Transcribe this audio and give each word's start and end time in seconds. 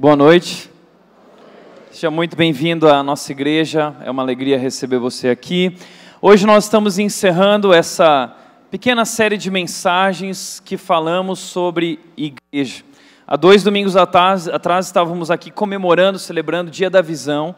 Boa 0.00 0.16
noite. 0.16 0.70
Seja 1.90 2.10
muito 2.10 2.34
bem-vindo 2.34 2.88
à 2.88 3.02
nossa 3.02 3.32
igreja. 3.32 3.94
É 4.00 4.10
uma 4.10 4.22
alegria 4.22 4.56
receber 4.58 4.98
você 4.98 5.28
aqui. 5.28 5.76
Hoje 6.22 6.46
nós 6.46 6.64
estamos 6.64 6.98
encerrando 6.98 7.70
essa 7.70 8.34
pequena 8.70 9.04
série 9.04 9.36
de 9.36 9.50
mensagens 9.50 10.58
que 10.64 10.78
falamos 10.78 11.38
sobre 11.38 12.00
igreja. 12.16 12.82
Há 13.26 13.36
dois 13.36 13.62
domingos 13.62 13.94
atrás, 13.94 14.48
atrás 14.48 14.86
estávamos 14.86 15.30
aqui 15.30 15.50
comemorando, 15.50 16.18
celebrando 16.18 16.70
o 16.70 16.72
Dia 16.72 16.88
da 16.88 17.02
Visão, 17.02 17.54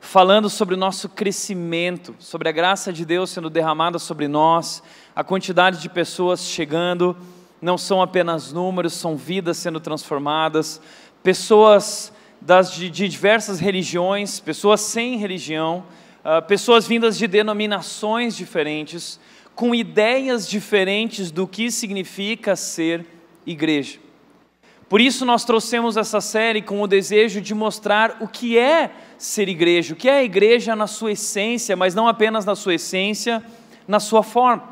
falando 0.00 0.48
sobre 0.48 0.74
o 0.74 0.78
nosso 0.78 1.10
crescimento, 1.10 2.14
sobre 2.18 2.48
a 2.48 2.52
graça 2.52 2.90
de 2.90 3.04
Deus 3.04 3.28
sendo 3.28 3.50
derramada 3.50 3.98
sobre 3.98 4.28
nós, 4.28 4.82
a 5.14 5.22
quantidade 5.22 5.82
de 5.82 5.90
pessoas 5.90 6.40
chegando. 6.40 7.14
Não 7.60 7.76
são 7.76 8.00
apenas 8.00 8.50
números, 8.50 8.94
são 8.94 9.14
vidas 9.14 9.58
sendo 9.58 9.78
transformadas 9.78 10.80
pessoas 11.22 12.12
das, 12.40 12.72
de, 12.72 12.90
de 12.90 13.08
diversas 13.08 13.60
religiões, 13.60 14.40
pessoas 14.40 14.80
sem 14.80 15.16
religião, 15.16 15.84
uh, 16.24 16.42
pessoas 16.46 16.86
vindas 16.86 17.16
de 17.16 17.26
denominações 17.26 18.36
diferentes, 18.36 19.20
com 19.54 19.74
ideias 19.74 20.48
diferentes 20.48 21.30
do 21.30 21.46
que 21.46 21.70
significa 21.70 22.56
ser 22.56 23.06
igreja. 23.46 23.98
Por 24.88 25.00
isso, 25.00 25.24
nós 25.24 25.44
trouxemos 25.44 25.96
essa 25.96 26.20
série 26.20 26.60
com 26.60 26.82
o 26.82 26.86
desejo 26.86 27.40
de 27.40 27.54
mostrar 27.54 28.18
o 28.20 28.28
que 28.28 28.58
é 28.58 28.90
ser 29.16 29.48
igreja, 29.48 29.94
o 29.94 29.96
que 29.96 30.08
é 30.08 30.18
a 30.18 30.24
igreja 30.24 30.76
na 30.76 30.86
sua 30.86 31.12
essência, 31.12 31.74
mas 31.76 31.94
não 31.94 32.08
apenas 32.08 32.44
na 32.44 32.54
sua 32.54 32.74
essência, 32.74 33.42
na 33.88 33.98
sua 33.98 34.22
forma. 34.22 34.71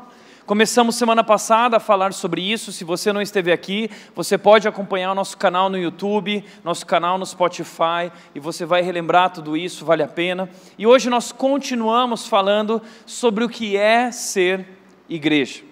Começamos 0.51 0.97
semana 0.97 1.23
passada 1.23 1.77
a 1.77 1.79
falar 1.79 2.11
sobre 2.11 2.41
isso. 2.41 2.73
Se 2.73 2.83
você 2.83 3.13
não 3.13 3.21
esteve 3.21 3.53
aqui, 3.53 3.89
você 4.13 4.37
pode 4.37 4.67
acompanhar 4.67 5.13
o 5.13 5.15
nosso 5.15 5.37
canal 5.37 5.69
no 5.69 5.77
YouTube, 5.77 6.43
nosso 6.61 6.85
canal 6.85 7.17
no 7.17 7.25
Spotify, 7.25 8.11
e 8.35 8.39
você 8.41 8.65
vai 8.65 8.81
relembrar 8.81 9.29
tudo 9.29 9.55
isso, 9.55 9.85
vale 9.85 10.03
a 10.03 10.09
pena. 10.09 10.49
E 10.77 10.85
hoje 10.85 11.09
nós 11.09 11.31
continuamos 11.31 12.27
falando 12.27 12.81
sobre 13.05 13.45
o 13.45 13.49
que 13.49 13.77
é 13.77 14.11
ser 14.11 14.67
igreja. 15.07 15.63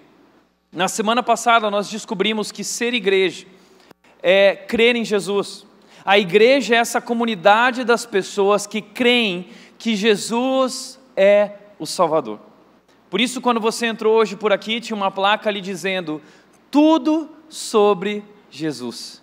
Na 0.72 0.88
semana 0.88 1.22
passada 1.22 1.70
nós 1.70 1.90
descobrimos 1.90 2.50
que 2.50 2.64
ser 2.64 2.94
igreja 2.94 3.46
é 4.22 4.56
crer 4.56 4.96
em 4.96 5.04
Jesus. 5.04 5.66
A 6.02 6.18
igreja 6.18 6.74
é 6.74 6.78
essa 6.78 7.02
comunidade 7.02 7.84
das 7.84 8.06
pessoas 8.06 8.66
que 8.66 8.80
creem 8.80 9.50
que 9.76 9.94
Jesus 9.94 10.98
é 11.14 11.50
o 11.78 11.84
Salvador. 11.84 12.49
Por 13.10 13.20
isso, 13.20 13.40
quando 13.40 13.60
você 13.60 13.86
entrou 13.86 14.16
hoje 14.16 14.36
por 14.36 14.52
aqui, 14.52 14.80
tinha 14.80 14.96
uma 14.96 15.10
placa 15.10 15.50
ali 15.50 15.60
dizendo: 15.60 16.22
tudo 16.70 17.28
sobre 17.48 18.24
Jesus. 18.48 19.20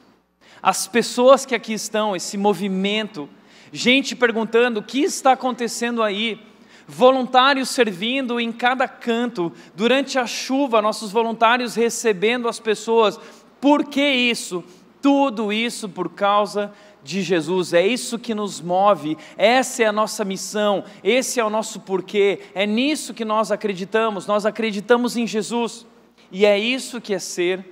As 0.61 0.85
pessoas 0.87 1.45
que 1.45 1.55
aqui 1.55 1.71
estão, 1.71 2.13
esse 2.13 2.37
movimento, 2.37 3.29
gente 3.71 4.15
perguntando 4.15 4.81
o 4.81 4.83
que 4.83 4.99
está 4.99 5.31
acontecendo 5.31 6.03
aí, 6.03 6.41
voluntários 6.85 7.69
servindo 7.69 8.39
em 8.39 8.51
cada 8.51 8.87
canto, 8.89 9.53
durante 9.73 10.19
a 10.19 10.27
chuva, 10.27 10.81
nossos 10.81 11.11
voluntários 11.11 11.75
recebendo 11.75 12.49
as 12.49 12.59
pessoas. 12.59 13.17
Por 13.61 13.85
que 13.85 14.05
isso? 14.05 14.63
Tudo 15.01 15.53
isso 15.53 15.87
por 15.87 16.09
causa 16.09 16.73
de 17.03 17.21
Jesus, 17.21 17.73
é 17.73 17.85
isso 17.85 18.19
que 18.19 18.35
nos 18.35 18.59
move, 18.59 19.17
essa 19.37 19.83
é 19.83 19.85
a 19.85 19.91
nossa 19.91 20.25
missão, 20.25 20.83
esse 21.03 21.39
é 21.39 21.43
o 21.43 21.49
nosso 21.49 21.79
porquê, 21.79 22.39
é 22.53 22.65
nisso 22.65 23.13
que 23.13 23.23
nós 23.23 23.51
acreditamos, 23.51 24.27
nós 24.27 24.45
acreditamos 24.45 25.15
em 25.15 25.25
Jesus, 25.25 25.85
e 26.31 26.45
é 26.45 26.59
isso 26.59 26.99
que 26.99 27.13
é 27.13 27.19
ser 27.19 27.65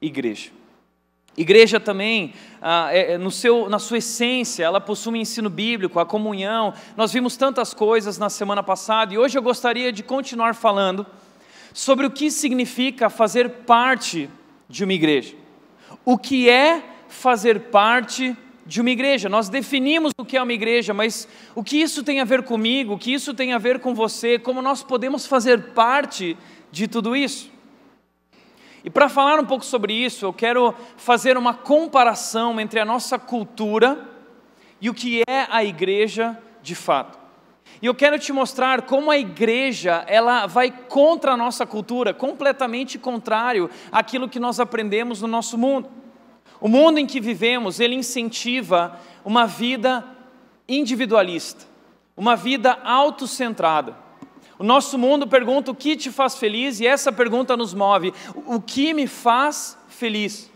igreja. 0.00 0.50
Igreja 1.36 1.80
também, 1.80 2.34
ah, 2.60 2.88
é, 2.92 3.12
é, 3.12 3.18
no 3.18 3.30
seu, 3.30 3.68
na 3.70 3.78
sua 3.78 3.98
essência, 3.98 4.64
ela 4.64 4.80
possui 4.80 5.14
um 5.14 5.16
ensino 5.16 5.48
bíblico, 5.48 5.98
a 5.98 6.04
comunhão. 6.04 6.74
Nós 6.94 7.10
vimos 7.10 7.38
tantas 7.38 7.72
coisas 7.72 8.18
na 8.18 8.28
semana 8.28 8.62
passada 8.62 9.14
e 9.14 9.18
hoje 9.18 9.38
eu 9.38 9.42
gostaria 9.42 9.90
de 9.90 10.02
continuar 10.02 10.54
falando 10.54 11.06
sobre 11.72 12.04
o 12.04 12.10
que 12.10 12.30
significa 12.30 13.08
fazer 13.08 13.48
parte 13.48 14.28
de 14.68 14.84
uma 14.84 14.92
igreja. 14.92 15.34
O 16.04 16.18
que 16.18 16.50
é 16.50 16.82
fazer 17.08 17.60
parte 17.60 18.36
de 18.64 18.80
uma 18.80 18.90
igreja. 18.90 19.28
Nós 19.28 19.48
definimos 19.48 20.12
o 20.18 20.24
que 20.24 20.36
é 20.36 20.42
uma 20.42 20.52
igreja, 20.52 20.94
mas 20.94 21.28
o 21.54 21.62
que 21.62 21.80
isso 21.80 22.02
tem 22.02 22.20
a 22.20 22.24
ver 22.24 22.42
comigo, 22.44 22.94
o 22.94 22.98
que 22.98 23.12
isso 23.12 23.34
tem 23.34 23.52
a 23.52 23.58
ver 23.58 23.80
com 23.80 23.94
você, 23.94 24.38
como 24.38 24.62
nós 24.62 24.82
podemos 24.82 25.26
fazer 25.26 25.72
parte 25.72 26.36
de 26.70 26.86
tudo 26.86 27.14
isso. 27.16 27.50
E 28.84 28.90
para 28.90 29.08
falar 29.08 29.38
um 29.38 29.44
pouco 29.44 29.64
sobre 29.64 29.92
isso, 29.92 30.24
eu 30.24 30.32
quero 30.32 30.74
fazer 30.96 31.36
uma 31.36 31.54
comparação 31.54 32.60
entre 32.60 32.80
a 32.80 32.84
nossa 32.84 33.18
cultura 33.18 34.08
e 34.80 34.90
o 34.90 34.94
que 34.94 35.22
é 35.28 35.46
a 35.48 35.64
igreja 35.64 36.36
de 36.62 36.74
fato. 36.74 37.22
E 37.80 37.86
eu 37.86 37.94
quero 37.94 38.18
te 38.18 38.32
mostrar 38.32 38.82
como 38.82 39.10
a 39.10 39.18
igreja, 39.18 40.04
ela 40.06 40.46
vai 40.46 40.70
contra 40.70 41.32
a 41.32 41.36
nossa 41.36 41.64
cultura, 41.64 42.12
completamente 42.12 42.98
contrário 42.98 43.70
àquilo 43.90 44.28
que 44.28 44.40
nós 44.40 44.60
aprendemos 44.60 45.22
no 45.22 45.28
nosso 45.28 45.56
mundo. 45.56 46.01
O 46.62 46.68
mundo 46.68 46.98
em 46.98 47.06
que 47.06 47.18
vivemos, 47.18 47.80
ele 47.80 47.96
incentiva 47.96 48.96
uma 49.24 49.48
vida 49.48 50.06
individualista, 50.68 51.66
uma 52.16 52.36
vida 52.36 52.78
autocentrada. 52.84 53.96
O 54.60 54.62
nosso 54.62 54.96
mundo 54.96 55.26
pergunta 55.26 55.72
o 55.72 55.74
que 55.74 55.96
te 55.96 56.08
faz 56.08 56.36
feliz 56.36 56.78
e 56.78 56.86
essa 56.86 57.10
pergunta 57.10 57.56
nos 57.56 57.74
move. 57.74 58.14
O 58.46 58.60
que 58.60 58.94
me 58.94 59.08
faz 59.08 59.76
feliz? 59.88 60.48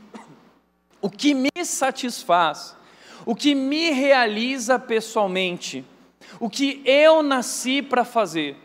O 1.03 1.11
que 1.11 1.35
me 1.35 1.51
satisfaz? 1.65 2.77
O 3.25 3.35
que 3.35 3.53
me 3.53 3.91
realiza 3.91 4.79
pessoalmente? 4.79 5.85
O 6.39 6.49
que 6.49 6.83
eu 6.85 7.21
nasci 7.21 7.83
para 7.83 8.05
fazer? 8.05 8.57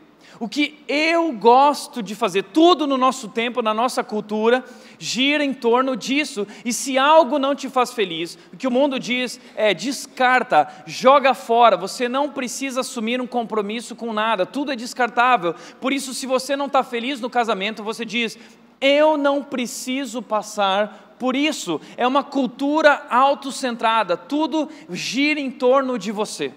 O 0.41 0.50
que 0.50 0.84
eu 0.88 1.31
gosto 1.34 2.02
de 2.02 2.16
fazer. 2.16 2.41
Tudo 2.46 2.88
no 2.88 2.97
nosso 2.97 3.28
tempo, 3.28 3.62
na 3.62 3.75
nossa 3.75 4.03
cultura, 4.03 4.66
gira 4.97 5.46
em 5.46 5.53
torno 5.53 5.96
disso. 5.96 6.47
E 6.66 6.74
se 6.74 6.97
algo 6.97 7.38
não 7.38 7.53
te 7.53 7.69
faz 7.69 7.94
feliz, 7.94 8.40
o 8.52 8.57
que 8.57 8.66
o 8.66 8.72
mundo 8.72 9.00
diz 9.00 9.40
é 9.56 9.72
descarta, 9.72 10.68
joga 10.88 11.35
fora. 11.35 11.78
Você 11.78 12.09
não 12.09 12.31
precisa 12.31 12.81
assumir 12.81 13.22
um 13.22 13.28
compromisso 13.28 13.96
com 13.96 14.12
nada, 14.12 14.44
tudo 14.44 14.72
é 14.72 14.75
descartável. 14.75 15.53
Por 15.79 15.94
isso, 15.94 16.12
se 16.12 16.25
você 16.25 16.56
não 16.56 16.66
está 16.66 16.84
feliz 16.84 17.22
no 17.22 17.29
casamento, 17.29 17.84
você 17.84 18.03
diz: 18.03 18.35
eu 18.81 19.18
não 19.18 19.44
preciso 19.44 20.23
passar 20.23 21.18
por 21.19 21.35
isso. 21.35 21.79
É 21.96 22.08
uma 22.08 22.23
cultura 22.23 23.06
autocentrada, 23.12 24.18
tudo 24.18 24.68
gira 24.90 25.40
em 25.40 25.52
torno 25.52 26.00
de 26.00 26.12
você. 26.12 26.52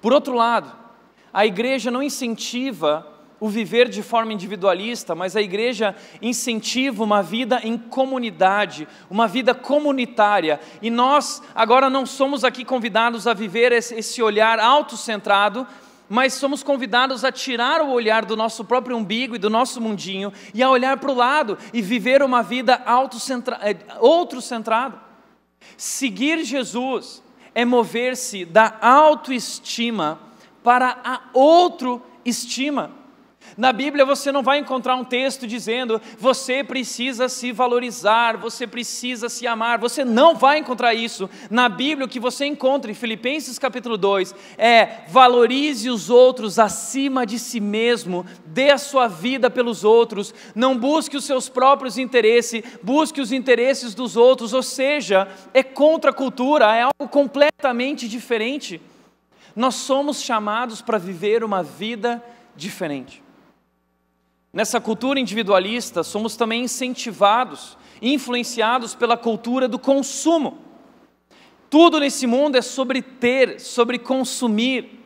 Por 0.00 0.14
outro 0.14 0.32
lado, 0.32 0.87
a 1.32 1.46
igreja 1.46 1.90
não 1.90 2.02
incentiva 2.02 3.06
o 3.40 3.48
viver 3.48 3.88
de 3.88 4.02
forma 4.02 4.32
individualista, 4.32 5.14
mas 5.14 5.36
a 5.36 5.42
igreja 5.42 5.94
incentiva 6.20 7.04
uma 7.04 7.22
vida 7.22 7.60
em 7.62 7.78
comunidade, 7.78 8.88
uma 9.08 9.28
vida 9.28 9.54
comunitária. 9.54 10.60
E 10.82 10.90
nós 10.90 11.42
agora 11.54 11.88
não 11.88 12.04
somos 12.04 12.44
aqui 12.44 12.64
convidados 12.64 13.26
a 13.26 13.34
viver 13.34 13.72
esse 13.72 14.22
olhar 14.22 14.58
autocentrado, 14.58 15.66
mas 16.08 16.34
somos 16.34 16.62
convidados 16.62 17.24
a 17.24 17.30
tirar 17.30 17.82
o 17.82 17.90
olhar 17.90 18.24
do 18.24 18.36
nosso 18.36 18.64
próprio 18.64 18.96
umbigo 18.96 19.36
e 19.36 19.38
do 19.38 19.50
nosso 19.50 19.80
mundinho 19.80 20.32
e 20.54 20.62
a 20.62 20.70
olhar 20.70 20.96
para 20.96 21.10
o 21.10 21.14
lado 21.14 21.56
e 21.72 21.82
viver 21.82 22.22
uma 22.22 22.42
vida 22.42 22.82
é, 23.60 23.76
outro-centrada. 24.00 24.98
Seguir 25.76 26.42
Jesus 26.44 27.22
é 27.54 27.64
mover-se 27.64 28.44
da 28.44 28.78
autoestima 28.80 30.27
para 30.68 30.98
a 31.02 31.22
outro 31.32 32.02
estima. 32.26 32.90
Na 33.56 33.72
Bíblia 33.72 34.04
você 34.04 34.30
não 34.30 34.42
vai 34.42 34.58
encontrar 34.58 34.96
um 34.96 35.02
texto 35.02 35.46
dizendo 35.46 35.98
você 36.18 36.62
precisa 36.62 37.26
se 37.26 37.52
valorizar, 37.52 38.36
você 38.36 38.66
precisa 38.66 39.30
se 39.30 39.46
amar. 39.46 39.78
Você 39.78 40.04
não 40.04 40.34
vai 40.34 40.58
encontrar 40.58 40.92
isso. 40.92 41.30
Na 41.50 41.70
Bíblia 41.70 42.04
o 42.04 42.08
que 42.08 42.20
você 42.20 42.44
encontra 42.44 42.90
em 42.90 42.94
Filipenses 42.94 43.58
capítulo 43.58 43.96
2 43.96 44.34
é 44.58 45.06
valorize 45.08 45.88
os 45.88 46.10
outros 46.10 46.58
acima 46.58 47.24
de 47.24 47.38
si 47.38 47.60
mesmo, 47.60 48.26
dê 48.44 48.70
a 48.70 48.76
sua 48.76 49.08
vida 49.08 49.48
pelos 49.48 49.84
outros, 49.84 50.34
não 50.54 50.76
busque 50.76 51.16
os 51.16 51.24
seus 51.24 51.48
próprios 51.48 51.96
interesses, 51.96 52.62
busque 52.82 53.22
os 53.22 53.32
interesses 53.32 53.94
dos 53.94 54.18
outros, 54.18 54.52
ou 54.52 54.62
seja, 54.62 55.28
é 55.54 55.62
contra 55.62 56.10
a 56.10 56.14
cultura, 56.14 56.76
é 56.76 56.82
algo 56.82 57.10
completamente 57.10 58.06
diferente 58.06 58.78
nós 59.58 59.74
somos 59.74 60.22
chamados 60.22 60.80
para 60.80 60.98
viver 60.98 61.42
uma 61.42 61.64
vida 61.64 62.24
diferente. 62.54 63.20
Nessa 64.52 64.80
cultura 64.80 65.18
individualista, 65.18 66.04
somos 66.04 66.36
também 66.36 66.62
incentivados, 66.62 67.76
influenciados 68.00 68.94
pela 68.94 69.16
cultura 69.16 69.66
do 69.66 69.76
consumo. 69.76 70.58
Tudo 71.68 71.98
nesse 71.98 72.24
mundo 72.24 72.54
é 72.54 72.62
sobre 72.62 73.02
ter, 73.02 73.58
sobre 73.58 73.98
consumir. 73.98 75.04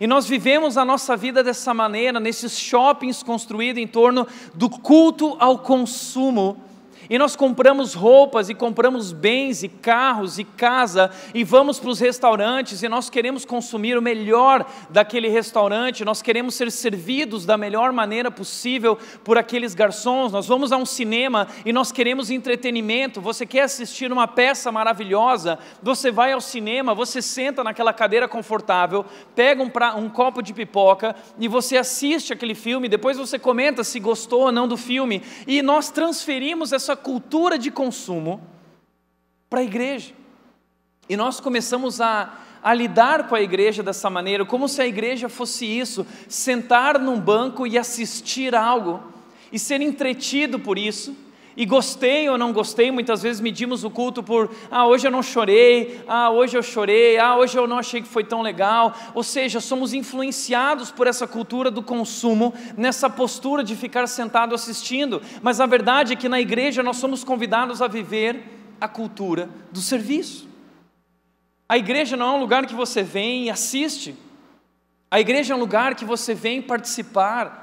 E 0.00 0.06
nós 0.08 0.26
vivemos 0.26 0.76
a 0.76 0.84
nossa 0.84 1.16
vida 1.16 1.44
dessa 1.44 1.72
maneira, 1.72 2.18
nesses 2.18 2.58
shoppings 2.58 3.22
construídos 3.22 3.80
em 3.80 3.86
torno 3.86 4.26
do 4.52 4.68
culto 4.68 5.36
ao 5.38 5.60
consumo. 5.60 6.60
E 7.12 7.18
nós 7.18 7.36
compramos 7.36 7.92
roupas 7.92 8.48
e 8.48 8.54
compramos 8.54 9.12
bens 9.12 9.62
e 9.62 9.68
carros 9.68 10.38
e 10.38 10.44
casa 10.44 11.10
e 11.34 11.44
vamos 11.44 11.78
para 11.78 11.90
os 11.90 12.00
restaurantes 12.00 12.82
e 12.82 12.88
nós 12.88 13.10
queremos 13.10 13.44
consumir 13.44 13.98
o 13.98 14.00
melhor 14.00 14.64
daquele 14.88 15.28
restaurante, 15.28 16.06
nós 16.06 16.22
queremos 16.22 16.54
ser 16.54 16.72
servidos 16.72 17.44
da 17.44 17.58
melhor 17.58 17.92
maneira 17.92 18.30
possível 18.30 18.96
por 19.22 19.36
aqueles 19.36 19.74
garçons, 19.74 20.32
nós 20.32 20.46
vamos 20.46 20.72
a 20.72 20.78
um 20.78 20.86
cinema 20.86 21.48
e 21.66 21.70
nós 21.70 21.92
queremos 21.92 22.30
entretenimento, 22.30 23.20
você 23.20 23.44
quer 23.44 23.64
assistir 23.64 24.10
uma 24.10 24.26
peça 24.26 24.72
maravilhosa, 24.72 25.58
você 25.82 26.10
vai 26.10 26.32
ao 26.32 26.40
cinema, 26.40 26.94
você 26.94 27.20
senta 27.20 27.62
naquela 27.62 27.92
cadeira 27.92 28.26
confortável, 28.26 29.04
pega 29.34 29.62
um, 29.62 29.68
pra, 29.68 29.96
um 29.96 30.08
copo 30.08 30.40
de 30.40 30.54
pipoca 30.54 31.14
e 31.38 31.46
você 31.46 31.76
assiste 31.76 32.32
aquele 32.32 32.54
filme, 32.54 32.88
depois 32.88 33.18
você 33.18 33.38
comenta 33.38 33.84
se 33.84 34.00
gostou 34.00 34.44
ou 34.44 34.52
não 34.52 34.66
do 34.66 34.78
filme, 34.78 35.22
e 35.46 35.60
nós 35.60 35.90
transferimos 35.90 36.72
essa 36.72 36.96
cultura 37.02 37.58
de 37.58 37.70
consumo 37.70 38.40
para 39.50 39.60
a 39.60 39.64
igreja. 39.64 40.14
E 41.08 41.16
nós 41.16 41.40
começamos 41.40 42.00
a, 42.00 42.38
a 42.62 42.72
lidar 42.72 43.28
com 43.28 43.34
a 43.34 43.42
igreja 43.42 43.82
dessa 43.82 44.08
maneira, 44.08 44.44
como 44.44 44.68
se 44.68 44.80
a 44.80 44.86
igreja 44.86 45.28
fosse 45.28 45.66
isso: 45.66 46.06
sentar 46.28 46.98
num 46.98 47.20
banco 47.20 47.66
e 47.66 47.76
assistir 47.76 48.54
algo, 48.54 49.02
e 49.52 49.58
ser 49.58 49.80
entretido 49.82 50.58
por 50.58 50.78
isso 50.78 51.14
e 51.56 51.66
gostei 51.66 52.28
ou 52.28 52.38
não 52.38 52.52
gostei, 52.52 52.90
muitas 52.90 53.22
vezes 53.22 53.40
medimos 53.40 53.84
o 53.84 53.90
culto 53.90 54.22
por, 54.22 54.50
ah, 54.70 54.86
hoje 54.86 55.06
eu 55.06 55.10
não 55.10 55.22
chorei, 55.22 56.02
ah, 56.08 56.30
hoje 56.30 56.56
eu 56.56 56.62
chorei, 56.62 57.18
ah, 57.18 57.36
hoje 57.36 57.58
eu 57.58 57.66
não 57.66 57.78
achei 57.78 58.00
que 58.00 58.08
foi 58.08 58.24
tão 58.24 58.42
legal. 58.42 58.94
Ou 59.14 59.22
seja, 59.22 59.60
somos 59.60 59.92
influenciados 59.92 60.90
por 60.90 61.06
essa 61.06 61.26
cultura 61.26 61.70
do 61.70 61.82
consumo, 61.82 62.54
nessa 62.76 63.10
postura 63.10 63.62
de 63.62 63.76
ficar 63.76 64.06
sentado 64.06 64.54
assistindo. 64.54 65.20
Mas 65.42 65.60
a 65.60 65.66
verdade 65.66 66.14
é 66.14 66.16
que 66.16 66.28
na 66.28 66.40
igreja 66.40 66.82
nós 66.82 66.96
somos 66.96 67.22
convidados 67.22 67.82
a 67.82 67.88
viver 67.88 68.42
a 68.80 68.88
cultura 68.88 69.48
do 69.70 69.80
serviço. 69.80 70.48
A 71.68 71.78
igreja 71.78 72.16
não 72.16 72.34
é 72.34 72.36
um 72.36 72.40
lugar 72.40 72.66
que 72.66 72.74
você 72.74 73.02
vem 73.02 73.44
e 73.44 73.50
assiste. 73.50 74.14
A 75.10 75.20
igreja 75.20 75.52
é 75.52 75.56
um 75.56 75.60
lugar 75.60 75.94
que 75.94 76.04
você 76.04 76.34
vem 76.34 76.62
participar 76.62 77.61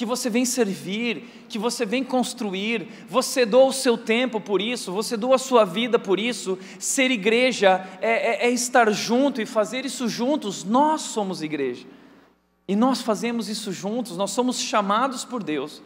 que 0.00 0.06
você 0.06 0.30
vem 0.30 0.46
servir, 0.46 1.44
que 1.46 1.58
você 1.58 1.84
vem 1.84 2.02
construir, 2.02 2.88
você 3.06 3.44
doa 3.44 3.66
o 3.66 3.72
seu 3.72 3.98
tempo 3.98 4.40
por 4.40 4.58
isso, 4.58 4.90
você 4.90 5.14
doa 5.14 5.34
a 5.34 5.38
sua 5.38 5.62
vida 5.62 5.98
por 5.98 6.18
isso. 6.18 6.58
Ser 6.78 7.10
igreja 7.10 7.86
é, 8.00 8.46
é, 8.46 8.46
é 8.46 8.50
estar 8.50 8.90
junto 8.92 9.42
e 9.42 9.44
fazer 9.44 9.84
isso 9.84 10.08
juntos. 10.08 10.64
Nós 10.64 11.02
somos 11.02 11.42
igreja 11.42 11.86
e 12.66 12.74
nós 12.74 13.02
fazemos 13.02 13.50
isso 13.50 13.70
juntos, 13.72 14.16
nós 14.16 14.30
somos 14.30 14.58
chamados 14.58 15.22
por 15.22 15.42
Deus 15.42 15.82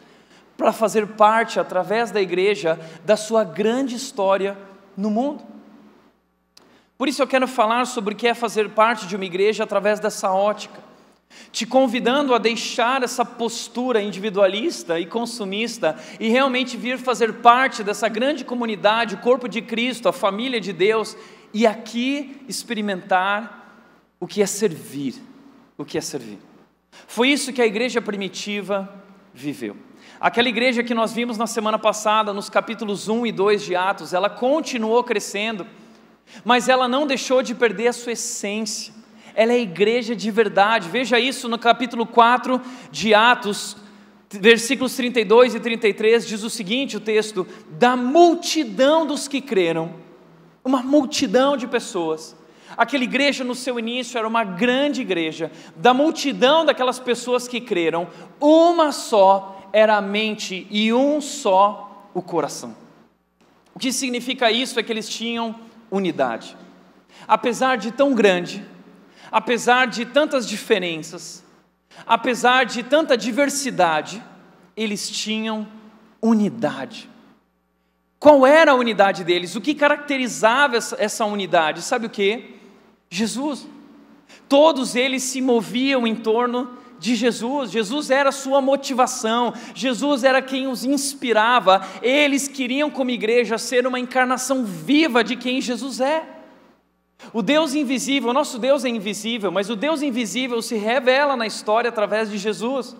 para 0.56 0.72
fazer 0.72 1.08
parte, 1.16 1.58
através 1.58 2.12
da 2.12 2.22
igreja, 2.22 2.78
da 3.04 3.16
sua 3.16 3.42
grande 3.42 3.96
história 3.96 4.56
no 4.96 5.10
mundo. 5.10 5.42
Por 6.96 7.08
isso 7.08 7.20
eu 7.20 7.26
quero 7.26 7.48
falar 7.48 7.84
sobre 7.84 8.14
o 8.14 8.16
que 8.16 8.28
é 8.28 8.32
fazer 8.32 8.70
parte 8.70 9.08
de 9.08 9.16
uma 9.16 9.24
igreja 9.24 9.64
através 9.64 9.98
dessa 9.98 10.30
ótica 10.32 10.93
te 11.54 11.64
convidando 11.64 12.34
a 12.34 12.38
deixar 12.38 13.02
essa 13.02 13.24
postura 13.24 14.02
individualista 14.02 14.98
e 14.98 15.06
consumista 15.06 15.96
e 16.18 16.28
realmente 16.28 16.76
vir 16.76 16.98
fazer 16.98 17.34
parte 17.34 17.84
dessa 17.84 18.08
grande 18.08 18.44
comunidade, 18.44 19.14
o 19.14 19.18
corpo 19.18 19.48
de 19.48 19.62
Cristo, 19.62 20.08
a 20.08 20.12
família 20.12 20.60
de 20.60 20.72
Deus, 20.72 21.16
e 21.52 21.66
aqui 21.66 22.42
experimentar 22.48 23.86
o 24.18 24.26
que 24.26 24.42
é 24.42 24.46
servir, 24.46 25.14
o 25.78 25.84
que 25.84 25.96
é 25.96 26.00
servir. 26.00 26.38
Foi 27.06 27.28
isso 27.28 27.52
que 27.52 27.62
a 27.62 27.66
igreja 27.66 28.02
primitiva 28.02 28.92
viveu. 29.32 29.76
Aquela 30.20 30.48
igreja 30.48 30.82
que 30.82 30.94
nós 30.94 31.12
vimos 31.12 31.38
na 31.38 31.46
semana 31.46 31.78
passada, 31.78 32.32
nos 32.32 32.48
capítulos 32.48 33.08
1 33.08 33.26
e 33.26 33.32
2 33.32 33.62
de 33.62 33.76
Atos, 33.76 34.12
ela 34.12 34.30
continuou 34.30 35.04
crescendo, 35.04 35.66
mas 36.44 36.68
ela 36.68 36.88
não 36.88 37.06
deixou 37.06 37.42
de 37.42 37.54
perder 37.54 37.88
a 37.88 37.92
sua 37.92 38.12
essência 38.12 39.03
ela 39.34 39.52
é 39.52 39.60
igreja 39.60 40.14
de 40.14 40.30
verdade. 40.30 40.88
Veja 40.88 41.18
isso 41.18 41.48
no 41.48 41.58
capítulo 41.58 42.06
4 42.06 42.60
de 42.90 43.14
Atos, 43.14 43.76
versículos 44.30 44.94
32 44.96 45.54
e 45.54 45.60
33, 45.60 46.26
diz 46.26 46.42
o 46.42 46.50
seguinte: 46.50 46.96
o 46.96 47.00
texto, 47.00 47.46
da 47.70 47.96
multidão 47.96 49.06
dos 49.06 49.28
que 49.28 49.40
creram, 49.40 49.94
uma 50.64 50.82
multidão 50.82 51.56
de 51.56 51.66
pessoas. 51.66 52.36
Aquela 52.76 53.04
igreja 53.04 53.44
no 53.44 53.54
seu 53.54 53.78
início 53.78 54.18
era 54.18 54.26
uma 54.26 54.42
grande 54.42 55.02
igreja, 55.02 55.52
da 55.76 55.94
multidão 55.94 56.64
daquelas 56.64 56.98
pessoas 56.98 57.46
que 57.46 57.60
creram, 57.60 58.08
uma 58.40 58.90
só 58.90 59.68
era 59.72 59.96
a 59.96 60.00
mente 60.00 60.66
e 60.70 60.92
um 60.92 61.20
só 61.20 62.08
o 62.14 62.22
coração. 62.22 62.76
O 63.74 63.78
que 63.78 63.92
significa 63.92 64.50
isso 64.50 64.78
é 64.78 64.82
que 64.82 64.92
eles 64.92 65.08
tinham 65.08 65.54
unidade. 65.90 66.56
Apesar 67.26 67.76
de 67.76 67.90
tão 67.90 68.14
grande, 68.14 68.64
apesar 69.34 69.88
de 69.88 70.04
tantas 70.04 70.46
diferenças, 70.46 71.42
apesar 72.06 72.62
de 72.62 72.84
tanta 72.84 73.16
diversidade, 73.16 74.22
eles 74.76 75.10
tinham 75.10 75.66
unidade. 76.22 77.10
Qual 78.20 78.46
era 78.46 78.70
a 78.70 78.76
unidade 78.76 79.24
deles? 79.24 79.56
O 79.56 79.60
que 79.60 79.74
caracterizava 79.74 80.76
essa 80.76 81.24
unidade? 81.24 81.82
Sabe 81.82 82.06
o 82.06 82.10
que? 82.10 82.60
Jesus. 83.10 83.66
Todos 84.48 84.94
eles 84.94 85.24
se 85.24 85.40
moviam 85.40 86.06
em 86.06 86.14
torno 86.14 86.70
de 87.00 87.16
Jesus. 87.16 87.72
Jesus 87.72 88.10
era 88.10 88.30
sua 88.30 88.60
motivação, 88.60 89.52
Jesus 89.74 90.22
era 90.22 90.40
quem 90.40 90.68
os 90.68 90.84
inspirava. 90.84 91.84
Eles 92.00 92.46
queriam, 92.46 92.88
como 92.88 93.10
igreja, 93.10 93.58
ser 93.58 93.84
uma 93.84 93.98
encarnação 93.98 94.64
viva 94.64 95.24
de 95.24 95.34
quem 95.34 95.60
Jesus 95.60 95.98
é. 95.98 96.33
O 97.32 97.42
Deus 97.42 97.74
invisível, 97.74 98.30
o 98.30 98.34
nosso 98.34 98.58
Deus 98.58 98.84
é 98.84 98.88
invisível, 98.88 99.50
mas 99.50 99.70
o 99.70 99.76
Deus 99.76 100.02
invisível 100.02 100.60
se 100.62 100.76
revela 100.76 101.36
na 101.36 101.46
história 101.46 101.88
através 101.88 102.30
de 102.30 102.38
Jesus. 102.38 102.96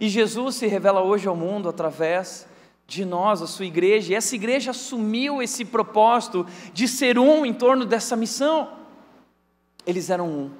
E 0.00 0.08
Jesus 0.08 0.56
se 0.56 0.66
revela 0.66 1.02
hoje 1.02 1.28
ao 1.28 1.36
mundo 1.36 1.68
através 1.68 2.48
de 2.86 3.04
nós, 3.04 3.40
a 3.40 3.46
sua 3.46 3.66
igreja, 3.66 4.12
e 4.12 4.16
essa 4.16 4.34
igreja 4.34 4.72
assumiu 4.72 5.40
esse 5.40 5.64
propósito 5.64 6.44
de 6.72 6.88
ser 6.88 7.18
um 7.18 7.46
em 7.46 7.54
torno 7.54 7.84
dessa 7.84 8.16
missão. 8.16 8.68
Eles 9.86 10.10
eram 10.10 10.28
um, 10.28 10.50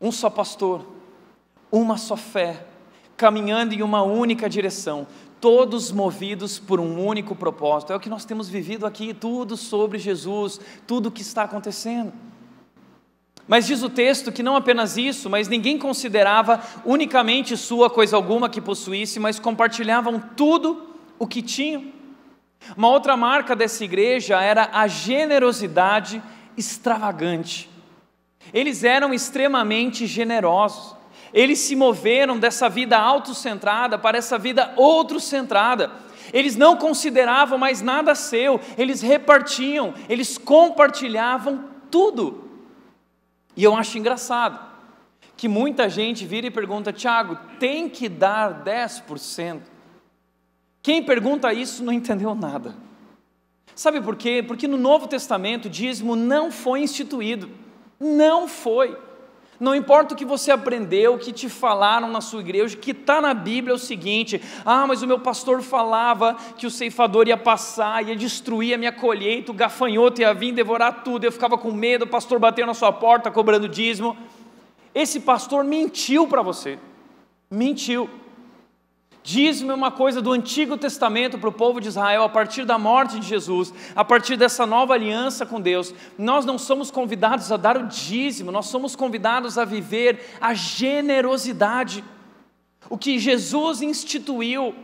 um 0.00 0.12
só 0.12 0.28
pastor, 0.28 0.86
uma 1.72 1.96
só 1.96 2.14
fé, 2.14 2.66
caminhando 3.16 3.74
em 3.74 3.82
uma 3.82 4.02
única 4.02 4.50
direção, 4.50 5.06
todos 5.40 5.90
movidos 5.92 6.58
por 6.58 6.80
um 6.80 7.04
único 7.04 7.34
propósito. 7.34 7.92
É 7.92 7.96
o 7.96 8.00
que 8.00 8.08
nós 8.08 8.24
temos 8.24 8.48
vivido 8.48 8.86
aqui, 8.86 9.14
tudo 9.14 9.56
sobre 9.56 9.98
Jesus, 9.98 10.60
tudo 10.86 11.08
o 11.08 11.12
que 11.12 11.22
está 11.22 11.44
acontecendo. 11.44 12.12
Mas 13.46 13.66
diz 13.66 13.82
o 13.82 13.88
texto 13.88 14.30
que 14.30 14.42
não 14.42 14.56
apenas 14.56 14.98
isso, 14.98 15.30
mas 15.30 15.48
ninguém 15.48 15.78
considerava 15.78 16.60
unicamente 16.84 17.56
sua 17.56 17.88
coisa 17.88 18.14
alguma 18.14 18.50
que 18.50 18.60
possuísse, 18.60 19.18
mas 19.18 19.38
compartilhavam 19.38 20.20
tudo 20.36 20.94
o 21.18 21.26
que 21.26 21.40
tinham. 21.40 21.84
Uma 22.76 22.90
outra 22.90 23.16
marca 23.16 23.56
dessa 23.56 23.82
igreja 23.84 24.40
era 24.40 24.68
a 24.72 24.86
generosidade 24.86 26.22
extravagante. 26.56 27.70
Eles 28.52 28.84
eram 28.84 29.14
extremamente 29.14 30.06
generosos. 30.06 30.97
Eles 31.32 31.58
se 31.58 31.76
moveram 31.76 32.38
dessa 32.38 32.68
vida 32.68 32.98
autocentrada 32.98 33.98
para 33.98 34.18
essa 34.18 34.38
vida 34.38 34.72
outrocentrada. 34.76 35.90
Eles 36.32 36.56
não 36.56 36.76
consideravam 36.76 37.58
mais 37.58 37.80
nada 37.80 38.14
seu, 38.14 38.60
eles 38.76 39.00
repartiam, 39.00 39.94
eles 40.08 40.36
compartilhavam 40.36 41.64
tudo. 41.90 42.44
E 43.56 43.64
eu 43.64 43.74
acho 43.74 43.98
engraçado 43.98 44.68
que 45.36 45.48
muita 45.48 45.88
gente 45.88 46.26
vira 46.26 46.46
e 46.46 46.50
pergunta: 46.50 46.92
Tiago, 46.92 47.38
tem 47.58 47.88
que 47.88 48.08
dar 48.08 48.62
10%? 48.64 49.60
Quem 50.82 51.02
pergunta 51.02 51.52
isso 51.52 51.82
não 51.84 51.92
entendeu 51.92 52.34
nada. 52.34 52.74
Sabe 53.74 54.00
por 54.00 54.16
quê? 54.16 54.42
Porque 54.46 54.66
no 54.66 54.76
Novo 54.76 55.06
Testamento 55.06 55.68
dízimo 55.68 56.16
não 56.16 56.50
foi 56.50 56.80
instituído. 56.80 57.50
Não 58.00 58.48
foi. 58.48 58.96
Não 59.60 59.74
importa 59.74 60.14
o 60.14 60.16
que 60.16 60.24
você 60.24 60.52
aprendeu, 60.52 61.14
o 61.14 61.18
que 61.18 61.32
te 61.32 61.48
falaram 61.48 62.08
na 62.08 62.20
sua 62.20 62.40
igreja, 62.40 62.76
o 62.76 62.78
que 62.78 62.92
está 62.92 63.20
na 63.20 63.34
Bíblia 63.34 63.72
é 63.72 63.74
o 63.74 63.78
seguinte: 63.78 64.40
ah, 64.64 64.86
mas 64.86 65.02
o 65.02 65.06
meu 65.06 65.18
pastor 65.18 65.62
falava 65.62 66.36
que 66.56 66.66
o 66.66 66.70
ceifador 66.70 67.26
ia 67.26 67.36
passar, 67.36 68.06
ia 68.06 68.14
destruir 68.14 68.74
a 68.74 68.78
minha 68.78 68.92
colheita, 68.92 69.50
o 69.50 69.54
gafanhoto 69.54 70.20
ia 70.20 70.32
vir 70.32 70.52
devorar 70.52 71.02
tudo, 71.02 71.24
eu 71.24 71.32
ficava 71.32 71.58
com 71.58 71.72
medo, 71.72 72.04
o 72.04 72.08
pastor 72.08 72.38
bateu 72.38 72.66
na 72.66 72.74
sua 72.74 72.92
porta 72.92 73.32
cobrando 73.32 73.68
dízimo. 73.68 74.16
Esse 74.94 75.20
pastor 75.20 75.64
mentiu 75.64 76.28
para 76.28 76.42
você, 76.42 76.78
mentiu. 77.50 78.08
Dízimo 79.28 79.72
é 79.72 79.74
uma 79.74 79.90
coisa 79.90 80.22
do 80.22 80.32
Antigo 80.32 80.78
Testamento 80.78 81.36
para 81.38 81.50
o 81.50 81.52
povo 81.52 81.82
de 81.82 81.88
Israel, 81.88 82.22
a 82.22 82.30
partir 82.30 82.64
da 82.64 82.78
morte 82.78 83.20
de 83.20 83.26
Jesus, 83.26 83.74
a 83.94 84.02
partir 84.02 84.38
dessa 84.38 84.64
nova 84.64 84.94
aliança 84.94 85.44
com 85.44 85.60
Deus. 85.60 85.92
Nós 86.16 86.46
não 86.46 86.56
somos 86.56 86.90
convidados 86.90 87.52
a 87.52 87.58
dar 87.58 87.76
o 87.76 87.88
dízimo, 87.88 88.50
nós 88.50 88.68
somos 88.68 88.96
convidados 88.96 89.58
a 89.58 89.66
viver 89.66 90.18
a 90.40 90.54
generosidade. 90.54 92.02
O 92.88 92.96
que 92.96 93.18
Jesus 93.18 93.82
instituiu 93.82 94.74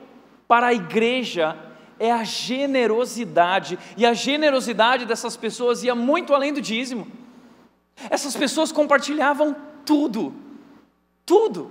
para 0.46 0.66
a 0.66 0.74
igreja 0.74 1.56
é 1.98 2.12
a 2.12 2.22
generosidade. 2.22 3.78
E 3.96 4.04
a 4.04 4.12
generosidade 4.12 5.06
dessas 5.06 5.38
pessoas 5.38 5.82
ia 5.82 5.94
muito 5.94 6.34
além 6.34 6.52
do 6.52 6.60
dízimo. 6.60 7.08
Essas 8.10 8.36
pessoas 8.36 8.70
compartilhavam 8.70 9.56
tudo, 9.86 10.34
tudo. 11.24 11.70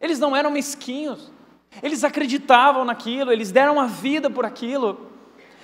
Eles 0.00 0.18
não 0.18 0.34
eram 0.34 0.50
mesquinhos, 0.50 1.35
eles 1.82 2.04
acreditavam 2.04 2.84
naquilo, 2.84 3.32
eles 3.32 3.50
deram 3.50 3.80
a 3.80 3.86
vida 3.86 4.30
por 4.30 4.44
aquilo. 4.44 5.10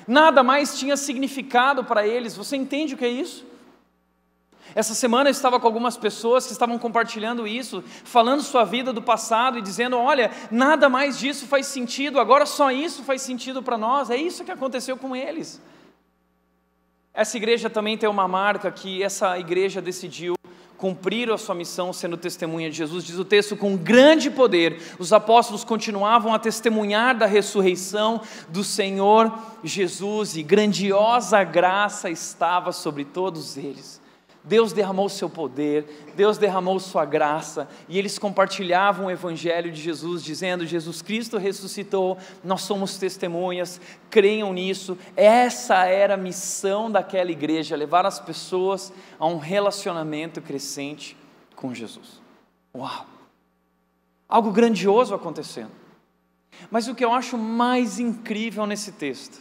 Nada 0.06 0.42
mais 0.42 0.78
tinha 0.78 0.96
significado 0.96 1.84
para 1.84 2.06
eles. 2.06 2.36
Você 2.36 2.56
entende 2.56 2.94
o 2.94 2.98
que 2.98 3.04
é 3.04 3.08
isso? 3.08 3.46
Essa 4.74 4.94
semana 4.94 5.28
eu 5.28 5.32
estava 5.32 5.60
com 5.60 5.66
algumas 5.66 5.96
pessoas 5.96 6.46
que 6.46 6.52
estavam 6.52 6.78
compartilhando 6.78 7.46
isso, 7.46 7.82
falando 8.04 8.42
sua 8.42 8.64
vida 8.64 8.92
do 8.92 9.02
passado 9.02 9.58
e 9.58 9.62
dizendo: 9.62 9.98
olha, 9.98 10.30
nada 10.50 10.88
mais 10.88 11.18
disso 11.18 11.46
faz 11.46 11.66
sentido, 11.66 12.18
agora 12.18 12.46
só 12.46 12.70
isso 12.70 13.02
faz 13.02 13.22
sentido 13.22 13.62
para 13.62 13.76
nós. 13.76 14.08
É 14.08 14.16
isso 14.16 14.44
que 14.44 14.50
aconteceu 14.50 14.96
com 14.96 15.14
eles. 15.14 15.60
Essa 17.12 17.36
igreja 17.36 17.68
também 17.68 17.98
tem 17.98 18.08
uma 18.08 18.26
marca 18.26 18.70
que 18.70 19.02
essa 19.02 19.38
igreja 19.38 19.82
decidiu 19.82 20.34
cumprir 20.82 21.30
a 21.30 21.38
sua 21.38 21.54
missão 21.54 21.92
sendo 21.92 22.16
testemunha 22.16 22.68
de 22.68 22.76
Jesus. 22.76 23.04
Diz 23.04 23.16
o 23.16 23.24
texto: 23.24 23.56
com 23.56 23.76
grande 23.76 24.28
poder, 24.28 24.82
os 24.98 25.12
apóstolos 25.12 25.62
continuavam 25.62 26.34
a 26.34 26.40
testemunhar 26.40 27.16
da 27.16 27.24
ressurreição 27.24 28.20
do 28.48 28.64
Senhor 28.64 29.32
Jesus 29.62 30.36
e 30.36 30.42
grandiosa 30.42 31.44
graça 31.44 32.10
estava 32.10 32.72
sobre 32.72 33.04
todos 33.04 33.56
eles. 33.56 34.01
Deus 34.44 34.72
derramou 34.72 35.08
seu 35.08 35.30
poder, 35.30 36.12
Deus 36.16 36.36
derramou 36.36 36.80
sua 36.80 37.04
graça, 37.04 37.68
e 37.88 37.96
eles 37.96 38.18
compartilhavam 38.18 39.06
o 39.06 39.10
evangelho 39.10 39.70
de 39.70 39.80
Jesus, 39.80 40.22
dizendo: 40.22 40.66
Jesus 40.66 41.00
Cristo 41.00 41.38
ressuscitou, 41.38 42.18
nós 42.42 42.62
somos 42.62 42.96
testemunhas, 42.96 43.80
creiam 44.10 44.52
nisso. 44.52 44.98
Essa 45.16 45.86
era 45.86 46.14
a 46.14 46.16
missão 46.16 46.90
daquela 46.90 47.30
igreja, 47.30 47.76
levar 47.76 48.04
as 48.04 48.18
pessoas 48.18 48.92
a 49.18 49.26
um 49.26 49.38
relacionamento 49.38 50.42
crescente 50.42 51.16
com 51.54 51.72
Jesus. 51.72 52.20
Uau! 52.76 53.06
Algo 54.28 54.50
grandioso 54.50 55.14
acontecendo. 55.14 55.70
Mas 56.70 56.88
o 56.88 56.94
que 56.94 57.04
eu 57.04 57.12
acho 57.12 57.38
mais 57.38 57.98
incrível 58.00 58.66
nesse 58.66 58.92
texto 58.92 59.40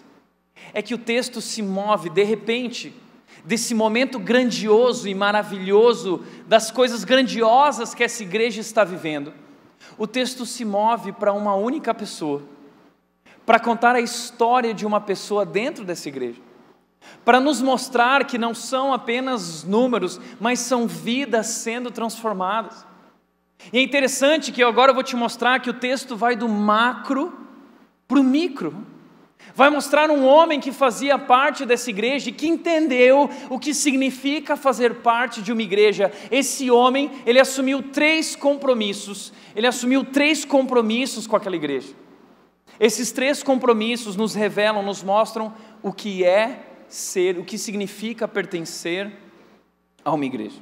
é 0.74 0.82
que 0.82 0.94
o 0.94 0.98
texto 0.98 1.42
se 1.42 1.62
move 1.62 2.10
de 2.10 2.24
repente 2.24 2.94
desse 3.44 3.74
momento 3.74 4.20
grandioso 4.20 5.08
e 5.08 5.16
maravilhoso, 5.16 6.24
das 6.48 6.70
coisas 6.72 7.04
grandiosas 7.04 7.94
que 7.94 8.04
essa 8.04 8.24
igreja 8.24 8.62
está 8.62 8.84
vivendo, 8.84 9.34
o 9.98 10.08
texto 10.08 10.46
se 10.46 10.64
move 10.64 11.12
para 11.12 11.34
uma 11.34 11.56
única 11.56 11.94
pessoa, 11.94 12.44
para 13.46 13.60
contar 13.60 13.96
a 13.96 14.02
história 14.02 14.74
de 14.74 14.86
uma 14.86 15.02
pessoa 15.02 15.46
dentro 15.46 15.84
dessa 15.84 16.08
igreja, 16.08 16.40
para 17.26 17.40
nos 17.40 17.62
mostrar 17.62 18.26
que 18.26 18.38
não 18.38 18.54
são 18.54 18.94
apenas 18.94 19.64
números, 19.64 20.20
mas 20.40 20.60
são 20.60 20.88
vidas 20.88 21.48
sendo 21.48 21.90
transformadas. 21.90 22.86
E 23.72 23.78
é 23.78 23.82
interessante 23.82 24.52
que 24.52 24.64
agora 24.64 24.92
eu 24.92 24.96
vou 24.96 25.04
te 25.04 25.16
mostrar 25.16 25.60
que 25.60 25.70
o 25.70 25.74
texto 25.74 26.16
vai 26.16 26.36
do 26.36 26.48
macro 26.48 27.34
para 28.08 28.20
o 28.20 28.24
micro. 28.24 28.86
Vai 29.54 29.70
mostrar 29.70 30.10
um 30.10 30.26
homem 30.26 30.60
que 30.60 30.72
fazia 30.72 31.18
parte 31.18 31.66
dessa 31.66 31.90
igreja 31.90 32.30
e 32.30 32.34
que 32.34 32.48
entendeu 32.48 33.30
o 33.50 33.60
que 33.60 33.74
significa 33.74 34.56
fazer 34.56 34.96
parte 34.96 35.42
de 35.42 35.52
uma 35.52 35.62
igreja. 35.62 36.12
Esse 36.32 36.72
homem, 36.72 37.12
ele 37.26 37.40
assumiu 37.40 37.84
três 37.84 38.36
compromissos. 38.36 39.34
Ele 39.56 39.68
assumiu 39.68 40.06
três 40.06 40.46
compromissos 40.46 41.28
com 41.28 41.36
aquela 41.36 41.56
igreja. 41.56 41.94
Esses 42.80 43.12
três 43.12 43.44
compromissos 43.44 44.16
nos 44.16 44.34
revelam, 44.34 44.82
nos 44.82 45.04
mostram 45.04 45.54
o 45.84 45.92
que 45.92 46.24
é 46.24 46.66
ser, 46.88 47.38
o 47.38 47.44
que 47.44 47.58
significa 47.58 48.28
pertencer 48.28 49.12
a 50.04 50.12
uma 50.12 50.26
igreja. 50.26 50.60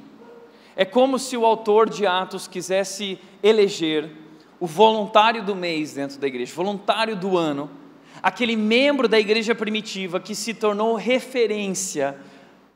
É 0.76 0.84
como 0.84 1.18
se 1.18 1.36
o 1.36 1.44
autor 1.44 1.88
de 1.88 2.06
Atos 2.06 2.46
quisesse 2.48 3.18
eleger 3.42 4.10
o 4.58 4.66
voluntário 4.66 5.42
do 5.42 5.54
mês 5.54 5.94
dentro 5.94 6.18
da 6.18 6.26
igreja, 6.26 6.52
voluntário 6.54 7.16
do 7.16 7.38
ano 7.38 7.79
aquele 8.22 8.56
membro 8.56 9.08
da 9.08 9.18
igreja 9.18 9.54
primitiva 9.54 10.20
que 10.20 10.34
se 10.34 10.54
tornou 10.54 10.94
referência 10.94 12.16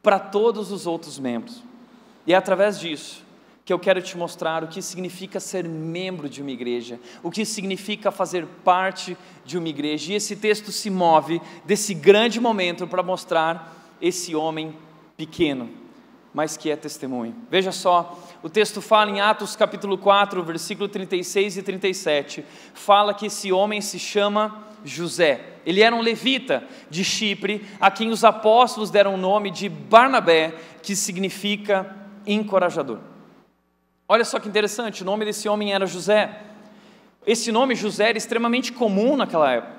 para 0.02 0.18
todos 0.18 0.70
os 0.70 0.86
outros 0.86 1.18
membros. 1.18 1.62
E 2.26 2.32
é 2.32 2.36
através 2.36 2.78
disso 2.78 3.24
que 3.64 3.72
eu 3.72 3.78
quero 3.78 4.02
te 4.02 4.16
mostrar 4.16 4.62
o 4.62 4.68
que 4.68 4.82
significa 4.82 5.40
ser 5.40 5.66
membro 5.66 6.28
de 6.28 6.42
uma 6.42 6.50
igreja, 6.50 7.00
o 7.22 7.30
que 7.30 7.46
significa 7.46 8.10
fazer 8.10 8.46
parte 8.62 9.16
de 9.44 9.56
uma 9.56 9.68
igreja. 9.68 10.12
E 10.12 10.16
esse 10.16 10.36
texto 10.36 10.70
se 10.70 10.90
move 10.90 11.40
desse 11.64 11.94
grande 11.94 12.38
momento 12.38 12.86
para 12.86 13.02
mostrar 13.02 13.74
esse 14.02 14.34
homem 14.34 14.76
pequeno, 15.16 15.70
mas 16.34 16.58
que 16.58 16.70
é 16.70 16.76
testemunho. 16.76 17.34
Veja 17.50 17.72
só, 17.72 18.18
o 18.42 18.50
texto 18.50 18.82
fala 18.82 19.10
em 19.10 19.20
Atos 19.22 19.56
capítulo 19.56 19.96
4, 19.96 20.42
versículo 20.42 20.86
36 20.86 21.56
e 21.56 21.62
37, 21.62 22.44
fala 22.74 23.14
que 23.14 23.26
esse 23.26 23.50
homem 23.50 23.80
se 23.80 23.98
chama 23.98 24.62
José. 24.84 25.40
Ele 25.64 25.80
era 25.80 25.96
um 25.96 26.00
levita 26.00 26.62
de 26.90 27.02
Chipre, 27.02 27.64
a 27.80 27.90
quem 27.90 28.10
os 28.10 28.22
apóstolos 28.22 28.90
deram 28.90 29.14
o 29.14 29.18
nome 29.18 29.50
de 29.50 29.68
Barnabé, 29.68 30.54
que 30.82 30.94
significa 30.94 31.96
encorajador. 32.26 32.98
Olha 34.06 34.24
só 34.24 34.38
que 34.38 34.48
interessante, 34.48 35.02
o 35.02 35.06
nome 35.06 35.24
desse 35.24 35.48
homem 35.48 35.72
era 35.72 35.86
José. 35.86 36.40
Esse 37.26 37.50
nome 37.50 37.74
José 37.74 38.10
era 38.10 38.18
extremamente 38.18 38.72
comum 38.72 39.16
naquela 39.16 39.50
época. 39.50 39.74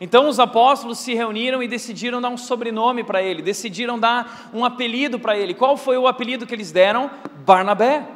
Então 0.00 0.28
os 0.28 0.40
apóstolos 0.40 0.98
se 0.98 1.12
reuniram 1.12 1.62
e 1.62 1.68
decidiram 1.68 2.22
dar 2.22 2.30
um 2.30 2.38
sobrenome 2.38 3.04
para 3.04 3.22
ele, 3.22 3.42
decidiram 3.42 3.98
dar 3.98 4.50
um 4.54 4.64
apelido 4.64 5.18
para 5.18 5.36
ele. 5.36 5.52
Qual 5.52 5.76
foi 5.76 5.98
o 5.98 6.08
apelido 6.08 6.46
que 6.46 6.54
eles 6.54 6.72
deram? 6.72 7.10
Barnabé, 7.44 8.08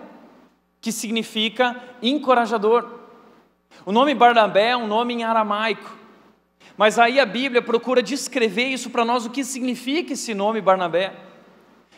que 0.80 0.90
significa 0.90 1.76
encorajador. 2.00 3.00
O 3.84 3.92
nome 3.92 4.14
Barnabé 4.14 4.70
é 4.70 4.76
um 4.76 4.86
nome 4.86 5.12
em 5.12 5.24
aramaico. 5.24 6.03
Mas 6.76 6.98
aí 6.98 7.20
a 7.20 7.26
Bíblia 7.26 7.62
procura 7.62 8.02
descrever 8.02 8.64
isso 8.64 8.90
para 8.90 9.04
nós, 9.04 9.24
o 9.24 9.30
que 9.30 9.44
significa 9.44 10.12
esse 10.12 10.34
nome 10.34 10.60
Barnabé. 10.60 11.14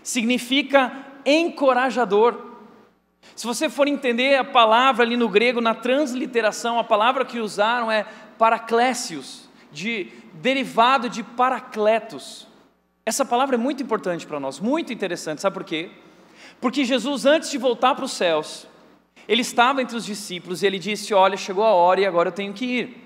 Significa 0.03 0.93
encorajador. 1.25 2.39
Se 3.35 3.47
você 3.47 3.69
for 3.69 3.89
entender 3.89 4.37
a 4.37 4.45
palavra 4.45 5.05
ali 5.05 5.17
no 5.17 5.29
grego, 5.29 5.61
na 5.61 5.75
transliteração, 5.75 6.79
a 6.79 6.85
palavra 6.85 7.25
que 7.25 7.41
usaram 7.41 7.91
é 7.91 8.07
paraclésios, 8.39 9.49
de, 9.73 10.09
derivado 10.35 11.09
de 11.09 11.23
paracletos. 11.23 12.47
Essa 13.05 13.25
palavra 13.25 13.57
é 13.57 13.59
muito 13.59 13.83
importante 13.83 14.27
para 14.27 14.39
nós, 14.39 14.61
muito 14.61 14.93
interessante, 14.93 15.41
sabe 15.41 15.55
por 15.55 15.65
quê? 15.65 15.91
Porque 16.61 16.85
Jesus, 16.85 17.25
antes 17.25 17.51
de 17.51 17.59
voltar 17.59 17.95
para 17.95 18.05
os 18.05 18.13
céus, 18.13 18.67
ele 19.29 19.43
estava 19.43 19.83
entre 19.83 19.97
os 19.97 20.05
discípulos 20.05 20.63
e 20.63 20.67
ele 20.67 20.79
disse: 20.79 21.13
Olha, 21.13 21.37
chegou 21.37 21.65
a 21.65 21.73
hora 21.73 22.01
e 22.01 22.07
agora 22.07 22.29
eu 22.29 22.33
tenho 22.33 22.53
que 22.53 22.65
ir 22.65 23.06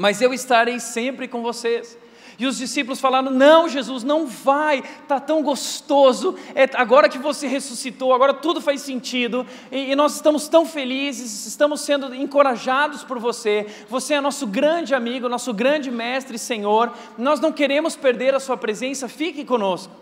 mas 0.00 0.22
eu 0.22 0.32
estarei 0.32 0.80
sempre 0.80 1.28
com 1.28 1.42
vocês. 1.42 1.98
E 2.38 2.46
os 2.46 2.56
discípulos 2.56 2.98
falaram: 2.98 3.30
Não, 3.30 3.68
Jesus, 3.68 4.02
não 4.02 4.26
vai, 4.26 4.78
está 4.78 5.20
tão 5.20 5.42
gostoso. 5.42 6.34
É, 6.54 6.64
agora 6.72 7.06
que 7.06 7.18
você 7.18 7.46
ressuscitou, 7.46 8.14
agora 8.14 8.32
tudo 8.32 8.62
faz 8.62 8.80
sentido. 8.80 9.46
E, 9.70 9.92
e, 9.92 9.94
nós 9.94 10.14
estamos 10.14 10.48
tão 10.48 10.64
felizes, 10.64 11.44
estamos 11.44 11.82
sendo 11.82 12.14
encorajados 12.14 13.04
por 13.04 13.18
você. 13.18 13.66
Você 13.90 14.14
é 14.14 14.22
nosso 14.22 14.46
grande 14.46 14.94
amigo, 14.94 15.28
nosso 15.28 15.52
grande 15.52 15.90
mestre 15.90 16.36
e 16.36 16.38
Senhor. 16.38 16.94
Nós 17.18 17.38
não 17.38 17.52
queremos 17.52 17.94
perder 17.94 18.34
a 18.34 18.40
Sua 18.40 18.56
presença, 18.56 19.06
fique 19.06 19.44
conosco. 19.44 19.92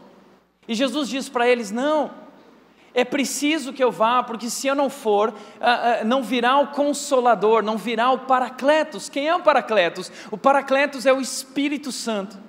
E 0.68 0.76
Jesus 0.76 1.08
diz 1.08 1.28
para 1.28 1.48
eles: 1.48 1.72
Não, 1.72 2.12
é 2.98 3.04
preciso 3.04 3.72
que 3.72 3.82
eu 3.82 3.92
vá, 3.92 4.24
porque 4.24 4.50
se 4.50 4.66
eu 4.66 4.74
não 4.74 4.90
for, 4.90 5.32
ah, 5.60 6.00
ah, 6.00 6.04
não 6.04 6.20
virá 6.20 6.58
o 6.58 6.66
consolador, 6.68 7.62
não 7.62 7.78
virá 7.78 8.10
o 8.10 8.18
paracletos. 8.18 9.08
Quem 9.08 9.28
é 9.28 9.36
o 9.36 9.40
paracletos? 9.40 10.10
O 10.32 10.36
paracletos 10.36 11.06
é 11.06 11.12
o 11.12 11.20
Espírito 11.20 11.92
Santo. 11.92 12.47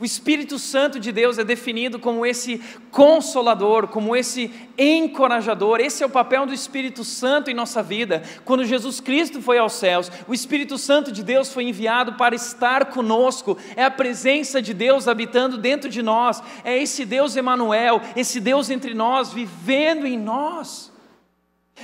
O 0.00 0.04
Espírito 0.04 0.60
Santo 0.60 1.00
de 1.00 1.10
Deus 1.10 1.38
é 1.38 1.44
definido 1.44 1.98
como 1.98 2.24
esse 2.24 2.62
consolador, 2.90 3.88
como 3.88 4.14
esse 4.14 4.48
encorajador. 4.78 5.80
Esse 5.80 6.04
é 6.04 6.06
o 6.06 6.10
papel 6.10 6.46
do 6.46 6.54
Espírito 6.54 7.02
Santo 7.02 7.50
em 7.50 7.54
nossa 7.54 7.82
vida. 7.82 8.22
Quando 8.44 8.64
Jesus 8.64 9.00
Cristo 9.00 9.42
foi 9.42 9.58
aos 9.58 9.72
céus, 9.72 10.10
o 10.28 10.32
Espírito 10.32 10.78
Santo 10.78 11.10
de 11.10 11.24
Deus 11.24 11.52
foi 11.52 11.64
enviado 11.64 12.12
para 12.12 12.36
estar 12.36 12.86
conosco. 12.86 13.58
É 13.74 13.84
a 13.84 13.90
presença 13.90 14.62
de 14.62 14.72
Deus 14.72 15.08
habitando 15.08 15.58
dentro 15.58 15.90
de 15.90 16.00
nós. 16.00 16.40
É 16.62 16.80
esse 16.80 17.04
Deus 17.04 17.34
Emanuel, 17.34 18.00
esse 18.14 18.38
Deus 18.38 18.70
entre 18.70 18.94
nós, 18.94 19.32
vivendo 19.32 20.06
em 20.06 20.16
nós. 20.16 20.92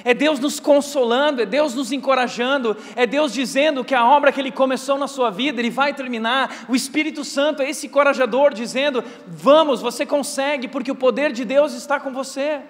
É 0.02 0.14
Deus 0.14 0.40
nos 0.40 0.58
consolando, 0.58 1.42
é 1.42 1.46
Deus 1.46 1.74
nos 1.74 1.92
encorajando, 1.92 2.76
é 2.96 3.06
Deus 3.06 3.32
dizendo 3.32 3.84
que 3.84 3.94
a 3.94 4.04
obra 4.04 4.32
que 4.32 4.40
Ele 4.40 4.50
começou 4.50 4.98
na 4.98 5.06
sua 5.06 5.30
vida, 5.30 5.60
Ele 5.60 5.70
vai 5.70 5.94
terminar. 5.94 6.64
O 6.68 6.74
Espírito 6.74 7.22
Santo 7.22 7.62
é 7.62 7.68
esse 7.68 7.86
encorajador 7.86 8.52
dizendo: 8.54 9.04
Vamos, 9.26 9.80
você 9.80 10.04
consegue, 10.04 10.66
porque 10.66 10.90
o 10.90 10.96
poder 10.96 11.32
de 11.32 11.44
Deus 11.44 11.74
está 11.74 12.00
com 12.00 12.12
você. 12.12 12.62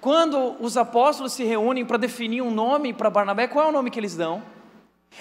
Quando 0.00 0.56
os 0.60 0.76
apóstolos 0.76 1.32
se 1.32 1.44
reúnem 1.44 1.84
para 1.84 1.96
definir 1.96 2.42
um 2.42 2.50
nome 2.50 2.92
para 2.92 3.08
Barnabé, 3.08 3.46
qual 3.46 3.66
é 3.66 3.68
o 3.68 3.72
nome 3.72 3.90
que 3.90 3.98
eles 3.98 4.14
dão? 4.14 4.42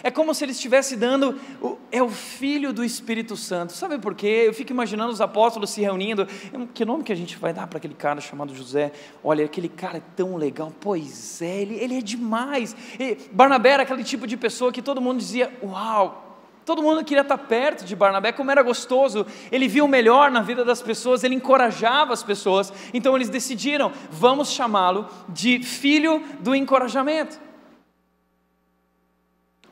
É 0.04 0.12
como 0.12 0.34
se 0.34 0.46
ele 0.46 0.52
estivesse 0.52 0.96
dando, 0.96 1.40
o, 1.62 1.78
é 1.92 2.04
o 2.04 2.10
Filho 2.10 2.72
do 2.72 2.84
Espírito 2.84 3.36
Santo. 3.36 3.74
Sabe 3.74 3.98
por 3.98 4.14
quê? 4.14 4.44
Eu 4.46 4.54
fico 4.54 4.72
imaginando 4.72 5.12
os 5.12 5.22
apóstolos 5.22 5.72
se 5.72 5.82
reunindo. 5.82 6.28
Que 6.74 6.86
nome 6.86 7.04
que 7.04 7.12
a 7.12 7.16
gente 7.16 7.38
vai 7.38 7.52
dar 7.52 7.66
para 7.68 7.78
aquele 7.78 7.96
cara 7.96 8.22
chamado 8.22 8.54
José? 8.54 8.92
Olha, 9.24 9.46
aquele 9.46 9.70
cara 9.70 9.98
é 9.98 10.04
tão 10.16 10.36
legal. 10.36 10.72
Pois 10.80 11.42
é, 11.42 11.62
ele, 11.62 11.76
ele 11.76 11.98
é 11.98 12.02
demais. 12.02 12.76
E 13.00 13.18
Barnabé 13.32 13.72
era 13.72 13.84
aquele 13.84 14.04
tipo 14.04 14.28
de 14.28 14.38
pessoa 14.38 14.72
que 14.72 14.82
todo 14.82 15.02
mundo 15.02 15.18
dizia: 15.18 15.52
Uau, 15.64 16.28
Todo 16.68 16.84
mundo 16.84 17.02
queria 17.06 17.22
estar 17.22 17.38
perto 17.38 17.86
de 17.86 17.96
Barnabé, 17.96 18.34
como 18.34 18.52
era 18.52 18.62
gostoso. 18.62 19.26
Ele 19.50 19.70
viu 19.70 19.86
o 19.86 19.88
melhor 19.88 20.30
na 20.30 20.42
vida 20.42 20.66
das 20.66 20.82
pessoas, 20.82 21.24
ele 21.24 21.34
encorajava 21.34 22.12
as 22.12 22.24
pessoas. 22.24 22.74
Então 22.94 23.16
eles 23.16 23.30
decidiram: 23.30 23.90
vamos 24.12 24.52
chamá-lo 24.52 25.08
de 25.30 25.64
filho 25.64 26.22
do 26.42 26.54
encorajamento. 26.54 27.40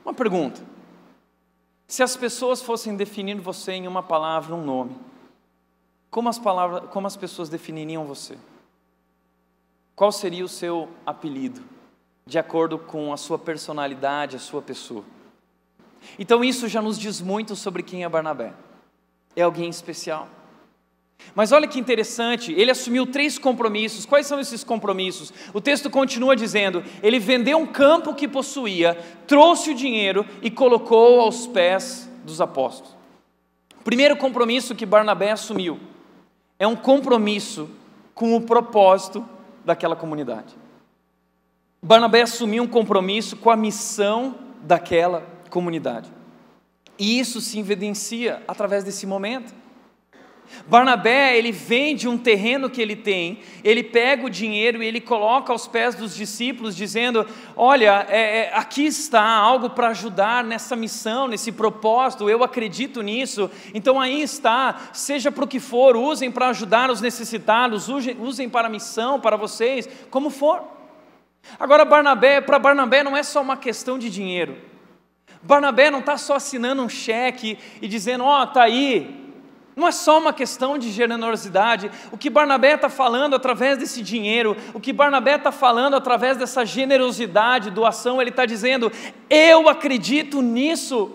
Uma 0.06 0.14
pergunta: 0.14 0.62
se 1.88 2.04
as 2.04 2.16
pessoas 2.16 2.62
fossem 2.62 2.96
definir 2.96 3.42
você 3.42 3.74
em 3.74 3.88
uma 3.88 4.04
palavra, 4.04 4.54
um 4.54 4.64
nome, 4.64 4.96
como 6.12 6.30
as, 6.30 6.38
palavras, 6.38 6.90
como 6.92 7.08
as 7.08 7.18
pessoas 7.18 7.50
definiriam 7.50 8.06
você? 8.06 8.38
Qual 9.96 10.12
seria 10.12 10.46
o 10.46 10.50
seu 10.50 10.90
apelido, 11.06 11.62
de 12.26 12.38
acordo 12.38 12.78
com 12.78 13.12
a 13.12 13.18
sua 13.18 13.40
personalidade, 13.40 14.36
a 14.36 14.40
sua 14.40 14.62
pessoa? 14.62 15.04
Então 16.20 16.44
isso 16.44 16.68
já 16.68 16.82
nos 16.82 17.00
diz 17.00 17.20
muito 17.20 17.56
sobre 17.56 17.82
quem 17.82 18.04
é 18.04 18.10
Barnabé. 18.10 18.54
É 19.36 19.42
alguém 19.42 19.70
especial. 19.70 20.30
Mas 21.34 21.52
olha 21.52 21.68
que 21.68 21.80
interessante, 21.80 22.54
ele 22.54 22.72
assumiu 22.72 23.06
três 23.06 23.38
compromissos. 23.38 24.06
Quais 24.06 24.26
são 24.28 24.40
esses 24.40 24.64
compromissos? 24.64 25.34
O 25.54 25.60
texto 25.60 25.90
continua 25.90 26.36
dizendo: 26.36 26.84
ele 27.02 27.20
vendeu 27.20 27.58
um 27.58 27.66
campo 27.66 28.14
que 28.14 28.28
possuía, 28.28 28.98
trouxe 29.28 29.72
o 29.72 29.76
dinheiro 29.76 30.26
e 30.42 30.50
colocou 30.50 31.20
aos 31.20 31.48
pés 31.48 32.10
dos 32.24 32.40
apóstolos. 32.40 32.96
O 33.80 33.84
primeiro 33.84 34.16
compromisso 34.16 34.74
que 34.74 34.86
Barnabé 34.86 35.32
assumiu 35.32 35.80
é 36.58 36.66
um 36.66 36.76
compromisso 36.76 37.70
com 38.14 38.36
o 38.36 38.42
propósito 38.42 39.28
daquela 39.64 39.96
comunidade. 39.96 40.56
Barnabé 41.82 42.22
assumiu 42.22 42.64
um 42.64 42.68
compromisso 42.68 43.36
com 43.36 43.50
a 43.50 43.56
missão 43.56 44.36
daquela 44.62 45.24
comunidade. 45.50 46.12
E 46.98 47.20
isso 47.20 47.42
se 47.42 47.60
evidencia 47.60 48.42
através 48.48 48.84
desse 48.84 49.06
momento. 49.06 49.54
Barnabé, 50.68 51.38
ele 51.38 51.52
vende 51.52 52.08
um 52.08 52.18
terreno 52.18 52.70
que 52.70 52.82
ele 52.82 52.96
tem, 52.96 53.40
ele 53.64 53.84
pega 53.84 54.26
o 54.26 54.30
dinheiro 54.30 54.82
e 54.82 54.86
ele 54.86 55.02
coloca 55.02 55.52
aos 55.52 55.68
pés 55.68 55.96
dos 55.96 56.16
discípulos, 56.16 56.76
dizendo: 56.76 57.26
Olha, 57.56 58.06
é, 58.10 58.40
é, 58.40 58.52
aqui 58.54 58.86
está 58.86 59.24
algo 59.24 59.70
para 59.72 59.90
ajudar 59.90 60.44
nessa 60.44 60.76
missão, 60.76 61.28
nesse 61.28 61.52
propósito, 61.52 62.30
eu 62.30 62.44
acredito 62.44 63.02
nisso, 63.02 63.50
então 63.74 64.00
aí 64.00 64.22
está, 64.22 64.90
seja 64.94 65.32
para 65.32 65.44
o 65.44 65.48
que 65.48 65.60
for, 65.60 65.96
usem 65.96 66.32
para 66.32 66.50
ajudar 66.50 66.90
os 66.90 67.02
necessitados, 67.02 67.90
usem, 67.90 68.16
usem 68.20 68.50
para 68.50 68.68
a 68.68 68.72
missão, 68.72 69.20
para 69.20 69.36
vocês, 69.36 69.88
como 70.10 70.30
for. 70.30 70.64
Agora, 71.60 71.86
Barnabé, 71.86 72.42
para 72.42 72.58
Barnabé 72.58 73.04
não 73.04 73.16
é 73.16 73.24
só 73.24 73.42
uma 73.42 73.58
questão 73.58 74.00
de 74.00 74.10
dinheiro. 74.10 74.58
Barnabé 75.42 75.92
não 75.92 76.00
está 76.00 76.18
só 76.18 76.36
assinando 76.36 76.82
um 76.82 76.90
cheque 76.90 77.58
e 77.82 77.88
dizendo, 77.88 78.24
ó, 78.24 78.42
oh, 78.42 78.44
está 78.46 78.64
aí. 78.64 79.25
Não 79.76 79.88
é 79.88 79.92
só 79.92 80.20
uma 80.20 80.32
questão 80.32 80.78
de 80.78 80.90
generosidade. 80.90 81.92
O 82.12 82.18
que 82.18 82.30
Barnabé 82.30 82.76
está 82.76 82.88
falando 82.88 83.36
através 83.36 83.78
desse 83.78 84.02
dinheiro, 84.02 84.56
o 84.74 84.80
que 84.80 84.94
Barnabé 84.94 85.36
está 85.36 85.52
falando 85.52 85.96
através 85.96 86.38
dessa 86.38 86.66
generosidade, 86.66 87.72
doação, 87.72 88.22
ele 88.22 88.30
está 88.30 88.46
dizendo: 88.46 88.92
eu 89.30 89.68
acredito 89.68 90.42
nisso. 90.42 91.12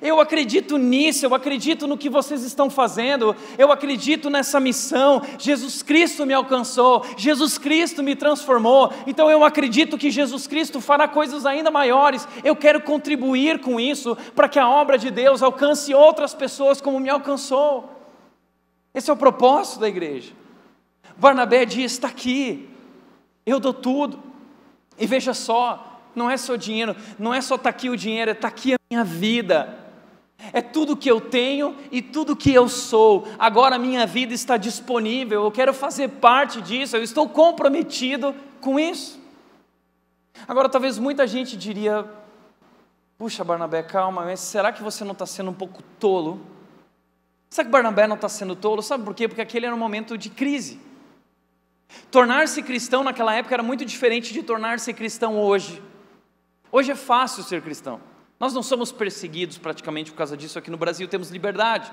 Eu 0.00 0.20
acredito 0.20 0.76
nisso, 0.78 1.24
eu 1.24 1.34
acredito 1.34 1.86
no 1.86 1.98
que 1.98 2.08
vocês 2.08 2.42
estão 2.42 2.70
fazendo, 2.70 3.34
eu 3.56 3.72
acredito 3.72 4.30
nessa 4.30 4.60
missão. 4.60 5.22
Jesus 5.38 5.82
Cristo 5.82 6.24
me 6.24 6.34
alcançou, 6.34 7.04
Jesus 7.16 7.58
Cristo 7.58 8.02
me 8.02 8.14
transformou, 8.14 8.92
então 9.06 9.30
eu 9.30 9.44
acredito 9.44 9.98
que 9.98 10.10
Jesus 10.10 10.46
Cristo 10.46 10.80
fará 10.80 11.08
coisas 11.08 11.44
ainda 11.46 11.70
maiores. 11.70 12.26
Eu 12.44 12.54
quero 12.54 12.80
contribuir 12.80 13.60
com 13.60 13.80
isso 13.80 14.16
para 14.34 14.48
que 14.48 14.58
a 14.58 14.68
obra 14.68 14.96
de 14.96 15.10
Deus 15.10 15.42
alcance 15.42 15.92
outras 15.94 16.34
pessoas 16.34 16.80
como 16.80 17.00
me 17.00 17.08
alcançou. 17.08 17.90
Esse 18.94 19.10
é 19.10 19.12
o 19.12 19.16
propósito 19.16 19.80
da 19.80 19.88
igreja. 19.88 20.32
Barnabé 21.16 21.64
diz: 21.64 21.92
está 21.92 22.08
aqui, 22.08 22.68
eu 23.44 23.58
dou 23.58 23.74
tudo, 23.74 24.22
e 24.98 25.06
veja 25.06 25.34
só, 25.34 25.97
não 26.14 26.30
é 26.30 26.36
só 26.36 26.56
dinheiro, 26.56 26.96
não 27.18 27.32
é 27.32 27.40
só 27.40 27.54
estar 27.54 27.64
tá 27.64 27.70
aqui 27.70 27.90
o 27.90 27.96
dinheiro, 27.96 28.30
é 28.30 28.34
tá 28.34 28.48
aqui 28.48 28.74
a 28.74 28.78
minha 28.90 29.04
vida. 29.04 29.76
É 30.52 30.60
tudo 30.60 30.96
que 30.96 31.10
eu 31.10 31.20
tenho 31.20 31.76
e 31.90 32.00
tudo 32.00 32.36
que 32.36 32.52
eu 32.52 32.68
sou. 32.68 33.26
Agora 33.38 33.76
a 33.76 33.78
minha 33.78 34.06
vida 34.06 34.32
está 34.32 34.56
disponível, 34.56 35.44
eu 35.44 35.50
quero 35.50 35.74
fazer 35.74 36.08
parte 36.08 36.62
disso, 36.62 36.96
eu 36.96 37.02
estou 37.02 37.28
comprometido 37.28 38.34
com 38.60 38.78
isso. 38.78 39.18
Agora, 40.46 40.68
talvez 40.68 40.98
muita 40.98 41.26
gente 41.26 41.56
diria: 41.56 42.06
Puxa, 43.16 43.42
Barnabé, 43.42 43.82
calma, 43.82 44.24
mas 44.24 44.38
será 44.38 44.72
que 44.72 44.82
você 44.82 45.02
não 45.04 45.12
está 45.12 45.26
sendo 45.26 45.50
um 45.50 45.54
pouco 45.54 45.82
tolo? 45.98 46.40
Será 47.50 47.64
que 47.64 47.70
Barnabé 47.70 48.06
não 48.06 48.14
está 48.14 48.28
sendo 48.28 48.54
tolo? 48.54 48.82
Sabe 48.82 49.04
por 49.04 49.14
quê? 49.14 49.26
Porque 49.26 49.40
aquele 49.40 49.66
era 49.66 49.74
um 49.74 49.78
momento 49.78 50.16
de 50.16 50.30
crise. 50.30 50.80
Tornar-se 52.10 52.62
cristão 52.62 53.02
naquela 53.02 53.34
época 53.34 53.54
era 53.54 53.62
muito 53.62 53.84
diferente 53.84 54.32
de 54.32 54.42
tornar-se 54.42 54.92
cristão 54.92 55.40
hoje. 55.40 55.82
Hoje 56.70 56.92
é 56.92 56.94
fácil 56.94 57.42
ser 57.42 57.62
cristão. 57.62 58.00
Nós 58.38 58.54
não 58.54 58.62
somos 58.62 58.92
perseguidos 58.92 59.58
praticamente 59.58 60.10
por 60.10 60.18
causa 60.18 60.36
disso 60.36 60.58
aqui 60.58 60.70
no 60.70 60.76
Brasil, 60.76 61.08
temos 61.08 61.30
liberdade. 61.30 61.90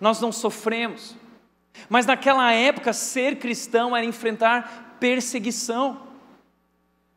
Nós 0.00 0.20
não 0.20 0.32
sofremos. 0.32 1.16
Mas 1.88 2.04
naquela 2.06 2.52
época, 2.52 2.92
ser 2.92 3.36
cristão 3.36 3.96
era 3.96 4.04
enfrentar 4.04 4.96
perseguição. 4.98 6.08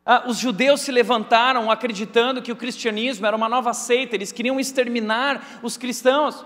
Ah, 0.06 0.24
os 0.26 0.38
judeus 0.38 0.82
se 0.82 0.92
levantaram 0.92 1.70
acreditando 1.70 2.42
que 2.42 2.52
o 2.52 2.56
cristianismo 2.56 3.26
era 3.26 3.36
uma 3.36 3.48
nova 3.48 3.72
seita, 3.72 4.14
eles 4.14 4.32
queriam 4.32 4.60
exterminar 4.60 5.60
os 5.62 5.76
cristãos. 5.76 6.44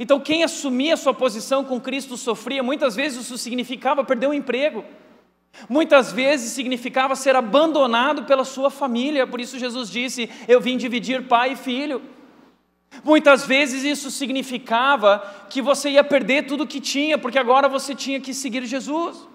Então, 0.00 0.18
quem 0.18 0.42
assumia 0.42 0.96
sua 0.96 1.14
posição 1.14 1.64
com 1.64 1.80
Cristo 1.80 2.16
sofria, 2.16 2.62
muitas 2.62 2.96
vezes 2.96 3.24
isso 3.24 3.38
significava 3.38 4.02
perder 4.02 4.26
o 4.26 4.34
emprego. 4.34 4.84
Muitas 5.68 6.12
vezes 6.12 6.52
significava 6.52 7.16
ser 7.16 7.34
abandonado 7.34 8.24
pela 8.24 8.44
sua 8.44 8.70
família, 8.70 9.26
por 9.26 9.40
isso 9.40 9.58
Jesus 9.58 9.90
disse: 9.90 10.30
Eu 10.46 10.60
vim 10.60 10.76
dividir 10.76 11.26
pai 11.26 11.52
e 11.52 11.56
filho. 11.56 12.02
Muitas 13.04 13.44
vezes 13.44 13.82
isso 13.82 14.10
significava 14.10 15.18
que 15.50 15.60
você 15.60 15.90
ia 15.90 16.04
perder 16.04 16.46
tudo 16.46 16.66
que 16.66 16.80
tinha, 16.80 17.18
porque 17.18 17.38
agora 17.38 17.68
você 17.68 17.94
tinha 17.94 18.20
que 18.20 18.32
seguir 18.32 18.64
Jesus. 18.64 19.26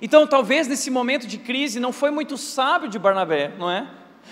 Então, 0.00 0.26
talvez 0.26 0.68
nesse 0.68 0.90
momento 0.90 1.26
de 1.26 1.38
crise 1.38 1.80
não 1.80 1.92
foi 1.92 2.10
muito 2.10 2.36
sábio 2.36 2.88
de 2.88 2.98
Barnabé, 2.98 3.52
não 3.58 3.70
é? 3.70 3.86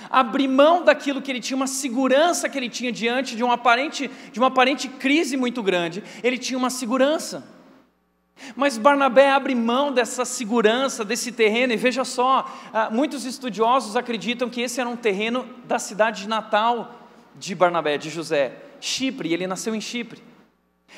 Abrir 0.08 0.48
mão 0.48 0.84
daquilo 0.84 1.20
que 1.20 1.30
ele 1.30 1.40
tinha, 1.40 1.56
uma 1.56 1.66
segurança 1.66 2.48
que 2.48 2.56
ele 2.56 2.68
tinha 2.68 2.92
diante 2.92 3.34
de 3.34 3.42
uma 3.42 3.54
aparente, 3.54 4.10
de 4.32 4.38
uma 4.38 4.48
aparente 4.48 4.88
crise 4.88 5.36
muito 5.36 5.62
grande, 5.62 6.02
ele 6.22 6.38
tinha 6.38 6.58
uma 6.58 6.70
segurança. 6.70 7.60
Mas 8.57 8.79
Barnabé 8.79 9.31
abre 9.31 9.55
mão 9.55 9.92
dessa 9.92 10.24
segurança, 10.24 11.05
desse 11.05 11.33
terreno, 11.33 11.72
e 11.72 11.76
veja 11.76 12.05
só, 12.05 12.50
ah, 12.72 12.88
muitos 12.90 13.24
estudiosos 13.24 13.96
acreditam 13.96 14.48
que 14.48 14.61
esse 14.61 14.81
era 14.81 14.88
um 14.88 14.96
terreno 14.96 15.46
da 15.64 15.79
cidade 15.79 16.22
de 16.22 16.29
Natal 16.29 16.94
de 17.37 17.55
Barnabé, 17.55 17.96
de 17.96 18.11
José, 18.11 18.53
Chipre, 18.81 19.33
ele 19.33 19.46
nasceu 19.46 19.74
em 19.74 19.81
Chipre. 19.81 20.22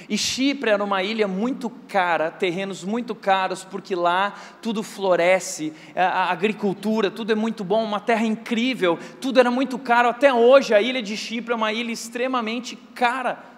E 0.09 0.17
Chipre 0.17 0.71
era 0.71 0.83
uma 0.83 1.03
ilha 1.03 1.29
muito 1.29 1.69
cara, 1.71 2.31
terrenos 2.31 2.83
muito 2.83 3.15
caros, 3.15 3.63
porque 3.63 3.95
lá 3.95 4.35
tudo 4.61 4.83
floresce, 4.83 5.73
a 5.95 6.31
agricultura, 6.31 7.11
tudo 7.11 7.33
é 7.33 7.35
muito 7.35 7.63
bom, 7.63 7.85
uma 7.85 8.01
terra 8.01 8.25
incrível, 8.25 8.99
tudo 9.21 9.39
era 9.39 9.51
muito 9.51 9.79
caro. 9.79 10.09
Até 10.09 10.33
hoje 10.33 10.75
a 10.75 10.81
ilha 10.81 11.03
de 11.03 11.17
Chipre 11.17 11.53
é 11.53 11.57
uma 11.57 11.73
ilha 11.73 11.93
extremamente 11.93 12.75
cara. 12.95 13.52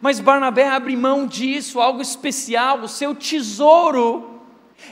Mas 0.00 0.20
Barnabé 0.20 0.68
abre 0.68 0.96
mão 0.96 1.26
disso, 1.26 1.80
algo 1.80 2.00
especial, 2.00 2.80
o 2.80 2.88
seu 2.88 3.14
tesouro. 3.14 4.40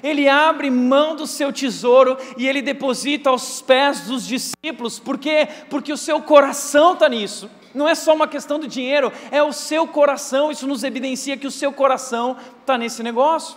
Ele 0.03 0.29
abre 0.29 0.71
mão 0.71 1.17
do 1.17 1.27
seu 1.27 1.53
tesouro 1.53 2.17
e 2.37 2.47
ele 2.47 2.63
deposita 2.63 3.31
aos 3.31 3.63
pés 3.63 4.03
dos 4.03 4.27
discípulos. 4.27 4.99
Por 4.99 5.19
quê? 5.19 5.49
Porque 5.71 5.93
o 5.93 5.97
seu 5.97 6.21
coração 6.21 6.93
está 6.93 7.09
nisso. 7.09 7.51
Não 7.75 7.89
é 7.89 7.95
só 7.95 8.15
uma 8.15 8.27
questão 8.27 8.59
do 8.59 8.67
dinheiro, 8.67 9.13
é 9.31 9.43
o 9.43 9.53
seu 9.53 9.87
coração. 9.87 10.51
Isso 10.51 10.67
nos 10.67 10.85
evidencia 10.85 11.37
que 11.37 11.47
o 11.47 11.51
seu 11.51 11.73
coração 11.73 12.37
está 12.61 12.77
nesse 12.77 13.03
negócio. 13.03 13.57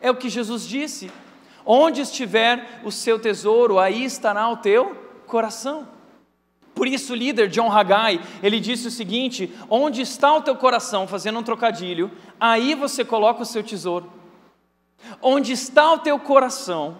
É 0.00 0.10
o 0.10 0.16
que 0.16 0.28
Jesus 0.28 0.66
disse: 0.66 1.10
onde 1.64 2.00
estiver 2.00 2.80
o 2.84 2.90
seu 2.90 3.18
tesouro, 3.18 3.78
aí 3.78 4.04
estará 4.04 4.48
o 4.48 4.56
teu 4.56 4.96
coração. 5.26 5.97
Por 6.78 6.86
isso, 6.86 7.12
o 7.12 7.16
líder 7.16 7.48
John 7.48 7.72
Haggai, 7.72 8.20
ele 8.40 8.60
disse 8.60 8.86
o 8.86 8.90
seguinte: 8.92 9.52
onde 9.68 10.00
está 10.00 10.32
o 10.32 10.42
teu 10.42 10.54
coração, 10.54 11.08
fazendo 11.08 11.40
um 11.40 11.42
trocadilho, 11.42 12.08
aí 12.38 12.76
você 12.76 13.04
coloca 13.04 13.42
o 13.42 13.44
seu 13.44 13.64
tesouro. 13.64 14.08
Onde 15.20 15.50
está 15.50 15.92
o 15.92 15.98
teu 15.98 16.20
coração, 16.20 16.96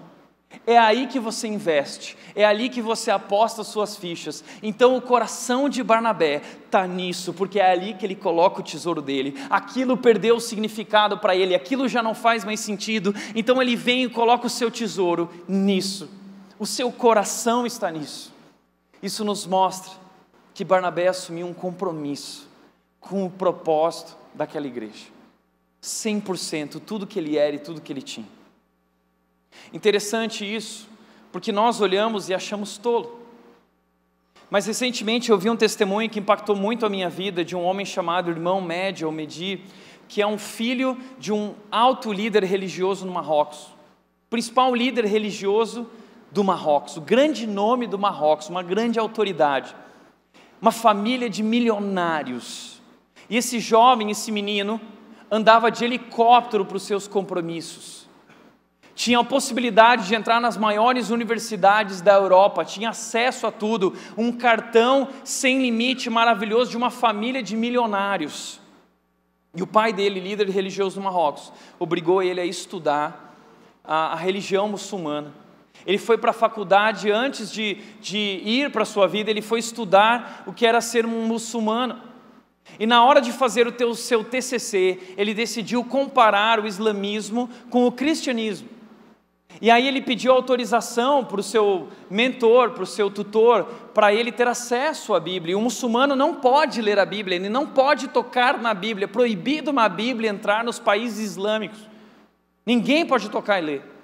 É 0.66 0.78
aí 0.78 1.06
que 1.06 1.18
você 1.18 1.46
investe, 1.46 2.16
é 2.34 2.44
ali 2.44 2.68
que 2.68 2.80
você 2.80 3.10
aposta 3.10 3.62
suas 3.64 3.96
fichas. 3.96 4.44
Então 4.62 4.96
o 4.96 5.00
coração 5.00 5.68
de 5.68 5.82
Barnabé 5.82 6.42
está 6.64 6.86
nisso, 6.86 7.32
porque 7.32 7.60
é 7.60 7.70
ali 7.70 7.94
que 7.94 8.04
ele 8.04 8.14
coloca 8.14 8.60
o 8.60 8.64
tesouro 8.64 9.00
dele. 9.00 9.34
Aquilo 9.50 9.96
perdeu 9.96 10.36
o 10.36 10.40
significado 10.40 11.18
para 11.18 11.36
ele, 11.36 11.54
aquilo 11.54 11.88
já 11.88 12.02
não 12.02 12.14
faz 12.14 12.44
mais 12.44 12.60
sentido. 12.60 13.14
Então 13.34 13.60
ele 13.60 13.76
vem 13.76 14.04
e 14.04 14.08
coloca 14.08 14.46
o 14.46 14.50
seu 14.50 14.70
tesouro 14.70 15.30
nisso. 15.46 16.08
O 16.58 16.66
seu 16.66 16.90
coração 16.90 17.66
está 17.66 17.90
nisso. 17.90 18.32
Isso 19.02 19.24
nos 19.24 19.46
mostra 19.46 19.92
que 20.54 20.64
Barnabé 20.64 21.08
assumiu 21.08 21.46
um 21.46 21.54
compromisso 21.54 22.48
com 23.00 23.24
o 23.24 23.30
propósito 23.30 24.16
daquela 24.34 24.66
igreja. 24.66 25.06
100%, 25.82 26.80
tudo 26.84 27.06
que 27.06 27.18
ele 27.18 27.36
era 27.36 27.54
e 27.54 27.58
tudo 27.58 27.80
que 27.80 27.92
ele 27.92 28.02
tinha. 28.02 28.26
Interessante 29.72 30.44
isso, 30.44 30.88
porque 31.30 31.52
nós 31.52 31.80
olhamos 31.80 32.28
e 32.28 32.34
achamos 32.34 32.76
tolo. 32.76 33.18
Mas 34.50 34.66
recentemente 34.66 35.30
eu 35.30 35.38
vi 35.38 35.50
um 35.50 35.56
testemunho 35.56 36.08
que 36.08 36.18
impactou 36.18 36.56
muito 36.56 36.86
a 36.86 36.88
minha 36.88 37.08
vida 37.08 37.44
de 37.44 37.54
um 37.54 37.62
homem 37.62 37.84
chamado 37.84 38.30
Irmão 38.30 38.60
Média 38.60 39.06
ou 39.06 39.12
Medi, 39.12 39.60
que 40.08 40.22
é 40.22 40.26
um 40.26 40.38
filho 40.38 40.98
de 41.18 41.32
um 41.32 41.54
alto 41.70 42.12
líder 42.12 42.42
religioso 42.44 43.04
no 43.04 43.12
Marrocos. 43.12 43.68
Principal 44.30 44.74
líder 44.74 45.04
religioso 45.04 45.86
do 46.30 46.44
Marrocos, 46.44 46.96
o 46.96 47.00
grande 47.00 47.46
nome 47.46 47.86
do 47.86 47.98
Marrocos, 47.98 48.48
uma 48.48 48.62
grande 48.62 48.98
autoridade. 48.98 49.74
Uma 50.60 50.72
família 50.72 51.30
de 51.30 51.42
milionários. 51.42 52.82
E 53.30 53.36
esse 53.36 53.60
jovem, 53.60 54.10
esse 54.10 54.32
menino, 54.32 54.80
andava 55.30 55.70
de 55.70 55.84
helicóptero 55.84 56.64
para 56.64 56.76
os 56.76 56.82
seus 56.82 57.06
compromissos 57.06 58.08
tinha 58.98 59.20
a 59.20 59.24
possibilidade 59.24 60.08
de 60.08 60.16
entrar 60.16 60.40
nas 60.40 60.56
maiores 60.56 61.10
universidades 61.10 62.00
da 62.00 62.14
Europa, 62.14 62.64
tinha 62.64 62.90
acesso 62.90 63.46
a 63.46 63.52
tudo, 63.52 63.96
um 64.16 64.32
cartão 64.32 65.06
sem 65.22 65.62
limite 65.62 66.10
maravilhoso 66.10 66.72
de 66.72 66.76
uma 66.76 66.90
família 66.90 67.40
de 67.40 67.56
milionários. 67.56 68.60
E 69.54 69.62
o 69.62 69.68
pai 69.68 69.92
dele, 69.92 70.18
líder 70.18 70.50
religioso 70.50 70.96
do 70.96 71.04
Marrocos, 71.04 71.52
obrigou 71.78 72.20
ele 72.20 72.40
a 72.40 72.44
estudar 72.44 73.36
a, 73.84 74.14
a 74.14 74.16
religião 74.16 74.68
muçulmana. 74.68 75.32
Ele 75.86 75.98
foi 75.98 76.18
para 76.18 76.30
a 76.30 76.34
faculdade 76.34 77.10
antes 77.10 77.50
de, 77.50 77.78
de 78.00 78.40
ir 78.44 78.70
para 78.70 78.82
a 78.82 78.86
sua 78.86 79.06
vida, 79.06 79.30
ele 79.30 79.42
foi 79.42 79.58
estudar 79.58 80.44
o 80.46 80.52
que 80.52 80.66
era 80.66 80.80
ser 80.80 81.06
um 81.06 81.26
muçulmano. 81.26 82.08
E 82.78 82.86
na 82.86 83.02
hora 83.04 83.20
de 83.20 83.32
fazer 83.32 83.66
o 83.66 83.72
teu, 83.72 83.94
seu 83.94 84.22
TCC, 84.22 85.14
ele 85.16 85.32
decidiu 85.32 85.82
comparar 85.84 86.60
o 86.60 86.66
islamismo 86.66 87.48
com 87.70 87.86
o 87.86 87.92
cristianismo. 87.92 88.68
E 89.60 89.70
aí 89.70 89.88
ele 89.88 90.00
pediu 90.00 90.32
autorização 90.32 91.24
para 91.24 91.40
o 91.40 91.42
seu 91.42 91.88
mentor, 92.08 92.70
para 92.70 92.82
o 92.82 92.86
seu 92.86 93.10
tutor, 93.10 93.64
para 93.92 94.12
ele 94.14 94.30
ter 94.30 94.46
acesso 94.46 95.14
à 95.14 95.20
Bíblia. 95.20 95.52
E 95.52 95.54
o 95.56 95.60
muçulmano 95.60 96.14
não 96.14 96.34
pode 96.34 96.80
ler 96.80 96.98
a 96.98 97.06
Bíblia, 97.06 97.36
ele 97.36 97.48
não 97.48 97.66
pode 97.66 98.08
tocar 98.08 98.58
na 98.58 98.72
Bíblia. 98.72 99.06
É 99.06 99.08
proibido 99.08 99.70
uma 99.70 99.88
Bíblia 99.88 100.30
entrar 100.30 100.62
nos 100.62 100.78
países 100.78 101.30
islâmicos. 101.30 101.80
Ninguém 102.64 103.04
pode 103.04 103.30
tocar 103.30 103.60
e 103.60 103.64
ler. 103.64 103.97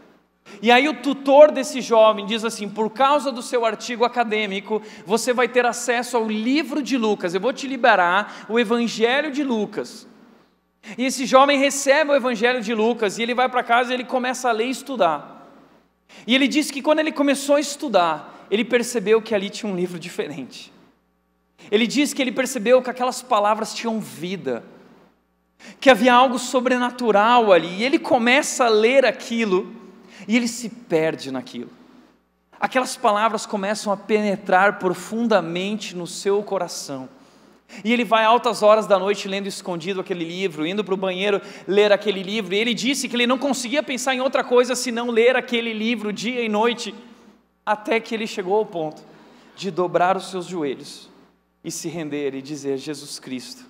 E 0.60 0.70
aí 0.70 0.88
o 0.88 0.94
tutor 0.94 1.50
desse 1.50 1.80
jovem 1.80 2.26
diz 2.26 2.44
assim: 2.44 2.68
por 2.68 2.90
causa 2.90 3.32
do 3.32 3.42
seu 3.42 3.64
artigo 3.64 4.04
acadêmico, 4.04 4.82
você 5.04 5.32
vai 5.32 5.48
ter 5.48 5.66
acesso 5.66 6.16
ao 6.16 6.28
livro 6.28 6.82
de 6.82 6.96
Lucas. 6.96 7.34
Eu 7.34 7.40
vou 7.40 7.52
te 7.52 7.66
liberar 7.66 8.46
o 8.48 8.58
Evangelho 8.58 9.30
de 9.30 9.42
Lucas. 9.42 10.06
E 10.98 11.04
esse 11.04 11.24
jovem 11.24 11.58
recebe 11.58 12.10
o 12.10 12.14
Evangelho 12.14 12.62
de 12.62 12.74
Lucas 12.74 13.18
e 13.18 13.22
ele 13.22 13.34
vai 13.34 13.48
para 13.48 13.62
casa 13.62 13.90
e 13.90 13.94
ele 13.94 14.04
começa 14.04 14.48
a 14.48 14.52
ler 14.52 14.66
e 14.66 14.70
estudar. 14.70 15.50
E 16.26 16.34
ele 16.34 16.46
disse 16.46 16.72
que 16.72 16.82
quando 16.82 16.98
ele 16.98 17.10
começou 17.10 17.56
a 17.56 17.60
estudar, 17.60 18.46
ele 18.50 18.64
percebeu 18.64 19.22
que 19.22 19.34
ali 19.34 19.48
tinha 19.48 19.70
um 19.70 19.74
livro 19.74 19.98
diferente. 19.98 20.72
Ele 21.70 21.86
disse 21.86 22.14
que 22.14 22.20
ele 22.20 22.32
percebeu 22.32 22.82
que 22.82 22.90
aquelas 22.90 23.22
palavras 23.22 23.72
tinham 23.72 23.98
vida, 23.98 24.62
que 25.80 25.88
havia 25.88 26.12
algo 26.12 26.38
sobrenatural 26.38 27.50
ali, 27.50 27.78
e 27.78 27.84
ele 27.84 27.98
começa 27.98 28.66
a 28.66 28.68
ler 28.68 29.06
aquilo 29.06 29.83
e 30.26 30.36
ele 30.36 30.48
se 30.48 30.68
perde 30.68 31.30
naquilo. 31.30 31.70
Aquelas 32.58 32.96
palavras 32.96 33.44
começam 33.44 33.92
a 33.92 33.96
penetrar 33.96 34.78
profundamente 34.78 35.94
no 35.94 36.06
seu 36.06 36.42
coração. 36.42 37.08
E 37.82 37.92
ele 37.92 38.04
vai 38.04 38.24
altas 38.24 38.62
horas 38.62 38.86
da 38.86 38.98
noite 38.98 39.26
lendo 39.26 39.46
escondido 39.46 40.00
aquele 40.00 40.24
livro, 40.24 40.66
indo 40.66 40.84
para 40.84 40.94
o 40.94 40.98
banheiro 40.98 41.40
ler 41.66 41.92
aquele 41.92 42.22
livro. 42.22 42.54
E 42.54 42.58
ele 42.58 42.74
disse 42.74 43.08
que 43.08 43.16
ele 43.16 43.26
não 43.26 43.38
conseguia 43.38 43.82
pensar 43.82 44.14
em 44.14 44.20
outra 44.20 44.44
coisa 44.44 44.74
senão 44.74 45.10
ler 45.10 45.36
aquele 45.36 45.72
livro 45.72 46.12
dia 46.12 46.42
e 46.42 46.48
noite, 46.48 46.94
até 47.64 47.98
que 47.98 48.14
ele 48.14 48.26
chegou 48.26 48.56
ao 48.56 48.66
ponto 48.66 49.02
de 49.56 49.70
dobrar 49.70 50.16
os 50.16 50.30
seus 50.30 50.46
joelhos 50.46 51.08
e 51.62 51.70
se 51.70 51.88
render 51.88 52.34
e 52.34 52.42
dizer: 52.42 52.76
Jesus 52.76 53.18
Cristo, 53.18 53.64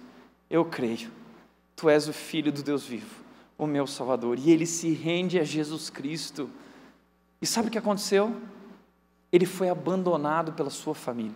eu 0.51 0.64
creio, 0.64 1.11
tu 1.77 1.88
és 1.88 2.09
o 2.09 2.12
Filho 2.12 2.53
do 2.53 2.62
Deus 2.62 2.85
vivo, 2.85 3.24
o 3.57 3.67
meu 3.67 3.87
Salvador. 3.87 4.38
E 4.38 4.51
ele 4.51 4.67
se 4.67 4.93
rende 4.93 5.38
a 5.38 5.45
Jesus 5.45 5.90
Cristo. 5.90 6.51
E 7.40 7.47
sabe 7.47 7.69
o 7.69 7.71
que 7.71 7.79
aconteceu? 7.79 8.35
Ele 9.33 9.47
foi 9.47 9.69
abandonado 9.69 10.53
pela 10.53 10.71
sua 10.71 10.95
família, 10.95 11.35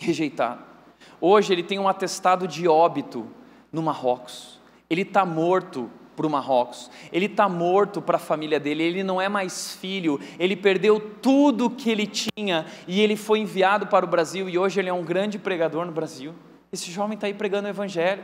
rejeitado 0.00 0.76
Hoje 1.20 1.52
ele 1.52 1.62
tem 1.62 1.78
um 1.78 1.88
atestado 1.88 2.46
de 2.46 2.68
óbito 2.68 3.26
no 3.72 3.82
Marrocos. 3.82 4.60
Ele 4.88 5.02
está 5.02 5.24
morto 5.24 5.90
para 6.14 6.26
o 6.26 6.30
Marrocos. 6.30 6.90
Ele 7.12 7.26
está 7.26 7.48
morto 7.48 8.00
para 8.00 8.16
a 8.16 8.20
família 8.20 8.60
dele. 8.60 8.82
Ele 8.82 9.02
não 9.02 9.20
é 9.20 9.28
mais 9.28 9.74
filho. 9.74 10.20
Ele 10.38 10.56
perdeu 10.56 11.00
tudo 11.00 11.70
que 11.70 11.90
ele 11.90 12.06
tinha 12.06 12.66
e 12.86 13.00
ele 13.00 13.16
foi 13.16 13.40
enviado 13.40 13.86
para 13.86 14.04
o 14.04 14.08
Brasil. 14.08 14.48
E 14.48 14.58
hoje 14.58 14.80
ele 14.80 14.88
é 14.88 14.92
um 14.92 15.04
grande 15.04 15.38
pregador 15.38 15.84
no 15.84 15.92
Brasil. 15.92 16.34
Esse 16.72 16.90
jovem 16.90 17.14
está 17.14 17.26
aí 17.26 17.34
pregando 17.34 17.66
o 17.66 17.70
Evangelho. 17.70 18.22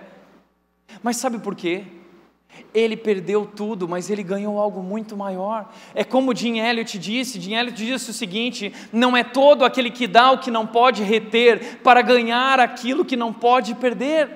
Mas 1.03 1.17
sabe 1.17 1.39
por 1.39 1.55
quê? 1.55 1.85
Ele 2.75 2.97
perdeu 2.97 3.45
tudo, 3.45 3.87
mas 3.87 4.09
ele 4.09 4.23
ganhou 4.23 4.59
algo 4.59 4.83
muito 4.83 5.15
maior. 5.17 5.71
É 5.95 6.05
como 6.05 6.35
Jim 6.35 6.59
Elliot 6.59 6.99
disse: 6.99 7.41
Jim 7.41 7.55
Elliot 7.55 7.77
disse 7.77 8.11
o 8.11 8.15
seguinte: 8.15 8.73
não 8.91 9.17
é 9.17 9.23
todo 9.23 9.65
aquele 9.65 9.91
que 9.91 10.07
dá 10.07 10.31
o 10.31 10.39
que 10.39 10.51
não 10.51 10.67
pode 10.67 11.03
reter 11.03 11.81
para 11.83 12.01
ganhar 12.01 12.59
aquilo 12.61 13.05
que 13.05 13.17
não 13.17 13.33
pode 13.33 13.75
perder. 13.75 14.31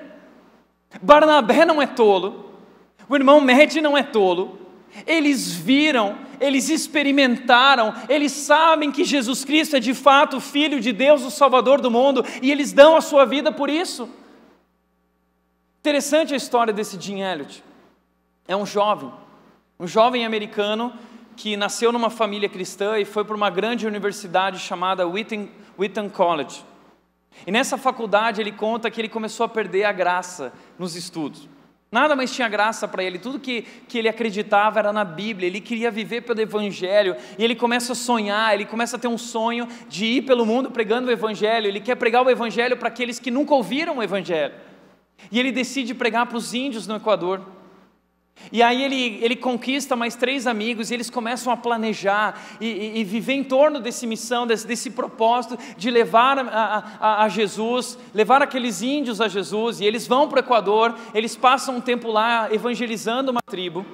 Barnabé 1.01 1.65
não 1.65 1.81
é 1.81 1.87
tolo, 1.87 2.51
o 3.09 3.15
irmão 3.15 3.41
Med 3.41 3.81
não 3.81 3.97
é 3.97 4.03
tolo. 4.03 4.59
Eles 5.05 5.53
viram, 5.53 6.17
eles 6.39 6.69
experimentaram, 6.69 7.93
eles 8.07 8.31
sabem 8.31 8.91
que 8.91 9.03
Jesus 9.03 9.43
Cristo 9.43 9.75
é 9.75 9.79
de 9.79 9.93
fato 9.93 10.37
o 10.37 10.41
Filho 10.41 10.79
de 10.79 10.91
Deus, 10.91 11.23
o 11.23 11.29
Salvador 11.29 11.81
do 11.81 11.91
mundo, 11.91 12.23
e 12.41 12.51
eles 12.51 12.71
dão 12.71 12.95
a 12.95 13.01
sua 13.01 13.25
vida 13.25 13.51
por 13.51 13.69
isso. 13.69 14.09
Interessante 15.81 16.33
a 16.33 16.37
história 16.37 16.73
desse 16.73 16.99
Jim 16.99 17.19
Elliot 17.21 17.63
é 18.47 18.55
um 18.55 18.65
jovem, 18.65 19.11
um 19.79 19.85
jovem 19.85 20.25
americano 20.25 20.93
que 21.35 21.55
nasceu 21.55 21.91
numa 21.91 22.09
família 22.09 22.49
cristã 22.49 22.97
e 22.97 23.05
foi 23.05 23.23
para 23.23 23.35
uma 23.35 23.49
grande 23.49 23.85
universidade 23.85 24.59
chamada 24.59 25.07
Wheaton, 25.07 25.47
Wheaton 25.77 26.09
College. 26.09 26.63
E 27.45 27.51
nessa 27.51 27.77
faculdade 27.77 28.41
ele 28.41 28.51
conta 28.51 28.89
que 28.89 28.99
ele 28.99 29.09
começou 29.09 29.45
a 29.45 29.49
perder 29.49 29.83
a 29.83 29.91
graça 29.91 30.51
nos 30.79 30.95
estudos. 30.95 31.47
Nada 31.91 32.15
mais 32.15 32.33
tinha 32.33 32.49
graça 32.49 32.85
para 32.87 33.01
ele, 33.01 33.17
tudo 33.17 33.39
que, 33.39 33.61
que 33.87 33.97
ele 33.97 34.09
acreditava 34.09 34.79
era 34.79 34.91
na 34.91 35.05
Bíblia, 35.05 35.47
ele 35.47 35.61
queria 35.61 35.89
viver 35.89 36.21
pelo 36.21 36.41
Evangelho, 36.41 37.15
e 37.37 37.43
ele 37.43 37.55
começa 37.55 37.93
a 37.93 37.95
sonhar, 37.95 38.53
ele 38.53 38.65
começa 38.65 38.97
a 38.97 38.99
ter 38.99 39.07
um 39.07 39.17
sonho 39.17 39.65
de 39.87 40.05
ir 40.05 40.23
pelo 40.23 40.45
mundo 40.45 40.69
pregando 40.69 41.07
o 41.07 41.11
Evangelho, 41.11 41.67
ele 41.67 41.79
quer 41.79 41.95
pregar 41.95 42.25
o 42.25 42.29
Evangelho 42.29 42.75
para 42.75 42.89
aqueles 42.89 43.19
que 43.19 43.31
nunca 43.31 43.53
ouviram 43.53 43.97
o 43.97 44.03
Evangelho. 44.03 44.53
E 45.31 45.39
ele 45.39 45.51
decide 45.51 45.93
pregar 45.93 46.25
para 46.25 46.37
os 46.37 46.53
índios 46.53 46.87
no 46.87 46.95
Equador. 46.97 47.41
E 48.51 48.63
aí 48.63 48.83
ele, 48.83 49.19
ele 49.21 49.35
conquista 49.35 49.95
mais 49.95 50.15
três 50.15 50.47
amigos 50.47 50.89
e 50.89 50.93
eles 50.93 51.09
começam 51.09 51.51
a 51.51 51.57
planejar 51.57 52.41
e, 52.61 52.65
e, 52.65 52.99
e 52.99 53.03
viver 53.03 53.33
em 53.33 53.43
torno 53.43 53.79
desse 53.79 54.07
missão, 54.07 54.47
desse, 54.47 54.65
desse 54.65 54.89
propósito 54.91 55.57
de 55.77 55.91
levar 55.91 56.39
a, 56.39 56.97
a, 56.99 57.23
a, 57.23 57.29
Jesus, 57.29 57.97
levar 58.13 58.41
aqueles 58.41 58.81
índios 58.81 59.19
a 59.19 59.27
Jesus. 59.27 59.81
E 59.81 59.85
eles 59.85 60.07
vão 60.07 60.29
para 60.29 60.37
o 60.37 60.39
Equador, 60.39 60.95
eles 61.13 61.35
passam 61.35 61.77
um 61.77 61.81
tempo 61.81 62.09
lá 62.09 62.47
evangelizando 62.53 63.31
uma 63.31 63.41
tribo. 63.45 63.85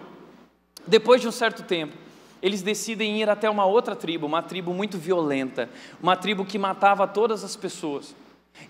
Depois 0.85 1.21
de 1.21 1.27
um 1.27 1.31
certo 1.31 1.63
tempo, 1.63 1.95
eles 2.41 2.61
decidem 2.61 3.21
ir 3.21 3.29
até 3.29 3.49
uma 3.49 3.65
outra 3.65 3.95
tribo, 3.95 4.27
uma 4.27 4.41
tribo 4.41 4.73
muito 4.73 4.97
violenta, 4.97 5.69
uma 6.01 6.15
tribo 6.15 6.45
que 6.45 6.59
matava 6.59 7.07
todas 7.07 7.43
as 7.43 7.55
pessoas. 7.55 8.13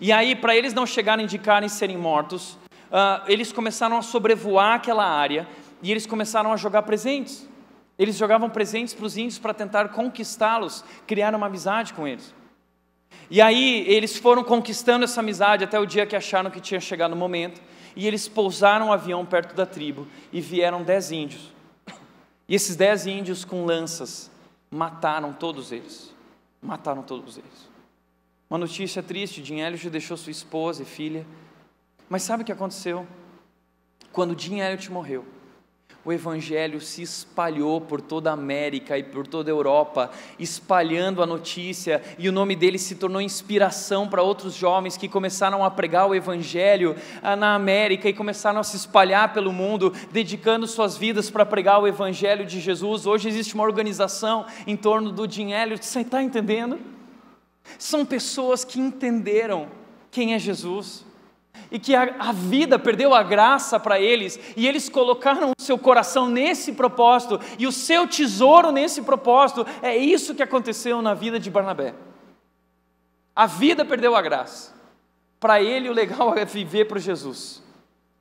E 0.00 0.12
aí, 0.12 0.34
para 0.34 0.56
eles 0.56 0.72
não 0.72 0.86
chegarem 0.86 1.26
de 1.26 1.38
cara 1.38 1.66
e 1.66 1.68
serem 1.68 1.98
mortos, 1.98 2.52
uh, 2.84 3.20
eles 3.26 3.52
começaram 3.52 3.98
a 3.98 4.02
sobrevoar 4.02 4.76
aquela 4.76 5.04
área 5.04 5.46
e 5.84 5.90
eles 5.90 6.06
começaram 6.06 6.50
a 6.50 6.56
jogar 6.56 6.82
presentes. 6.82 7.46
Eles 7.98 8.16
jogavam 8.16 8.48
presentes 8.48 8.94
para 8.94 9.04
os 9.04 9.18
índios 9.18 9.38
para 9.38 9.52
tentar 9.52 9.90
conquistá-los, 9.90 10.82
criar 11.06 11.34
uma 11.34 11.46
amizade 11.46 11.92
com 11.92 12.08
eles. 12.08 12.34
E 13.30 13.38
aí 13.38 13.84
eles 13.86 14.16
foram 14.16 14.42
conquistando 14.42 15.04
essa 15.04 15.20
amizade 15.20 15.62
até 15.62 15.78
o 15.78 15.84
dia 15.84 16.06
que 16.06 16.16
acharam 16.16 16.50
que 16.50 16.58
tinha 16.58 16.80
chegado 16.80 17.12
o 17.12 17.16
momento, 17.16 17.60
e 17.94 18.06
eles 18.06 18.26
pousaram 18.26 18.86
o 18.86 18.88
um 18.88 18.92
avião 18.94 19.26
perto 19.26 19.54
da 19.54 19.66
tribo 19.66 20.08
e 20.32 20.40
vieram 20.40 20.82
dez 20.82 21.12
índios. 21.12 21.52
E 22.48 22.54
esses 22.54 22.76
dez 22.76 23.06
índios 23.06 23.44
com 23.44 23.66
lanças 23.66 24.30
mataram 24.70 25.34
todos 25.34 25.70
eles. 25.70 26.14
Mataram 26.62 27.02
todos 27.02 27.36
eles. 27.36 27.70
Uma 28.48 28.58
notícia 28.58 29.02
triste: 29.02 29.42
Dinhélio 29.42 29.76
já 29.76 29.90
deixou 29.90 30.16
sua 30.16 30.30
esposa 30.30 30.82
e 30.82 30.86
filha. 30.86 31.26
Mas 32.08 32.22
sabe 32.22 32.42
o 32.42 32.46
que 32.46 32.52
aconteceu? 32.52 33.06
Quando 34.12 34.34
Dinhélio 34.34 34.78
morreu, 34.90 35.26
o 36.04 36.12
Evangelho 36.12 36.80
se 36.80 37.02
espalhou 37.02 37.80
por 37.80 38.00
toda 38.00 38.30
a 38.30 38.34
América 38.34 38.98
e 38.98 39.02
por 39.02 39.26
toda 39.26 39.50
a 39.50 39.52
Europa, 39.52 40.10
espalhando 40.38 41.22
a 41.22 41.26
notícia, 41.26 42.02
e 42.18 42.28
o 42.28 42.32
nome 42.32 42.54
dele 42.54 42.78
se 42.78 42.94
tornou 42.96 43.22
inspiração 43.22 44.06
para 44.06 44.22
outros 44.22 44.54
jovens 44.54 44.96
que 44.96 45.08
começaram 45.08 45.64
a 45.64 45.70
pregar 45.70 46.06
o 46.06 46.14
Evangelho 46.14 46.94
ah, 47.22 47.34
na 47.34 47.54
América 47.54 48.08
e 48.08 48.12
começaram 48.12 48.60
a 48.60 48.64
se 48.64 48.76
espalhar 48.76 49.32
pelo 49.32 49.52
mundo, 49.52 49.92
dedicando 50.12 50.66
suas 50.66 50.96
vidas 50.96 51.30
para 51.30 51.46
pregar 51.46 51.80
o 51.80 51.88
Evangelho 51.88 52.44
de 52.44 52.60
Jesus. 52.60 53.06
Hoje 53.06 53.28
existe 53.28 53.54
uma 53.54 53.64
organização 53.64 54.44
em 54.66 54.76
torno 54.76 55.10
do 55.10 55.26
dinheiro, 55.26 55.76
você 55.80 56.00
está 56.00 56.22
entendendo? 56.22 56.78
São 57.78 58.04
pessoas 58.04 58.62
que 58.62 58.78
entenderam 58.78 59.68
quem 60.10 60.34
é 60.34 60.38
Jesus 60.38 61.04
e 61.70 61.78
que 61.78 61.94
a, 61.94 62.16
a 62.18 62.32
vida 62.32 62.78
perdeu 62.78 63.14
a 63.14 63.22
graça 63.22 63.80
para 63.80 64.00
eles, 64.00 64.38
e 64.56 64.66
eles 64.66 64.88
colocaram 64.88 65.52
o 65.58 65.62
seu 65.62 65.78
coração 65.78 66.28
nesse 66.28 66.72
propósito, 66.72 67.40
e 67.58 67.66
o 67.66 67.72
seu 67.72 68.06
tesouro 68.06 68.70
nesse 68.70 69.02
propósito, 69.02 69.66
é 69.82 69.96
isso 69.96 70.34
que 70.34 70.42
aconteceu 70.42 71.02
na 71.02 71.14
vida 71.14 71.38
de 71.38 71.50
Barnabé. 71.50 71.94
A 73.34 73.46
vida 73.46 73.84
perdeu 73.84 74.14
a 74.14 74.22
graça, 74.22 74.74
para 75.40 75.60
ele 75.60 75.88
o 75.88 75.92
legal 75.92 76.36
é 76.36 76.44
viver 76.44 76.86
para 76.86 77.00
Jesus, 77.00 77.62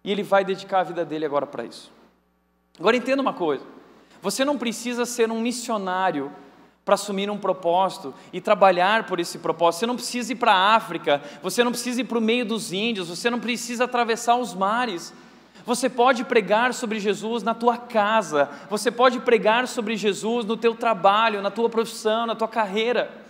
e 0.04 0.12
ele 0.12 0.24
vai 0.24 0.44
dedicar 0.44 0.80
a 0.80 0.84
vida 0.84 1.06
dele 1.06 1.26
agora 1.26 1.46
para 1.46 1.64
isso. 1.64 1.92
Agora 2.80 2.98
entenda 2.98 3.22
uma 3.22 3.34
coisa: 3.34 3.66
você 4.22 4.44
não 4.44 4.58
precisa 4.58 5.06
ser 5.06 5.30
um 5.30 5.40
missionário 5.40 6.32
para 6.86 6.96
assumir 6.96 7.30
um 7.30 7.38
propósito 7.38 8.14
e 8.32 8.42
trabalhar 8.42 9.06
por 9.06 9.20
esse 9.20 9.38
propósito. 9.38 9.80
Você 9.80 9.86
não 9.86 9.96
precisa 9.96 10.34
ir 10.34 10.36
para 10.36 10.54
a 10.54 10.76
África, 10.76 11.22
você 11.42 11.64
não 11.64 11.72
precisa 11.72 12.02
ir 12.02 12.04
para 12.04 12.18
o 12.18 12.22
meio 12.22 12.46
dos 12.46 12.74
índios, 12.74 13.10
você 13.10 13.30
não 13.30 13.40
precisa 13.40 13.86
atravessar 13.86 14.36
os 14.36 14.54
mares. 14.54 15.14
Você 15.66 15.90
pode 15.90 16.26
pregar 16.26 16.74
sobre 16.74 17.00
Jesus 17.00 17.42
na 17.42 17.54
tua 17.54 17.78
casa, 17.78 18.50
você 18.70 18.92
pode 18.92 19.22
pregar 19.22 19.66
sobre 19.66 19.96
Jesus 19.96 20.46
no 20.46 20.58
teu 20.58 20.76
trabalho, 20.76 21.42
na 21.42 21.50
tua 21.50 21.70
profissão, 21.70 22.26
na 22.26 22.36
tua 22.36 22.50
carreira. 22.50 23.24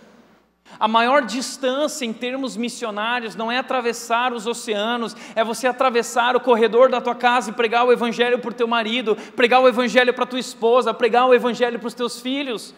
A 0.80 0.88
maior 0.88 1.22
distância 1.22 2.04
em 2.04 2.12
termos 2.12 2.56
missionários 2.56 3.36
não 3.36 3.52
é 3.52 3.58
atravessar 3.58 4.32
os 4.32 4.46
oceanos, 4.46 5.14
é 5.36 5.44
você 5.44 5.68
atravessar 5.68 6.34
o 6.34 6.40
corredor 6.40 6.88
da 6.88 7.00
tua 7.00 7.14
casa 7.14 7.50
e 7.50 7.52
pregar 7.52 7.86
o 7.86 7.92
evangelho 7.92 8.40
para 8.40 8.50
o 8.50 8.54
teu 8.54 8.66
marido, 8.66 9.14
pregar 9.36 9.60
o 9.60 9.68
evangelho 9.68 10.12
para 10.12 10.26
tua 10.26 10.40
esposa, 10.40 10.92
pregar 10.92 11.28
o 11.28 11.34
evangelho 11.34 11.78
para 11.78 11.86
os 11.86 11.94
teus 11.94 12.20
filhos. 12.20 12.74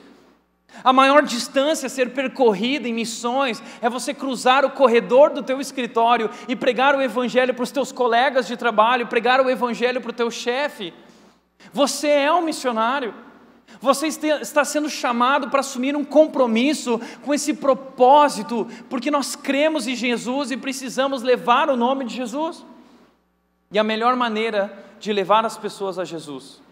A 0.84 0.92
maior 0.92 1.22
distância 1.22 1.86
a 1.86 1.90
ser 1.90 2.12
percorrida 2.12 2.88
em 2.88 2.92
missões 2.92 3.62
é 3.80 3.88
você 3.88 4.12
cruzar 4.12 4.64
o 4.64 4.70
corredor 4.70 5.30
do 5.30 5.42
teu 5.42 5.60
escritório 5.60 6.30
e 6.48 6.54
pregar 6.54 6.94
o 6.94 7.02
evangelho 7.02 7.54
para 7.54 7.62
os 7.62 7.70
teus 7.70 7.92
colegas 7.92 8.46
de 8.46 8.56
trabalho, 8.56 9.06
pregar 9.06 9.40
o 9.40 9.48
evangelho 9.50 10.00
para 10.00 10.10
o 10.10 10.14
teu 10.14 10.30
chefe. 10.30 10.92
Você 11.72 12.08
é 12.08 12.32
um 12.32 12.42
missionário. 12.42 13.14
Você 13.80 14.06
está 14.06 14.64
sendo 14.64 14.88
chamado 14.88 15.50
para 15.50 15.60
assumir 15.60 15.96
um 15.96 16.04
compromisso 16.04 17.00
com 17.24 17.34
esse 17.34 17.52
propósito, 17.52 18.66
porque 18.88 19.10
nós 19.10 19.34
cremos 19.34 19.86
em 19.86 19.94
Jesus 19.94 20.50
e 20.50 20.56
precisamos 20.56 21.22
levar 21.22 21.68
o 21.68 21.76
nome 21.76 22.04
de 22.04 22.14
Jesus. 22.14 22.64
E 23.70 23.78
a 23.78 23.84
melhor 23.84 24.14
maneira 24.16 24.84
de 25.00 25.12
levar 25.12 25.44
as 25.44 25.58
pessoas 25.58 25.98
a 25.98 26.04
Jesus 26.04 26.62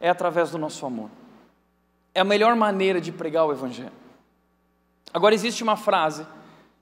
é 0.00 0.08
através 0.08 0.50
do 0.50 0.58
nosso 0.58 0.84
amor. 0.84 1.10
É 2.14 2.20
a 2.20 2.24
melhor 2.24 2.54
maneira 2.54 3.00
de 3.00 3.10
pregar 3.10 3.46
o 3.46 3.52
Evangelho. 3.52 3.92
Agora, 5.12 5.34
existe 5.34 5.62
uma 5.62 5.76
frase, 5.76 6.26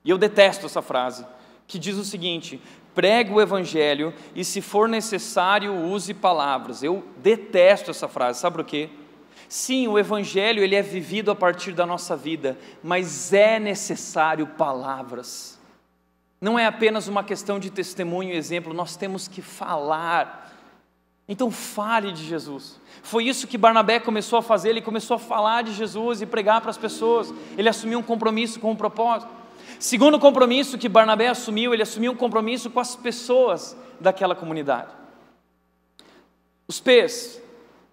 e 0.03 0.09
eu 0.09 0.17
detesto 0.17 0.65
essa 0.65 0.81
frase, 0.81 1.25
que 1.67 1.79
diz 1.79 1.97
o 1.97 2.03
seguinte: 2.03 2.61
pregue 2.93 3.31
o 3.31 3.41
Evangelho 3.41 4.13
e, 4.35 4.43
se 4.43 4.61
for 4.61 4.87
necessário, 4.89 5.73
use 5.73 6.13
palavras. 6.13 6.83
Eu 6.83 7.03
detesto 7.17 7.91
essa 7.91 8.07
frase, 8.07 8.39
sabe 8.39 8.57
por 8.57 8.65
quê? 8.65 8.89
Sim, 9.47 9.87
o 9.87 9.99
Evangelho 9.99 10.63
ele 10.63 10.75
é 10.75 10.81
vivido 10.81 11.29
a 11.29 11.35
partir 11.35 11.73
da 11.73 11.85
nossa 11.85 12.15
vida, 12.15 12.57
mas 12.81 13.33
é 13.33 13.59
necessário 13.59 14.47
palavras. 14.47 15.59
Não 16.39 16.57
é 16.57 16.65
apenas 16.65 17.07
uma 17.07 17.23
questão 17.23 17.59
de 17.59 17.69
testemunho 17.69 18.33
e 18.33 18.37
exemplo, 18.37 18.73
nós 18.73 18.95
temos 18.95 19.27
que 19.27 19.41
falar. 19.41 20.51
Então 21.27 21.51
fale 21.51 22.11
de 22.11 22.25
Jesus. 22.25 22.80
Foi 23.03 23.25
isso 23.25 23.47
que 23.47 23.57
Barnabé 23.57 23.99
começou 23.99 24.39
a 24.39 24.41
fazer, 24.41 24.69
ele 24.69 24.81
começou 24.81 25.15
a 25.15 25.19
falar 25.19 25.63
de 25.63 25.73
Jesus 25.73 26.21
e 26.21 26.25
pregar 26.25 26.61
para 26.61 26.69
as 26.69 26.77
pessoas. 26.77 27.33
Ele 27.57 27.69
assumiu 27.69 27.99
um 27.99 28.03
compromisso 28.03 28.59
com 28.59 28.71
um 28.71 28.75
propósito. 28.75 29.31
Segundo 29.79 30.19
compromisso 30.19 30.77
que 30.77 30.89
Barnabé 30.89 31.27
assumiu, 31.27 31.73
ele 31.73 31.83
assumiu 31.83 32.11
um 32.11 32.15
compromisso 32.15 32.69
com 32.69 32.79
as 32.79 32.95
pessoas 32.95 33.75
daquela 33.99 34.35
comunidade. 34.35 34.89
Os 36.67 36.79
P's, 36.79 37.41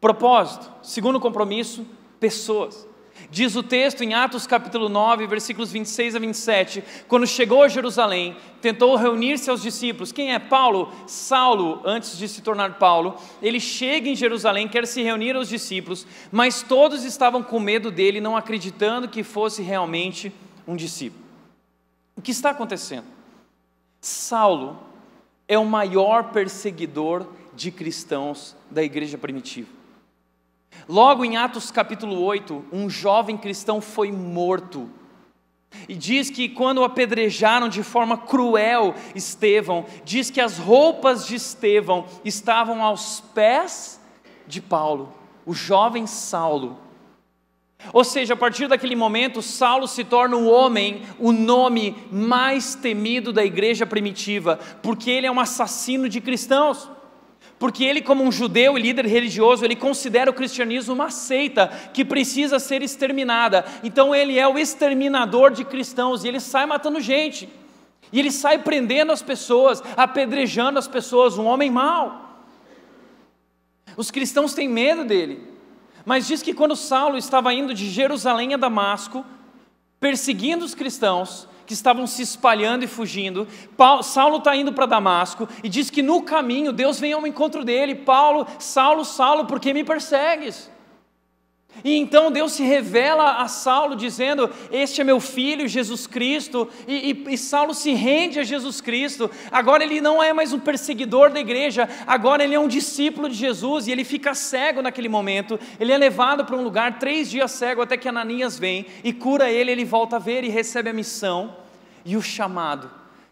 propósito. 0.01 0.71
Segundo 0.83 1.19
compromisso, 1.19 1.87
pessoas. 2.21 2.88
Diz 3.31 3.57
o 3.57 3.63
texto 3.63 4.03
em 4.03 4.15
Atos 4.15 4.47
capítulo 4.47 4.89
9, 4.89 5.27
versículos 5.27 5.71
26 5.71 6.17
a 6.17 6.19
27, 6.19 6.85
quando 7.07 7.27
chegou 7.27 7.63
a 7.63 7.69
Jerusalém, 7.69 8.37
tentou 8.61 8.97
reunir-se 8.97 9.51
aos 9.51 9.63
discípulos. 9.63 10.13
Quem 10.13 10.33
é 10.33 10.39
Paulo? 10.39 10.93
Saulo, 11.07 11.83
antes 11.85 12.17
de 12.17 12.29
se 12.29 12.43
tornar 12.43 12.79
Paulo, 12.79 13.17
ele 13.43 13.61
chega 13.61 14.09
em 14.09 14.17
Jerusalém, 14.17 14.69
quer 14.69 14.87
se 14.87 15.03
reunir 15.03 15.37
aos 15.37 15.49
discípulos, 15.49 16.07
mas 16.33 16.63
todos 16.63 17.05
estavam 17.05 17.43
com 17.43 17.61
medo 17.61 17.91
dele, 17.91 18.21
não 18.21 18.37
acreditando 18.37 19.09
que 19.09 19.23
fosse 19.23 19.63
realmente 19.63 20.33
um 20.67 20.77
discípulo. 20.77 21.25
O 22.17 22.23
que 22.23 22.31
está 22.31 22.51
acontecendo? 22.51 23.07
Saulo 24.01 24.79
é 25.47 25.59
o 25.59 25.65
maior 25.65 26.33
perseguidor 26.33 27.27
de 27.55 27.71
cristãos 27.71 28.57
da 28.71 28.83
igreja 28.83 29.19
primitiva. 29.19 29.78
Logo 30.87 31.25
em 31.25 31.37
Atos 31.37 31.71
capítulo 31.71 32.23
8, 32.23 32.67
um 32.73 32.91
jovem 32.91 33.37
cristão 33.37 33.81
foi 33.81 34.13
morto. 34.13 34.91
E 35.89 35.95
diz 35.95 36.31
que 36.31 36.49
quando 36.49 36.85
apedrejaram 36.85 37.69
de 37.69 37.83
forma 37.83 38.17
cruel 38.17 38.95
Estevão, 39.15 39.87
diz 40.05 40.31
que 40.31 40.41
as 40.41 40.59
roupas 40.59 41.27
de 41.27 41.37
Estevão 41.37 42.07
estavam 42.25 42.83
aos 42.83 43.21
pés 43.35 44.01
de 44.47 44.61
Paulo, 44.61 45.13
o 45.45 45.53
jovem 45.53 46.07
Saulo. 46.07 46.79
Ou 47.93 48.03
seja, 48.03 48.35
a 48.35 48.37
partir 48.37 48.67
daquele 48.67 48.97
momento, 48.97 49.41
Saulo 49.41 49.87
se 49.87 50.03
torna 50.03 50.37
o 50.37 50.49
homem, 50.49 51.03
o 51.19 51.31
nome 51.31 51.97
mais 52.11 52.75
temido 52.75 53.33
da 53.33 53.45
igreja 53.45 53.87
primitiva, 53.87 54.59
porque 54.83 55.11
ele 55.11 55.27
é 55.27 55.31
um 55.31 55.39
assassino 55.39 56.09
de 56.09 56.21
cristãos 56.21 56.91
porque 57.59 57.83
ele, 57.83 58.01
como 58.01 58.23
um 58.23 58.31
judeu 58.31 58.79
e 58.79 58.81
líder 58.81 59.07
religioso, 59.07 59.65
ele 59.65 59.75
considera 59.75 60.31
o 60.31 60.35
cristianismo 60.35 60.95
uma 60.95 61.11
seita 61.11 61.69
que 61.93 62.05
precisa 62.05 62.59
ser 62.59 62.83
exterminada. 62.83 63.65
Então 63.83 64.15
ele 64.15 64.39
é 64.39 64.47
o 64.47 64.59
exterminador 64.59 65.51
de 65.51 65.65
cristãos 65.65 66.23
e 66.23 66.29
ele 66.29 66.39
sai 66.39 66.67
matando 66.67 67.01
gente. 67.01 67.49
E 68.13 68.19
ele 68.21 68.31
sai 68.31 68.59
prendendo 68.59 69.11
as 69.11 69.23
pessoas, 69.23 69.83
apedrejando 69.97 70.79
as 70.79 70.87
pessoas, 70.87 71.37
um 71.37 71.47
homem 71.47 71.71
mau. 71.71 72.47
Os 73.97 74.11
cristãos 74.11 74.55
têm 74.55 74.69
medo 74.69 75.05
dele. 75.05 75.43
Mas 76.05 76.27
diz 76.27 76.43
que 76.43 76.55
quando 76.55 76.77
Saulo 76.77 77.19
estava 77.19 77.53
indo 77.53 77.75
de 77.75 77.91
Jerusalém 77.91 78.55
a 78.55 78.57
Damasco, 78.57 79.27
perseguindo 79.99 80.65
os 80.65 80.75
cristãos, 80.75 81.49
que 81.69 81.75
estavam 81.75 82.07
se 82.07 82.23
espalhando 82.23 82.83
e 82.83 82.89
fugindo. 82.89 83.47
Paulo, 83.77 84.03
Saulo 84.03 84.39
está 84.39 84.57
indo 84.57 84.73
para 84.73 84.87
Damasco 84.87 85.47
e 85.63 85.69
diz 85.69 85.91
que 85.91 86.03
no 86.03 86.23
caminho 86.23 86.73
Deus 86.73 86.99
vem 86.99 87.13
ao 87.13 87.27
encontro 87.27 87.63
dele. 87.63 87.95
Paulo, 87.95 88.47
Saulo, 88.59 89.05
Saulo, 89.05 89.45
por 89.45 89.61
que 89.61 89.75
me 89.75 89.85
persegues? 89.85 90.71
E 91.85 91.97
então 91.97 92.33
Deus 92.33 92.53
se 92.53 92.63
revela 92.63 93.37
a 93.37 93.47
Saulo 93.47 93.95
dizendo: 93.95 94.51
Este 94.71 95.01
é 95.01 95.05
meu 95.05 95.21
filho, 95.21 95.69
Jesus 95.69 96.07
Cristo. 96.07 96.69
E, 96.87 97.13
e, 97.13 97.35
e, 97.35 97.39
Saulo 97.39 97.73
se 97.73 97.93
rende 97.93 98.41
a 98.41 98.43
Jesus 98.43 98.81
Cristo. 98.81 99.31
Agora 99.51 99.85
ele 99.85 100.01
não 100.01 100.23
é 100.23 100.33
mais 100.33 100.53
um 100.53 100.59
perseguidor 100.59 101.31
da 101.31 101.39
igreja, 101.39 101.89
agora 102.07 102.43
ele 102.43 102.55
é 102.55 102.59
um 102.59 102.67
discípulo 102.69 103.29
de 103.29 103.37
Jesus 103.37 103.87
e 103.87 103.93
ele 103.93 104.05
fica 104.05 104.35
cego 104.35 104.83
naquele 104.83 105.09
momento. 105.09 105.59
Ele 105.79 105.93
é 105.93 105.99
levado 105.99 106.45
para 106.45 106.57
um 106.57 106.63
lugar, 106.63 106.99
três 106.99 107.31
dias 107.31 107.53
cego, 107.53 107.83
até 107.83 107.97
que 107.97 108.09
Ananias 108.09 108.59
vem 108.59 108.87
e 109.05 109.13
cura 109.13 109.51
ele. 109.51 109.71
Ele 109.71 109.85
volta 109.85 110.17
a 110.17 110.21
ver 110.21 110.43
e 110.45 110.49
recebe 110.49 110.91
a 110.91 110.95
missão 110.95 111.57
e 112.05 112.17
o 112.17 112.23
chamado 112.23 112.91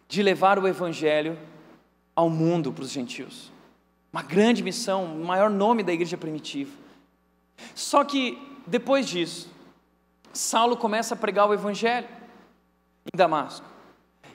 de 0.09 0.22
levar 0.22 0.59
o 0.59 0.68
evangelho 0.68 1.37
ao 2.14 2.31
mundo 2.31 2.72
para 2.72 2.85
os 2.85 2.90
gentios. 2.90 3.51
Uma 4.12 4.22
grande 4.22 4.62
missão, 4.62 5.05
o 5.05 5.25
maior 5.25 5.51
nome 5.51 5.83
da 5.83 5.92
igreja 5.92 6.16
primitiva. 6.16 6.86
Só 7.75 8.05
que 8.05 8.38
depois 8.66 9.09
disso, 9.09 9.49
Saulo 10.33 10.77
começa 10.77 11.14
a 11.14 11.16
pregar 11.16 11.49
o 11.49 11.55
evangelho 11.55 12.09
em 13.12 13.16
Damasco. 13.16 13.66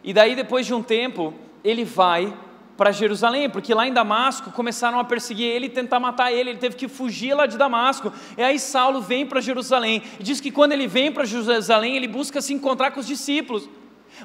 E 0.04 0.14
daí, 0.14 0.36
depois 0.36 0.66
de 0.66 0.74
um 0.74 0.82
tempo, 0.82 1.34
ele 1.64 1.84
vai 1.84 2.34
para 2.76 2.92
Jerusalém, 2.92 3.48
porque 3.48 3.74
lá 3.74 3.88
em 3.88 3.94
Damasco 3.94 4.50
começaram 4.52 5.00
a 5.00 5.04
perseguir 5.04 5.46
ele 5.46 5.68
e 5.68 5.70
tentar 5.70 6.00
matar 6.00 6.32
ele, 6.32 6.50
ele 6.50 6.60
teve 6.60 6.76
que 6.76 6.88
fugir 6.88 7.34
lá 7.36 7.46
de 7.46 7.56
Damasco. 7.56 8.12
E 8.36 8.42
aí 8.42 8.58
Saulo 8.58 9.02
vem 9.02 9.26
para 9.26 9.40
Jerusalém, 9.40 10.02
e 10.20 10.24
diz 10.24 10.42
que 10.42 10.52
quando 10.52 10.72
ele 10.72 10.88
vem 10.88 11.12
para 11.12 11.24
Jerusalém, 11.24 11.96
ele 11.96 12.08
busca 12.08 12.42
se 12.42 12.54
encontrar 12.54 12.90
com 12.92 13.00
os 13.00 13.06
discípulos. 13.06 13.70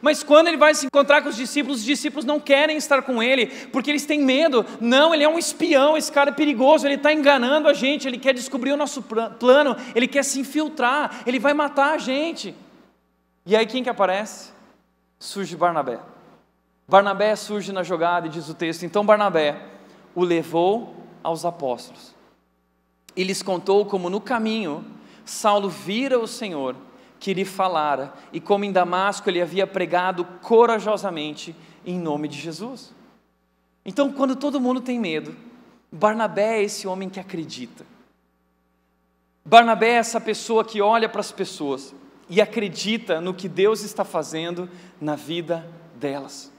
Mas 0.03 0.23
quando 0.23 0.49
ele 0.49 0.57
vai 0.57 0.75
se 0.75 0.87
encontrar 0.87 1.23
com 1.23 1.29
os 1.29 1.37
discípulos, 1.37 1.81
os 1.81 1.85
discípulos 1.85 2.25
não 2.25 2.39
querem 2.39 2.77
estar 2.77 3.03
com 3.03 3.23
ele, 3.23 3.47
porque 3.73 3.91
eles 3.91 4.07
têm 4.07 4.21
medo. 4.21 4.65
Não, 4.81 5.15
ele 5.15 5.25
é 5.25 5.29
um 5.29 5.39
espião, 5.39 5.97
esse 5.97 6.11
cara 6.11 6.31
é 6.31 6.33
perigoso, 6.33 6.87
ele 6.87 6.95
está 6.95 7.13
enganando 7.13 7.69
a 7.69 7.75
gente, 7.75 8.07
ele 8.07 8.19
quer 8.19 8.35
descobrir 8.35 8.73
o 8.73 8.77
nosso 8.77 9.03
plano, 9.03 9.77
ele 9.95 10.07
quer 10.09 10.25
se 10.25 10.41
infiltrar, 10.41 11.23
ele 11.27 11.39
vai 11.39 11.55
matar 11.55 11.95
a 11.95 11.99
gente. 11.99 12.55
E 13.45 13.57
aí 13.57 13.67
quem 13.67 13.83
que 13.83 13.91
aparece? 13.91 14.51
Surge 15.19 15.57
Barnabé. 15.57 15.99
Barnabé 16.89 17.35
surge 17.35 17.73
na 17.73 17.83
jogada 17.83 18.27
e 18.27 18.31
diz 18.31 18.49
o 18.49 18.55
texto: 18.55 18.85
então 18.85 19.05
Barnabé 19.05 19.61
o 20.15 20.23
levou 20.23 20.95
aos 21.23 21.45
apóstolos 21.45 22.15
e 23.17 23.25
lhes 23.25 23.43
contou 23.43 23.87
como 23.87 24.11
no 24.11 24.21
caminho 24.21 24.85
Saulo 25.25 25.69
vira 25.69 26.19
o 26.19 26.27
Senhor 26.29 26.77
que 27.27 27.35
lhe 27.35 27.45
falara, 27.45 28.15
e 28.33 28.39
como 28.39 28.65
em 28.65 28.71
Damasco 28.71 29.29
ele 29.29 29.43
havia 29.43 29.67
pregado 29.67 30.25
corajosamente 30.43 31.57
em 31.85 31.99
nome 31.99 32.29
de 32.29 32.39
Jesus. 32.39 32.95
Então, 33.85 34.13
quando 34.13 34.37
todo 34.37 34.61
mundo 34.61 34.81
tem 34.81 35.01
medo, 35.01 35.35
Barnabé 35.91 36.61
é 36.61 36.63
esse 36.63 36.87
homem 36.87 37.11
que 37.11 37.19
acredita. 37.19 37.85
Barnabé 39.45 39.89
é 39.89 39.95
essa 39.95 40.21
pessoa 40.21 40.65
que 40.65 40.81
olha 40.81 41.09
para 41.09 41.19
as 41.19 41.33
pessoas 41.33 41.93
e 42.31 42.41
acredita 42.41 43.21
no 43.21 43.35
que 43.35 43.49
Deus 43.49 43.83
está 43.83 44.05
fazendo 44.05 44.71
na 45.01 45.17
vida 45.17 45.69
delas. 45.97 46.53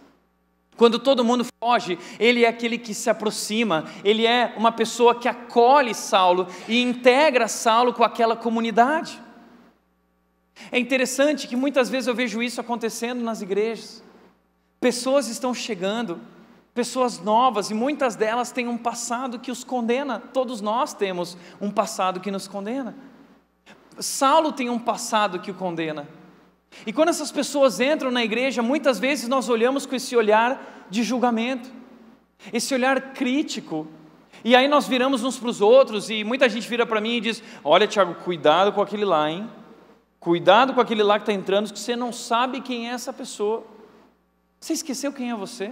Quando 0.76 1.00
todo 1.00 1.24
mundo 1.24 1.46
foge, 1.64 1.98
ele 2.20 2.44
é 2.44 2.50
aquele 2.50 2.78
que 2.78 2.94
se 2.94 3.10
aproxima, 3.10 3.86
ele 4.04 4.28
é 4.28 4.54
uma 4.58 4.74
pessoa 4.74 5.16
que 5.16 5.30
acolhe 5.30 5.96
Saulo 5.96 6.46
e 6.68 6.82
integra 6.82 7.48
Saulo 7.48 7.94
com 7.94 8.04
aquela 8.04 8.36
comunidade. 8.36 9.27
É 10.72 10.80
interessante 10.80 11.48
que 11.48 11.56
muitas 11.56 11.90
vezes 11.90 12.08
eu 12.08 12.16
vejo 12.16 12.42
isso 12.42 12.60
acontecendo 12.60 13.24
nas 13.24 13.42
igrejas. 13.42 14.04
Pessoas 14.80 15.28
estão 15.28 15.54
chegando, 15.54 16.20
pessoas 16.74 17.20
novas, 17.20 17.72
e 17.72 17.74
muitas 17.74 18.16
delas 18.16 18.52
têm 18.52 18.68
um 18.68 18.78
passado 18.78 19.40
que 19.40 19.52
os 19.52 19.64
condena. 19.64 20.20
Todos 20.20 20.62
nós 20.62 20.94
temos 20.94 21.38
um 21.60 21.72
passado 21.72 22.20
que 22.20 22.32
nos 22.32 22.48
condena. 22.48 22.96
Saulo 24.00 24.52
tem 24.52 24.70
um 24.70 24.78
passado 24.78 25.40
que 25.40 25.50
o 25.50 25.56
condena. 25.56 26.08
E 26.86 26.94
quando 26.94 27.10
essas 27.10 27.32
pessoas 27.32 27.80
entram 27.80 28.12
na 28.12 28.24
igreja, 28.24 28.62
muitas 28.62 29.00
vezes 29.00 29.28
nós 29.28 29.50
olhamos 29.50 29.86
com 29.86 29.96
esse 29.96 30.16
olhar 30.16 30.86
de 30.90 31.02
julgamento, 31.02 31.70
esse 32.54 32.74
olhar 32.74 33.14
crítico. 33.14 33.88
E 34.44 34.56
aí 34.56 34.68
nós 34.68 34.88
viramos 34.88 35.24
uns 35.24 35.40
para 35.40 35.50
os 35.50 35.62
outros, 35.62 36.10
e 36.10 36.24
muita 36.24 36.48
gente 36.48 36.68
vira 36.68 36.86
para 36.86 37.02
mim 37.02 37.16
e 37.18 37.22
diz: 37.22 37.42
Olha, 37.64 37.88
Tiago, 37.88 38.16
cuidado 38.16 38.72
com 38.72 38.82
aquele 38.82 39.06
lá, 39.06 39.30
hein? 39.30 39.50
Cuidado 40.20 40.74
com 40.74 40.82
aquele 40.82 41.04
lá 41.04 41.20
que 41.20 41.24
está 41.24 41.34
entrando, 41.34 41.72
que 41.72 41.80
você 41.80 41.96
não 41.96 42.12
sabe 42.12 42.62
quem 42.62 42.90
é 42.90 42.94
essa 42.94 43.14
pessoa. 43.14 43.64
Você 44.60 44.74
esqueceu 44.74 45.14
quem 45.14 45.30
é 45.32 45.36
você? 45.36 45.72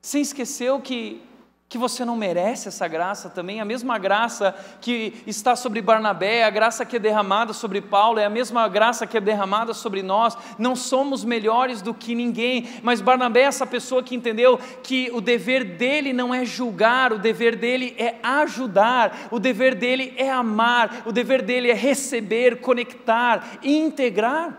Você 0.00 0.20
esqueceu 0.20 0.80
que 0.80 1.22
que 1.68 1.76
você 1.76 2.02
não 2.02 2.16
merece 2.16 2.68
essa 2.68 2.88
graça 2.88 3.28
também, 3.28 3.60
a 3.60 3.64
mesma 3.64 3.98
graça 3.98 4.54
que 4.80 5.22
está 5.26 5.54
sobre 5.54 5.82
Barnabé, 5.82 6.42
a 6.44 6.50
graça 6.50 6.84
que 6.86 6.96
é 6.96 6.98
derramada 6.98 7.52
sobre 7.52 7.82
Paulo, 7.82 8.18
é 8.18 8.24
a 8.24 8.30
mesma 8.30 8.66
graça 8.68 9.06
que 9.06 9.18
é 9.18 9.20
derramada 9.20 9.74
sobre 9.74 10.02
nós. 10.02 10.34
Não 10.58 10.74
somos 10.74 11.24
melhores 11.24 11.82
do 11.82 11.92
que 11.92 12.14
ninguém, 12.14 12.66
mas 12.82 13.02
Barnabé 13.02 13.42
é 13.42 13.44
essa 13.44 13.66
pessoa 13.66 14.02
que 14.02 14.14
entendeu 14.14 14.58
que 14.82 15.10
o 15.12 15.20
dever 15.20 15.76
dele 15.76 16.14
não 16.14 16.34
é 16.34 16.42
julgar, 16.42 17.12
o 17.12 17.18
dever 17.18 17.54
dele 17.54 17.94
é 17.98 18.16
ajudar, 18.22 19.28
o 19.30 19.38
dever 19.38 19.74
dele 19.74 20.14
é 20.16 20.30
amar, 20.30 21.02
o 21.04 21.12
dever 21.12 21.42
dele 21.42 21.70
é 21.70 21.74
receber, 21.74 22.60
conectar, 22.60 23.58
integrar. 23.62 24.56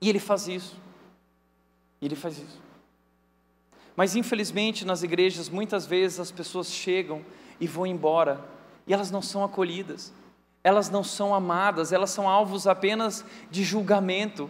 E 0.00 0.08
ele 0.08 0.20
faz 0.20 0.46
isso. 0.46 0.76
E 2.00 2.06
ele 2.06 2.14
faz 2.14 2.38
isso. 2.38 2.67
Mas 3.98 4.14
infelizmente 4.14 4.84
nas 4.84 5.02
igrejas 5.02 5.48
muitas 5.48 5.84
vezes 5.84 6.20
as 6.20 6.30
pessoas 6.30 6.70
chegam 6.70 7.20
e 7.58 7.66
vão 7.66 7.84
embora 7.84 8.40
e 8.86 8.94
elas 8.94 9.10
não 9.10 9.20
são 9.20 9.42
acolhidas, 9.42 10.12
elas 10.62 10.88
não 10.88 11.02
são 11.02 11.34
amadas, 11.34 11.92
elas 11.92 12.10
são 12.10 12.28
alvos 12.28 12.68
apenas 12.68 13.24
de 13.50 13.64
julgamento. 13.64 14.48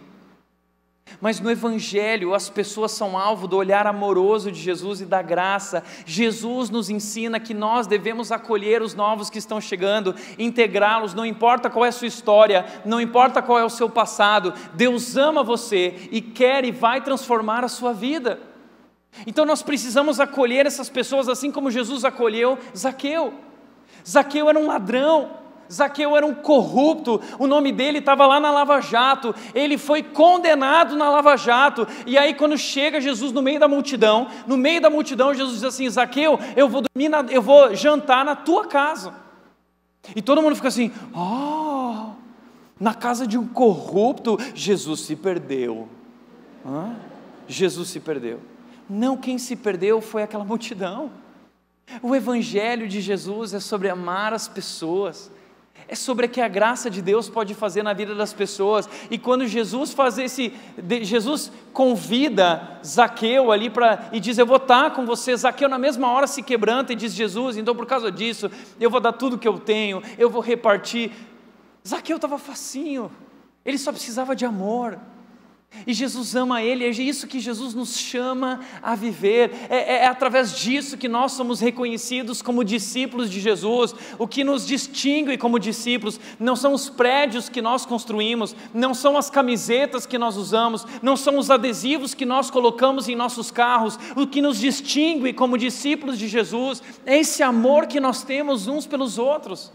Mas 1.19 1.39
no 1.39 1.49
Evangelho 1.49 2.35
as 2.35 2.47
pessoas 2.47 2.91
são 2.91 3.17
alvo 3.17 3.47
do 3.47 3.57
olhar 3.57 3.87
amoroso 3.87 4.51
de 4.51 4.61
Jesus 4.61 5.01
e 5.01 5.05
da 5.05 5.23
graça. 5.23 5.83
Jesus 6.05 6.69
nos 6.69 6.87
ensina 6.87 7.39
que 7.39 7.55
nós 7.55 7.87
devemos 7.87 8.31
acolher 8.31 8.83
os 8.83 8.93
novos 8.93 9.31
que 9.31 9.39
estão 9.39 9.59
chegando, 9.59 10.13
integrá-los, 10.37 11.15
não 11.15 11.25
importa 11.25 11.71
qual 11.71 11.85
é 11.85 11.89
a 11.89 11.91
sua 11.91 12.07
história, 12.07 12.67
não 12.85 13.01
importa 13.01 13.41
qual 13.41 13.57
é 13.57 13.65
o 13.65 13.69
seu 13.69 13.89
passado, 13.89 14.53
Deus 14.75 15.17
ama 15.17 15.41
você 15.41 16.07
e 16.11 16.21
quer 16.21 16.63
e 16.63 16.71
vai 16.71 17.01
transformar 17.01 17.63
a 17.63 17.67
sua 17.67 17.93
vida. 17.93 18.47
Então 19.25 19.45
nós 19.45 19.61
precisamos 19.61 20.19
acolher 20.19 20.65
essas 20.65 20.89
pessoas 20.89 21.27
assim 21.27 21.51
como 21.51 21.71
Jesus 21.71 22.05
acolheu 22.05 22.57
Zaqueu. 22.75 23.33
Zaqueu 24.07 24.49
era 24.49 24.57
um 24.57 24.67
ladrão, 24.67 25.31
Zaqueu 25.71 26.17
era 26.17 26.25
um 26.25 26.33
corrupto, 26.33 27.21
o 27.37 27.45
nome 27.45 27.71
dele 27.71 27.99
estava 27.99 28.25
lá 28.25 28.39
na 28.39 28.49
Lava 28.49 28.81
Jato, 28.81 29.35
ele 29.53 29.77
foi 29.77 30.01
condenado 30.01 30.95
na 30.95 31.09
Lava 31.09 31.35
Jato, 31.37 31.87
e 32.07 32.17
aí 32.17 32.33
quando 32.33 32.57
chega 32.57 32.99
Jesus 32.99 33.31
no 33.31 33.41
meio 33.41 33.59
da 33.59 33.67
multidão, 33.67 34.27
no 34.47 34.57
meio 34.57 34.81
da 34.81 34.89
multidão, 34.89 35.33
Jesus 35.33 35.55
diz 35.55 35.63
assim: 35.63 35.89
Zaqueu, 35.89 36.39
eu 36.55 36.67
vou 36.67 36.81
dormir, 36.81 37.09
na, 37.09 37.21
eu 37.29 37.41
vou 37.41 37.75
jantar 37.75 38.25
na 38.25 38.35
tua 38.35 38.65
casa. 38.65 39.13
E 40.15 40.21
todo 40.21 40.41
mundo 40.41 40.55
fica 40.55 40.69
assim: 40.69 40.91
oh, 41.13 42.13
na 42.79 42.95
casa 42.95 43.27
de 43.27 43.37
um 43.37 43.45
corrupto, 43.47 44.37
Jesus 44.55 45.01
se 45.01 45.15
perdeu. 45.15 45.87
Hã? 46.65 46.95
Jesus 47.47 47.89
se 47.89 47.99
perdeu. 47.99 48.39
Não, 48.89 49.15
quem 49.15 49.37
se 49.37 49.55
perdeu 49.55 50.01
foi 50.01 50.23
aquela 50.23 50.43
multidão. 50.43 51.11
O 52.01 52.15
Evangelho 52.15 52.87
de 52.87 53.01
Jesus 53.01 53.53
é 53.53 53.59
sobre 53.59 53.89
amar 53.89 54.33
as 54.33 54.47
pessoas, 54.47 55.31
é 55.87 55.95
sobre 55.95 56.25
o 56.25 56.29
que 56.29 56.41
a 56.41 56.47
graça 56.47 56.89
de 56.89 57.01
Deus 57.01 57.29
pode 57.29 57.53
fazer 57.55 57.83
na 57.83 57.93
vida 57.93 58.13
das 58.13 58.33
pessoas. 58.33 58.89
E 59.09 59.17
quando 59.17 59.47
Jesus 59.47 59.93
faz 59.93 60.17
esse, 60.17 60.53
Jesus 61.01 61.51
convida 61.73 62.79
Zaqueu 62.85 63.51
ali 63.51 63.69
para 63.69 64.09
e 64.11 64.19
diz: 64.19 64.37
Eu 64.37 64.45
vou 64.45 64.57
estar 64.57 64.91
com 64.91 65.05
você. 65.05 65.35
Zaqueu 65.35 65.69
na 65.69 65.77
mesma 65.77 66.11
hora 66.11 66.27
se 66.27 66.43
quebranta 66.43 66.93
e 66.93 66.95
diz: 66.95 67.13
Jesus, 67.13 67.57
então 67.57 67.75
por 67.75 67.85
causa 67.85 68.11
disso 68.11 68.51
eu 68.79 68.89
vou 68.89 68.99
dar 68.99 69.13
tudo 69.13 69.37
que 69.37 69.47
eu 69.47 69.59
tenho, 69.59 70.01
eu 70.17 70.29
vou 70.29 70.41
repartir. 70.41 71.11
Zaqueu 71.87 72.17
estava 72.17 72.37
facinho, 72.37 73.11
ele 73.63 73.77
só 73.77 73.91
precisava 73.91 74.35
de 74.35 74.45
amor. 74.45 74.99
E 75.85 75.93
Jesus 75.93 76.35
ama 76.35 76.61
ele, 76.61 76.83
é 76.83 76.89
isso 76.89 77.27
que 77.27 77.39
Jesus 77.39 77.73
nos 77.73 77.95
chama 77.95 78.59
a 78.81 78.95
viver, 78.95 79.51
é, 79.69 79.77
é, 79.77 79.95
é, 80.03 80.07
através 80.07 80.57
disso 80.57 80.97
que 80.97 81.07
nós 81.07 81.31
somos 81.33 81.59
reconhecidos 81.59 82.41
como 82.41 82.63
discípulos 82.63 83.29
de 83.29 83.39
Jesus. 83.39 83.93
O 84.17 84.27
que 84.27 84.43
nos 84.43 84.65
distingue 84.65 85.37
como 85.37 85.59
discípulos 85.59 86.19
não 86.39 86.55
são 86.55 86.73
os 86.73 86.89
prédios 86.89 87.49
que 87.49 87.61
nós 87.61 87.85
construímos, 87.85 88.55
não 88.73 88.93
são 88.93 89.17
as 89.17 89.29
camisetas 89.29 90.05
que 90.05 90.17
nós 90.17 90.37
usamos, 90.37 90.85
não 91.01 91.15
são 91.15 91.37
os 91.37 91.49
adesivos 91.49 92.13
que 92.13 92.25
nós 92.25 92.49
colocamos 92.49 93.07
em 93.07 93.15
nossos 93.15 93.51
carros. 93.51 93.97
O 94.15 94.27
que 94.27 94.41
nos 94.41 94.59
distingue 94.59 95.33
como 95.33 95.57
discípulos 95.57 96.17
de 96.17 96.27
Jesus 96.27 96.81
é 97.05 97.17
esse 97.19 97.43
amor 97.43 97.85
que 97.85 97.99
nós 97.99 98.23
temos 98.23 98.67
uns 98.67 98.85
pelos 98.85 99.17
outros. 99.17 99.71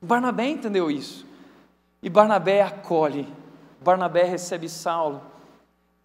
Barnabé 0.00 0.48
entendeu 0.48 0.90
isso, 0.90 1.26
e 2.02 2.08
Barnabé 2.08 2.62
acolhe 2.62 3.26
Barnabé 3.84 4.24
recebe 4.24 4.68
Saulo. 4.68 5.20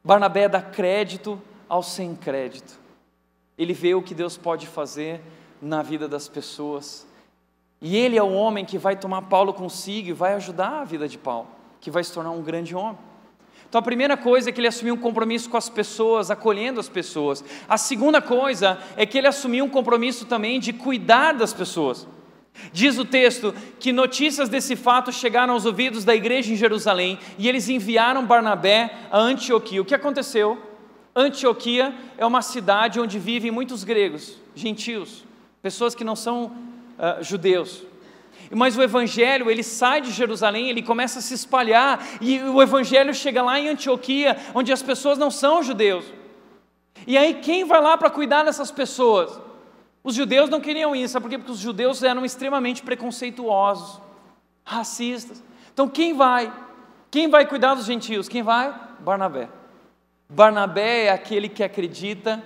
Barnabé 0.04 0.50
dá 0.50 0.62
crédito 0.62 1.42
ao 1.68 1.82
sem 1.82 2.14
crédito. 2.14 2.78
Ele 3.58 3.74
vê 3.74 3.96
o 3.96 4.02
que 4.02 4.14
Deus 4.14 4.38
pode 4.38 4.68
fazer 4.68 5.22
na 5.62 5.82
vida 5.82 6.08
das 6.08 6.28
pessoas. 6.28 7.08
E 7.82 7.96
ele 7.96 8.18
é 8.18 8.24
o 8.24 8.34
homem 8.34 8.66
que 8.66 8.78
vai 8.78 8.98
tomar 8.98 9.24
Paulo 9.24 9.54
consigo 9.54 10.10
e 10.10 10.14
vai 10.14 10.34
ajudar 10.34 10.82
a 10.82 10.84
vida 10.84 11.08
de 11.08 11.18
Paulo, 11.18 11.48
que 11.80 11.90
vai 11.90 12.04
se 12.04 12.12
tornar 12.14 12.32
um 12.32 12.42
grande 12.42 12.76
homem. 12.76 12.98
Então 13.70 13.80
a 13.80 13.84
primeira 13.84 14.18
coisa 14.18 14.50
é 14.50 14.52
que 14.52 14.60
ele 14.60 14.68
assumiu 14.68 14.96
um 14.96 15.00
compromisso 15.00 15.50
com 15.50 15.56
as 15.56 15.70
pessoas, 15.70 16.30
acolhendo 16.30 16.82
as 16.82 16.90
pessoas. 16.90 17.44
A 17.68 17.78
segunda 17.78 18.22
coisa 18.22 18.78
é 18.98 19.06
que 19.06 19.18
ele 19.18 19.28
assumiu 19.28 19.64
um 19.64 19.70
compromisso 19.70 20.26
também 20.26 20.60
de 20.60 20.74
cuidar 20.74 21.34
das 21.34 21.54
pessoas. 21.54 22.06
Diz 22.72 22.98
o 22.98 23.06
texto 23.06 23.54
que 23.80 23.92
notícias 23.92 24.50
desse 24.50 24.76
fato 24.76 25.12
chegaram 25.12 25.54
aos 25.54 25.66
ouvidos 25.66 26.04
da 26.04 26.16
igreja 26.16 26.54
em 26.54 26.56
Jerusalém 26.56 27.18
e 27.38 27.48
eles 27.48 27.70
enviaram 27.70 28.26
Barnabé 28.26 28.94
a 29.12 29.20
Antioquia. 29.20 29.82
O 29.82 29.86
que 29.86 29.96
aconteceu? 29.96 30.62
Antioquia 31.16 31.94
é 32.18 32.26
uma 32.26 32.42
cidade 32.42 33.00
onde 33.00 33.18
vivem 33.18 33.52
muitos 33.52 33.84
gregos, 33.84 34.38
gentios, 34.56 35.26
pessoas 35.62 35.96
que 35.96 36.04
não 36.04 36.16
são 36.16 36.46
uh, 36.46 37.24
judeus. 37.24 37.84
Mas 38.52 38.78
o 38.78 38.82
evangelho, 38.82 39.50
ele 39.50 39.64
sai 39.64 40.02
de 40.02 40.12
Jerusalém, 40.12 40.70
ele 40.70 40.82
começa 40.82 41.20
a 41.20 41.22
se 41.22 41.34
espalhar, 41.34 42.04
e 42.20 42.40
o 42.42 42.62
evangelho 42.62 43.14
chega 43.14 43.44
lá 43.44 43.60
em 43.60 43.70
Antioquia, 43.70 44.38
onde 44.56 44.72
as 44.72 44.82
pessoas 44.82 45.18
não 45.18 45.30
são 45.30 45.62
judeus. 45.62 46.06
E 47.06 47.18
aí, 47.18 47.36
quem 47.36 47.64
vai 47.64 47.82
lá 47.82 47.98
para 47.98 48.10
cuidar 48.10 48.44
dessas 48.44 48.72
pessoas? 48.72 49.40
Os 50.04 50.16
judeus 50.16 50.50
não 50.50 50.62
queriam 50.62 50.96
isso, 50.96 51.14
sabe 51.14 51.24
por 51.24 51.30
quê? 51.30 51.38
Porque 51.38 51.52
os 51.52 51.60
judeus 51.60 52.04
eram 52.04 52.24
extremamente 52.24 52.82
preconceituosos, 52.82 54.02
racistas. 54.64 55.44
Então, 55.74 55.88
quem 55.88 56.14
vai? 56.14 56.52
Quem 57.12 57.30
vai 57.30 57.46
cuidar 57.46 57.74
dos 57.74 57.86
gentios? 57.86 58.30
Quem 58.30 58.42
vai? 58.42 58.74
Barnabé. 59.00 59.50
Barnabé 60.30 61.06
é 61.06 61.10
aquele 61.12 61.50
que 61.50 61.64
acredita 61.64 62.42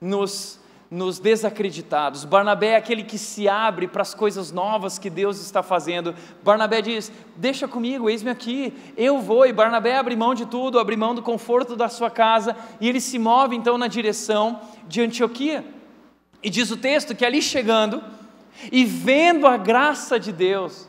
nos 0.00 0.60
nos 0.94 1.18
desacreditados. 1.18 2.24
Barnabé 2.24 2.68
é 2.68 2.76
aquele 2.76 3.02
que 3.02 3.18
se 3.18 3.48
abre 3.48 3.88
para 3.88 4.02
as 4.02 4.14
coisas 4.14 4.52
novas 4.52 4.96
que 4.96 5.10
Deus 5.10 5.40
está 5.40 5.60
fazendo. 5.60 6.14
Barnabé 6.42 6.80
diz: 6.80 7.10
Deixa 7.36 7.66
comigo, 7.66 8.08
eis-me 8.08 8.30
aqui, 8.30 8.72
eu 8.96 9.20
vou. 9.20 9.44
E 9.44 9.52
Barnabé 9.52 9.96
abre 9.96 10.14
mão 10.14 10.34
de 10.34 10.46
tudo, 10.46 10.78
abre 10.78 10.96
mão 10.96 11.12
do 11.12 11.20
conforto 11.20 11.74
da 11.74 11.88
sua 11.88 12.10
casa, 12.10 12.56
e 12.80 12.88
ele 12.88 13.00
se 13.00 13.18
move 13.18 13.56
então 13.56 13.76
na 13.76 13.88
direção 13.88 14.60
de 14.86 15.02
Antioquia. 15.02 15.64
E 16.44 16.50
diz 16.50 16.70
o 16.70 16.76
texto 16.76 17.14
que 17.14 17.24
ali 17.24 17.40
chegando, 17.40 18.04
e 18.70 18.84
vendo 18.84 19.46
a 19.46 19.56
graça 19.56 20.20
de 20.20 20.30
Deus, 20.30 20.86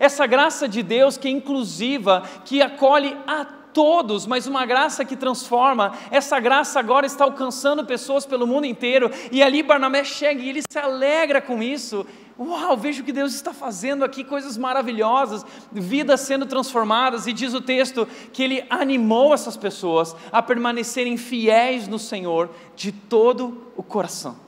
essa 0.00 0.26
graça 0.26 0.68
de 0.68 0.82
Deus 0.82 1.16
que 1.16 1.28
é 1.28 1.30
inclusiva, 1.30 2.24
que 2.44 2.60
acolhe 2.60 3.16
a 3.24 3.44
todos, 3.44 4.26
mas 4.26 4.46
uma 4.46 4.66
graça 4.66 5.04
que 5.04 5.14
transforma. 5.14 5.92
Essa 6.10 6.40
graça 6.40 6.80
agora 6.80 7.06
está 7.06 7.24
alcançando 7.24 7.84
pessoas 7.84 8.26
pelo 8.26 8.46
mundo 8.46 8.66
inteiro. 8.66 9.10
E 9.30 9.42
ali 9.42 9.62
Barnabé 9.62 10.02
chega 10.02 10.42
e 10.42 10.48
ele 10.48 10.62
se 10.68 10.78
alegra 10.78 11.40
com 11.40 11.62
isso. 11.62 12.04
Uau, 12.38 12.76
vejo 12.76 13.04
que 13.04 13.12
Deus 13.12 13.34
está 13.34 13.54
fazendo 13.54 14.04
aqui 14.04 14.24
coisas 14.24 14.58
maravilhosas, 14.58 15.44
vidas 15.70 16.20
sendo 16.22 16.46
transformadas, 16.46 17.26
e 17.26 17.32
diz 17.32 17.54
o 17.54 17.60
texto 17.60 18.08
que 18.32 18.42
ele 18.42 18.64
animou 18.68 19.32
essas 19.32 19.56
pessoas 19.56 20.16
a 20.32 20.42
permanecerem 20.42 21.16
fiéis 21.16 21.86
no 21.86 21.98
Senhor 21.98 22.50
de 22.74 22.90
todo 22.92 23.70
o 23.76 23.82
coração. 23.82 24.45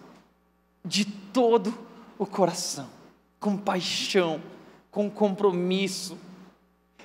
De 0.88 1.04
todo 1.04 1.72
o 2.18 2.26
coração, 2.26 2.88
com 3.38 3.56
paixão, 3.56 4.42
com 4.90 5.08
compromisso. 5.08 6.18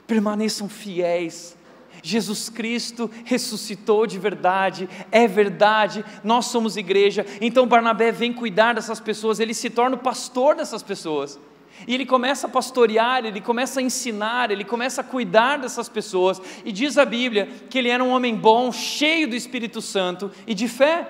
Permaneçam 0.08 0.68
fiéis 0.68 1.56
Jesus 2.04 2.50
Cristo 2.50 3.10
ressuscitou 3.24 4.06
de 4.06 4.20
verdade, 4.20 4.90
é 5.10 5.26
verdade, 5.26 6.04
nós 6.22 6.48
somos 6.48 6.76
igreja. 6.76 7.26
Então 7.40 7.66
Barnabé 7.66 8.12
vem 8.12 8.34
cuidar 8.34 8.74
dessas 8.74 9.00
pessoas, 9.00 9.40
ele 9.40 9.54
se 9.54 9.70
torna 9.70 9.96
o 9.96 10.00
pastor 10.00 10.54
dessas 10.54 10.84
pessoas. 10.84 11.40
E 11.88 11.94
ele 11.94 12.06
começa 12.06 12.46
a 12.46 12.50
pastorear, 12.50 13.26
ele 13.26 13.40
começa 13.40 13.80
a 13.80 13.84
ensinar, 13.84 14.52
ele 14.52 14.66
começa 14.66 15.02
a 15.02 15.04
cuidar 15.04 15.58
dessas 15.58 15.88
pessoas. 15.88 16.42
E 16.66 16.72
diz 16.72 16.98
a 16.98 17.06
Bíblia 17.06 17.48
que 17.70 17.78
ele 17.78 17.90
era 17.90 18.04
um 18.04 18.10
homem 18.10 18.36
bom, 18.36 18.72
cheio 18.72 19.28
do 19.28 19.36
Espírito 19.36 19.82
Santo 19.82 20.30
e 20.46 20.54
de 20.54 20.68
fé. 20.68 21.08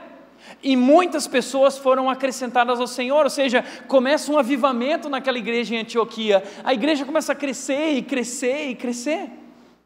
E 0.64 0.78
muitas 0.78 1.28
pessoas 1.28 1.78
foram 1.78 2.10
acrescentadas 2.10 2.80
ao 2.80 2.88
Senhor, 2.88 3.26
ou 3.26 3.30
seja, 3.30 3.66
começa 3.86 4.32
um 4.32 4.38
avivamento 4.38 5.10
naquela 5.10 5.38
igreja 5.38 5.76
em 5.76 5.80
Antioquia. 5.80 6.42
A 6.64 6.74
igreja 6.74 7.04
começa 7.04 7.34
a 7.34 7.36
crescer 7.36 7.90
e 7.92 8.02
crescer 8.02 8.70
e 8.70 8.76
crescer. 8.76 9.30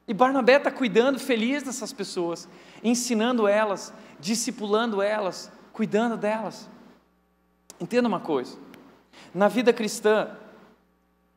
E 0.08 0.14
Barnabé 0.14 0.58
está 0.58 0.70
cuidando, 0.70 1.20
feliz 1.20 1.64
dessas 1.64 1.92
pessoas, 1.92 2.48
ensinando 2.84 3.48
elas, 3.48 3.92
discipulando 4.20 5.02
elas, 5.02 5.52
cuidando 5.74 6.16
delas. 6.16 6.70
Entenda 7.82 8.08
uma 8.08 8.20
coisa: 8.20 8.56
na 9.34 9.48
vida 9.48 9.74
cristã, 9.74 10.30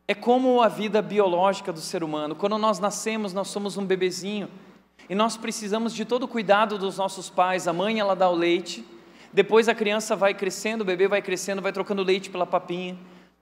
é 0.07 0.15
como 0.15 0.61
a 0.61 0.69
vida 0.69 1.01
biológica 1.01 1.73
do 1.73 1.81
ser 1.81 2.05
humano. 2.05 2.37
Quando 2.37 2.59
nós 2.59 2.79
nascemos, 2.79 3.33
nós 3.33 3.49
somos 3.49 3.79
um 3.79 3.87
bebezinho 3.87 4.51
e 5.09 5.15
nós 5.15 5.37
precisamos 5.37 5.95
de 5.95 6.05
todo 6.05 6.25
o 6.25 6.29
cuidado 6.29 6.77
dos 6.77 6.99
nossos 6.99 7.31
pais. 7.31 7.67
A 7.67 7.73
mãe, 7.73 7.99
ela 8.01 8.15
dá 8.15 8.29
o 8.29 8.35
leite, 8.35 8.85
depois 9.33 9.69
a 9.69 9.75
criança 9.75 10.17
vai 10.17 10.35
crescendo, 10.35 10.83
o 10.83 10.85
bebê 10.85 11.09
vai 11.09 11.23
crescendo, 11.23 11.63
vai 11.63 11.73
trocando 11.73 12.03
leite 12.03 12.31
pela 12.31 12.47
papinha. 12.47 12.97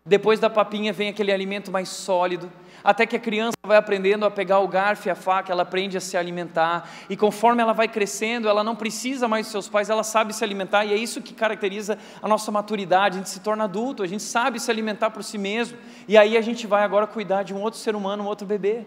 Depois 0.05 0.41
da 0.41 0.49
papinha 0.49 0.93
vem 0.93 1.09
aquele 1.09 1.33
alimento 1.33 1.71
mais 1.71 1.89
sólido 1.89 2.51
até 2.83 3.07
que 3.07 3.17
a 3.17 3.19
criança 3.19 3.57
vai 3.67 3.77
aprendendo 3.77 4.25
a 4.25 4.31
pegar 4.31 4.61
o 4.61 4.69
garfo 4.69 5.09
e 5.09 5.11
a 5.11 5.15
faca, 5.15 5.53
ela 5.53 5.63
aprende 5.63 5.97
a 5.97 6.01
se 6.01 6.17
alimentar, 6.17 6.89
e 7.09 7.17
conforme 7.17 7.63
ela 7.63 7.73
vai 7.73 7.89
crescendo, 7.89 8.49
ela 8.49 8.63
não 8.63 8.77
precisa 8.77 9.29
mais 9.29 9.47
dos 9.47 9.53
seus 9.53 9.69
pais, 9.69 9.91
ela 9.91 10.05
sabe 10.05 10.33
se 10.33 10.45
alimentar, 10.45 10.85
e 10.85 10.93
é 10.93 10.97
isso 10.97 11.21
que 11.21 11.35
caracteriza 11.35 11.99
a 12.23 12.29
nossa 12.29 12.51
maturidade, 12.51 13.17
a 13.17 13.19
gente 13.19 13.31
se 13.31 13.41
torna 13.41 13.65
adulto, 13.65 14.03
a 14.03 14.07
gente 14.07 14.23
sabe 14.23 14.61
se 14.61 14.71
alimentar 14.71 15.11
por 15.11 15.23
si 15.23 15.39
mesmo, 15.39 15.77
e 16.07 16.17
aí 16.17 16.37
a 16.37 16.41
gente 16.41 16.67
vai 16.67 16.83
agora 16.83 17.07
cuidar 17.07 17.43
de 17.43 17.53
um 17.53 17.61
outro 17.61 17.79
ser 17.79 17.95
humano, 17.95 18.25
um 18.25 18.27
outro 18.27 18.47
bebê. 18.47 18.87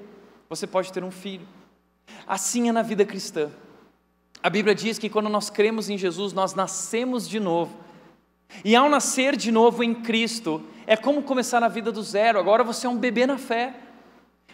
Você 0.49 0.67
pode 0.67 0.91
ter 0.91 1.03
um 1.03 1.11
filho. 1.11 1.47
Assim 2.27 2.67
é 2.67 2.71
na 2.71 2.81
vida 2.81 3.05
cristã. 3.05 3.49
A 4.43 4.49
Bíblia 4.49 4.73
diz 4.73 4.97
que 4.97 5.09
quando 5.09 5.29
nós 5.29 5.49
cremos 5.49 5.89
em 5.89 5.97
Jesus, 5.97 6.33
nós 6.33 6.55
nascemos 6.55 7.29
de 7.29 7.39
novo. 7.39 7.77
E 8.65 8.75
ao 8.75 8.89
nascer 8.89 9.35
de 9.35 9.51
novo 9.51 9.83
em 9.83 9.93
Cristo, 9.93 10.63
é 10.87 10.97
como 10.97 11.21
começar 11.21 11.63
a 11.63 11.67
vida 11.67 11.91
do 11.91 12.01
zero. 12.01 12.39
Agora 12.39 12.63
você 12.63 12.87
é 12.87 12.89
um 12.89 12.97
bebê 12.97 13.25
na 13.25 13.37
fé, 13.37 13.75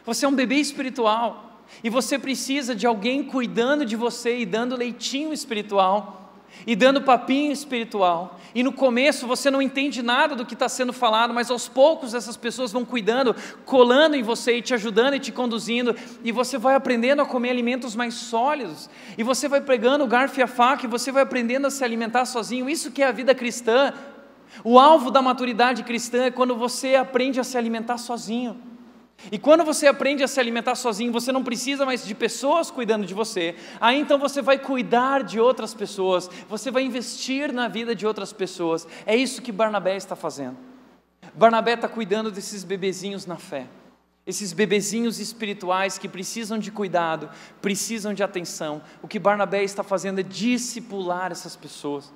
você 0.06 0.26
é 0.26 0.28
um 0.28 0.36
bebê 0.36 0.56
espiritual, 0.56 1.64
e 1.84 1.90
você 1.90 2.20
precisa 2.20 2.76
de 2.76 2.86
alguém 2.86 3.24
cuidando 3.24 3.86
de 3.86 3.96
você 3.96 4.40
e 4.40 4.46
dando 4.46 4.76
leitinho 4.76 5.34
espiritual 5.34 6.27
e 6.66 6.76
dando 6.76 7.02
papinho 7.02 7.52
espiritual. 7.52 8.40
E 8.56 8.64
no 8.64 8.72
começo 8.72 9.28
você 9.28 9.52
não 9.52 9.62
entende 9.62 10.02
nada 10.02 10.36
do 10.36 10.46
que 10.46 10.54
está 10.54 10.68
sendo 10.68 10.92
falado, 10.92 11.34
mas 11.34 11.52
aos 11.52 11.68
poucos 11.68 12.14
essas 12.14 12.36
pessoas 12.36 12.72
vão 12.72 12.84
cuidando, 12.84 13.36
colando 13.66 14.16
em 14.16 14.24
você 14.24 14.58
e 14.58 14.62
te 14.62 14.74
ajudando 14.74 15.16
e 15.16 15.20
te 15.20 15.32
conduzindo, 15.32 15.96
e 16.24 16.32
você 16.32 16.58
vai 16.58 16.76
aprendendo 16.76 17.22
a 17.22 17.26
comer 17.26 17.52
alimentos 17.52 17.96
mais 17.96 18.14
sólidos, 18.16 18.90
e 19.18 19.24
você 19.24 19.48
vai 19.48 19.62
pegando 19.62 20.04
o 20.04 20.08
garfo 20.08 20.40
e 20.40 20.44
a 20.44 20.48
faca, 20.48 20.86
e 20.86 20.90
você 20.90 21.12
vai 21.12 21.24
aprendendo 21.24 21.68
a 21.68 21.72
se 21.72 21.84
alimentar 21.84 22.26
sozinho. 22.26 22.70
Isso 22.70 22.92
que 22.92 23.02
é 23.04 23.08
a 23.08 23.12
vida 23.12 23.36
cristã. 23.36 23.94
O 24.64 24.80
alvo 24.80 25.12
da 25.12 25.22
maturidade 25.22 25.84
cristã 25.84 26.26
é 26.26 26.32
quando 26.32 26.56
você 26.56 26.96
aprende 26.96 27.40
a 27.40 27.44
se 27.44 27.58
alimentar 27.58 27.98
sozinho. 27.98 28.77
E 29.32 29.38
quando 29.38 29.64
você 29.64 29.88
aprende 29.88 30.24
a 30.24 30.28
se 30.28 30.40
alimentar 30.40 30.76
sozinho, 30.76 31.12
você 31.12 31.32
não 31.32 31.44
precisa 31.44 31.86
mais 31.86 32.06
de 32.06 32.14
pessoas 32.14 32.70
cuidando 32.70 33.06
de 33.06 33.14
você. 33.14 33.56
Aí 33.82 34.00
então 34.00 34.20
você 34.20 34.42
vai 34.42 34.60
cuidar 34.60 35.24
de 35.24 35.40
outras 35.40 35.74
pessoas, 35.74 36.30
você 36.48 36.70
vai 36.70 36.84
investir 36.84 37.52
na 37.52 37.68
vida 37.68 37.96
de 37.96 38.06
outras 38.06 38.32
pessoas. 38.32 38.88
É 39.06 39.16
isso 39.16 39.42
que 39.42 39.52
Barnabé 39.52 39.98
está 39.98 40.16
fazendo. 40.16 40.58
Barnabé 41.34 41.74
está 41.74 41.88
cuidando 41.88 42.32
desses 42.32 42.64
bebezinhos 42.64 43.26
na 43.26 43.38
fé, 43.38 43.68
esses 44.26 44.54
bebezinhos 44.54 45.20
espirituais 45.20 45.98
que 45.98 46.08
precisam 46.08 46.58
de 46.58 46.72
cuidado, 46.72 47.30
precisam 47.62 48.14
de 48.14 48.24
atenção. 48.24 48.82
O 49.02 49.08
que 49.08 49.20
Barnabé 49.20 49.64
está 49.64 49.84
fazendo 49.84 50.20
é 50.20 50.24
discipular 50.24 51.32
essas 51.32 51.56
pessoas. 51.56 52.14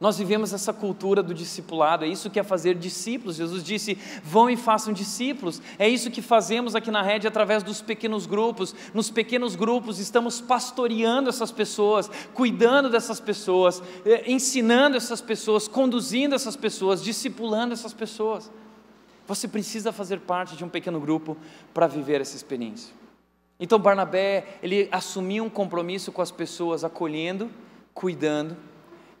Nós 0.00 0.16
vivemos 0.16 0.54
essa 0.54 0.72
cultura 0.72 1.22
do 1.22 1.34
discipulado, 1.34 2.06
é 2.06 2.08
isso 2.08 2.30
que 2.30 2.40
é 2.40 2.42
fazer 2.42 2.74
discípulos. 2.74 3.36
Jesus 3.36 3.62
disse: 3.62 3.98
vão 4.24 4.48
e 4.48 4.56
façam 4.56 4.94
discípulos. 4.94 5.60
É 5.78 5.86
isso 5.86 6.10
que 6.10 6.22
fazemos 6.22 6.74
aqui 6.74 6.90
na 6.90 7.02
rede 7.02 7.28
através 7.28 7.62
dos 7.62 7.82
pequenos 7.82 8.24
grupos. 8.24 8.74
Nos 8.94 9.10
pequenos 9.10 9.54
grupos 9.54 9.98
estamos 9.98 10.40
pastoreando 10.40 11.28
essas 11.28 11.52
pessoas, 11.52 12.10
cuidando 12.32 12.88
dessas 12.88 13.20
pessoas, 13.20 13.82
eh, 14.06 14.24
ensinando 14.26 14.96
essas 14.96 15.20
pessoas, 15.20 15.68
conduzindo 15.68 16.34
essas 16.34 16.56
pessoas, 16.56 17.04
discipulando 17.04 17.74
essas 17.74 17.92
pessoas. 17.92 18.50
Você 19.28 19.46
precisa 19.46 19.92
fazer 19.92 20.20
parte 20.20 20.56
de 20.56 20.64
um 20.64 20.68
pequeno 20.70 20.98
grupo 20.98 21.36
para 21.74 21.86
viver 21.86 22.22
essa 22.22 22.34
experiência. 22.34 22.94
Então 23.60 23.78
Barnabé, 23.78 24.56
ele 24.62 24.88
assumiu 24.90 25.44
um 25.44 25.50
compromisso 25.50 26.10
com 26.10 26.22
as 26.22 26.30
pessoas, 26.30 26.84
acolhendo, 26.84 27.50
cuidando 27.92 28.56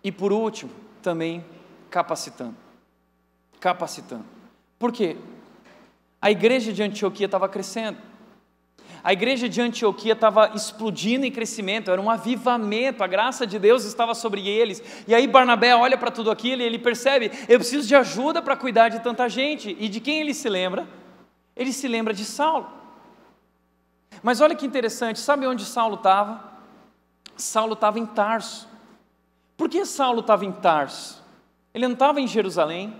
e 0.02 0.10
por 0.10 0.32
último, 0.32 0.70
também 1.02 1.44
capacitando. 1.90 2.56
Capacitando. 3.58 4.24
Por 4.78 4.92
quê? 4.92 5.16
A 6.20 6.30
igreja 6.30 6.72
de 6.72 6.82
Antioquia 6.82 7.26
estava 7.26 7.48
crescendo. 7.48 7.98
A 9.02 9.12
igreja 9.12 9.48
de 9.48 9.60
Antioquia 9.60 10.12
estava 10.12 10.52
explodindo 10.54 11.24
em 11.24 11.32
crescimento, 11.32 11.90
era 11.90 12.00
um 12.00 12.10
avivamento, 12.10 13.02
a 13.02 13.06
graça 13.06 13.46
de 13.46 13.58
Deus 13.58 13.84
estava 13.84 14.14
sobre 14.14 14.46
eles. 14.46 14.82
E 15.08 15.14
aí 15.14 15.26
Barnabé 15.26 15.74
olha 15.74 15.96
para 15.96 16.10
tudo 16.10 16.30
aquilo 16.30 16.60
e 16.60 16.64
ele 16.64 16.78
percebe: 16.78 17.30
eu 17.48 17.58
preciso 17.58 17.88
de 17.88 17.94
ajuda 17.94 18.42
para 18.42 18.56
cuidar 18.56 18.90
de 18.90 19.00
tanta 19.00 19.28
gente. 19.28 19.74
E 19.80 19.88
de 19.88 20.00
quem 20.00 20.20
ele 20.20 20.34
se 20.34 20.48
lembra? 20.48 20.86
Ele 21.56 21.72
se 21.72 21.88
lembra 21.88 22.12
de 22.12 22.24
Saulo. 22.24 22.68
Mas 24.22 24.40
olha 24.40 24.54
que 24.54 24.66
interessante, 24.66 25.18
sabe 25.18 25.46
onde 25.46 25.64
Saulo 25.64 25.94
estava? 25.94 26.50
Saulo 27.36 27.72
estava 27.72 27.98
em 27.98 28.04
Tarso. 28.04 28.68
Por 29.60 29.68
que 29.68 29.84
Saulo 29.84 30.20
estava 30.20 30.46
em 30.46 30.52
Tarso? 30.52 31.22
Ele 31.74 31.86
não 31.86 31.92
estava 31.92 32.18
em 32.18 32.26
Jerusalém. 32.26 32.96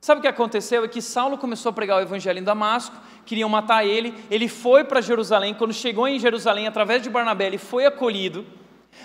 Sabe 0.00 0.18
o 0.18 0.20
que 0.20 0.26
aconteceu? 0.26 0.82
É 0.82 0.88
que 0.88 1.00
Saulo 1.00 1.38
começou 1.38 1.70
a 1.70 1.72
pregar 1.72 1.98
o 1.98 2.00
evangelho 2.00 2.40
em 2.40 2.42
Damasco, 2.42 2.96
queriam 3.24 3.48
matar 3.48 3.86
ele, 3.86 4.12
ele 4.28 4.48
foi 4.48 4.82
para 4.82 5.00
Jerusalém, 5.00 5.54
quando 5.54 5.72
chegou 5.72 6.08
em 6.08 6.18
Jerusalém, 6.18 6.66
através 6.66 7.04
de 7.04 7.08
Barnabé, 7.08 7.46
ele 7.46 7.56
foi 7.56 7.86
acolhido, 7.86 8.44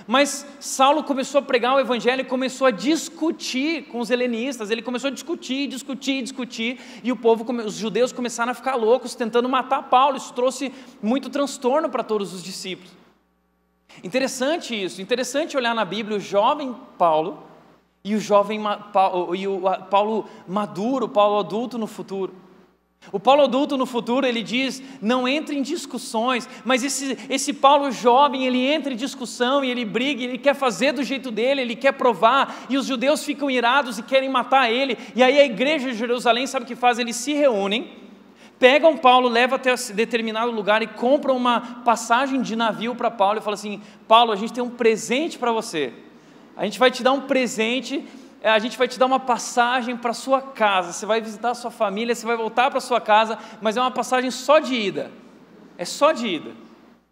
mas 0.07 0.43
Saulo 0.59 1.03
começou 1.03 1.37
a 1.37 1.41
pregar 1.43 1.75
o 1.75 1.79
evangelho 1.79 2.21
e 2.21 2.25
começou 2.25 2.65
a 2.65 2.71
discutir 2.71 3.83
com 3.89 3.99
os 3.99 4.09
helenistas, 4.09 4.71
ele 4.71 4.81
começou 4.81 5.09
a 5.09 5.13
discutir, 5.13 5.67
discutir, 5.67 6.23
discutir, 6.23 6.79
e 7.03 7.11
o 7.11 7.15
povo, 7.15 7.45
os 7.63 7.75
judeus 7.75 8.11
começaram 8.11 8.53
a 8.53 8.55
ficar 8.55 8.73
loucos, 8.73 9.13
tentando 9.13 9.47
matar 9.47 9.83
Paulo, 9.83 10.17
isso 10.17 10.33
trouxe 10.33 10.73
muito 10.99 11.29
transtorno 11.29 11.91
para 11.91 12.03
todos 12.03 12.33
os 12.33 12.41
discípulos. 12.41 13.06
Interessante 14.03 14.75
isso, 14.75 15.01
interessante 15.01 15.57
olhar 15.57 15.73
na 15.73 15.85
Bíblia 15.85 16.17
o 16.17 16.19
jovem 16.19 16.75
Paulo 16.97 17.43
e 18.03 18.15
o 18.15 18.19
jovem 18.19 18.61
e 19.35 19.47
o 19.47 19.61
Paulo 19.89 20.25
maduro, 20.47 21.09
Paulo 21.09 21.39
adulto 21.39 21.77
no 21.77 21.87
futuro. 21.87 22.33
O 23.11 23.19
Paulo 23.19 23.43
adulto 23.43 23.77
no 23.77 23.85
futuro, 23.85 24.25
ele 24.25 24.43
diz, 24.43 24.83
não 25.01 25.27
entre 25.27 25.57
em 25.57 25.61
discussões, 25.61 26.47
mas 26.65 26.83
esse, 26.83 27.17
esse 27.29 27.53
Paulo 27.53 27.91
jovem, 27.91 28.45
ele 28.45 28.65
entra 28.65 28.91
em 28.91 28.97
discussão 28.97 29.63
e 29.63 29.71
ele 29.71 29.85
briga, 29.85 30.23
ele 30.23 30.37
quer 30.37 30.53
fazer 30.53 30.91
do 30.91 31.03
jeito 31.03 31.31
dele, 31.31 31.61
ele 31.61 31.75
quer 31.75 31.93
provar, 31.93 32.65
e 32.69 32.77
os 32.77 32.85
judeus 32.85 33.23
ficam 33.23 33.49
irados 33.49 33.97
e 33.97 34.03
querem 34.03 34.29
matar 34.29 34.69
ele, 34.69 34.97
e 35.15 35.23
aí 35.23 35.39
a 35.39 35.45
igreja 35.45 35.91
de 35.91 35.97
Jerusalém, 35.97 36.47
sabe 36.47 36.65
o 36.65 36.67
que 36.67 36.75
faz? 36.75 36.99
Eles 36.99 37.15
se 37.15 37.33
reúnem, 37.33 37.89
pegam 38.59 38.97
Paulo, 38.97 39.27
levam 39.27 39.55
até 39.55 39.73
determinado 39.93 40.51
lugar 40.51 40.81
e 40.81 40.87
compram 40.87 41.35
uma 41.35 41.61
passagem 41.83 42.41
de 42.41 42.55
navio 42.55 42.95
para 42.95 43.11
Paulo 43.11 43.39
e 43.39 43.41
falam 43.41 43.55
assim, 43.55 43.81
Paulo, 44.07 44.31
a 44.31 44.35
gente 44.35 44.53
tem 44.53 44.63
um 44.63 44.69
presente 44.69 45.37
para 45.37 45.51
você, 45.51 45.93
a 46.55 46.63
gente 46.65 46.79
vai 46.79 46.91
te 46.91 47.03
dar 47.03 47.13
um 47.13 47.21
presente 47.21 48.05
é, 48.41 48.49
a 48.49 48.59
gente 48.59 48.77
vai 48.77 48.87
te 48.87 48.99
dar 48.99 49.07
uma 49.07 49.19
passagem 49.19 49.97
para 49.97 50.13
sua 50.13 50.41
casa. 50.41 50.93
Você 50.93 51.05
vai 51.05 51.19
visitar 51.19 51.51
a 51.51 51.55
sua 51.55 51.71
família, 51.71 52.13
você 52.13 52.25
vai 52.25 52.37
voltar 52.37 52.69
para 52.69 52.79
sua 52.79 53.01
casa, 53.01 53.37
mas 53.59 53.75
é 53.75 53.81
uma 53.81 53.91
passagem 53.91 54.29
só 54.29 54.59
de 54.59 54.75
ida. 54.75 55.11
É 55.77 55.85
só 55.85 56.11
de 56.11 56.27
ida. 56.27 56.51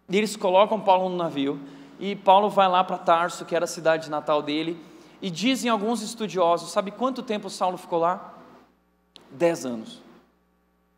E 0.08 0.16
eles 0.16 0.36
colocam 0.36 0.80
Paulo 0.80 1.08
no 1.08 1.16
navio 1.16 1.60
e 1.98 2.14
Paulo 2.14 2.48
vai 2.48 2.68
lá 2.68 2.84
para 2.84 2.98
Tarso, 2.98 3.44
que 3.44 3.56
era 3.56 3.64
a 3.64 3.68
cidade 3.68 4.10
natal 4.10 4.40
dele, 4.40 4.78
e 5.20 5.30
dizem 5.30 5.70
alguns 5.70 6.02
estudiosos, 6.02 6.70
sabe 6.70 6.90
quanto 6.90 7.22
tempo 7.22 7.48
Saulo 7.48 7.76
ficou 7.76 7.98
lá? 7.98 8.34
Dez 9.30 9.64
anos. 9.64 10.05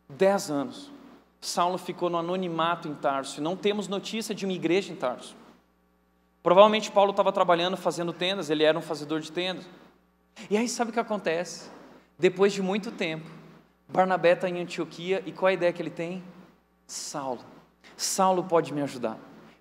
Dez 0.09 0.49
anos. 0.49 0.91
Saulo 1.39 1.77
ficou 1.77 2.09
no 2.09 2.17
anonimato 2.17 2.87
em 2.87 2.95
Tarso, 2.95 3.39
e 3.39 3.43
não 3.43 3.55
temos 3.55 3.87
notícia 3.87 4.35
de 4.35 4.45
uma 4.45 4.53
igreja 4.53 4.91
em 4.91 4.95
Tarso. 4.95 5.35
Provavelmente 6.41 6.91
Paulo 6.91 7.11
estava 7.11 7.31
trabalhando, 7.31 7.77
fazendo 7.77 8.11
tendas, 8.11 8.49
ele 8.49 8.63
era 8.63 8.77
um 8.77 8.81
fazedor 8.81 9.19
de 9.19 9.31
tendas. 9.31 9.67
E 10.49 10.57
aí 10.57 10.67
sabe 10.67 10.89
o 10.89 10.93
que 10.93 10.99
acontece? 10.99 11.69
Depois 12.17 12.51
de 12.51 12.61
muito 12.61 12.91
tempo, 12.91 13.29
Barnabé 13.87 14.33
está 14.33 14.49
em 14.49 14.59
Antioquia 14.59 15.21
e 15.25 15.31
qual 15.31 15.47
a 15.47 15.53
ideia 15.53 15.71
que 15.71 15.81
ele 15.81 15.89
tem? 15.89 16.23
Saulo. 16.87 17.45
Saulo 17.95 18.43
pode 18.43 18.73
me 18.73 18.81
ajudar. 18.81 19.17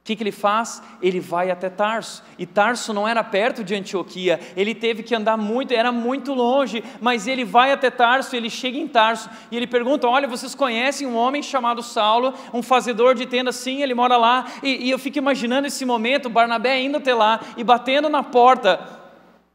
Que, 0.09 0.17
que 0.17 0.23
ele 0.23 0.33
faz? 0.33 0.83
Ele 1.03 1.21
vai 1.21 1.51
até 1.51 1.69
Tarso. 1.69 2.25
E 2.39 2.47
Tarso 2.47 2.95
não 2.95 3.07
era 3.07 3.23
perto 3.23 3.63
de 3.63 3.75
Antioquia, 3.75 4.41
ele 4.57 4.75
teve 4.75 5.03
que 5.03 5.15
andar 5.15 5.37
muito, 5.37 5.75
era 5.75 5.93
muito 5.93 6.33
longe, 6.33 6.83
mas 6.99 7.27
ele 7.27 7.45
vai 7.45 7.73
até 7.73 7.91
Tarso, 7.91 8.35
ele 8.35 8.49
chega 8.49 8.79
em 8.79 8.89
Tarso 8.89 9.29
e 9.51 9.57
ele 9.59 9.67
pergunta: 9.67 10.09
Olha, 10.09 10.27
vocês 10.27 10.55
conhecem 10.55 11.07
um 11.07 11.15
homem 11.15 11.43
chamado 11.43 11.83
Saulo, 11.83 12.33
um 12.55 12.63
fazedor 12.63 13.15
de 13.15 13.27
tendas? 13.27 13.57
Sim, 13.57 13.83
ele 13.83 13.93
mora 13.93 14.17
lá. 14.17 14.47
E, 14.63 14.87
e 14.87 14.91
eu 14.91 14.99
fico 14.99 15.19
imaginando 15.19 15.67
esse 15.67 15.85
momento, 15.85 16.31
Barnabé 16.31 16.81
indo 16.81 16.97
até 16.97 17.13
lá 17.13 17.41
e 17.55 17.63
batendo 17.63 18.09
na 18.09 18.23
porta 18.23 18.81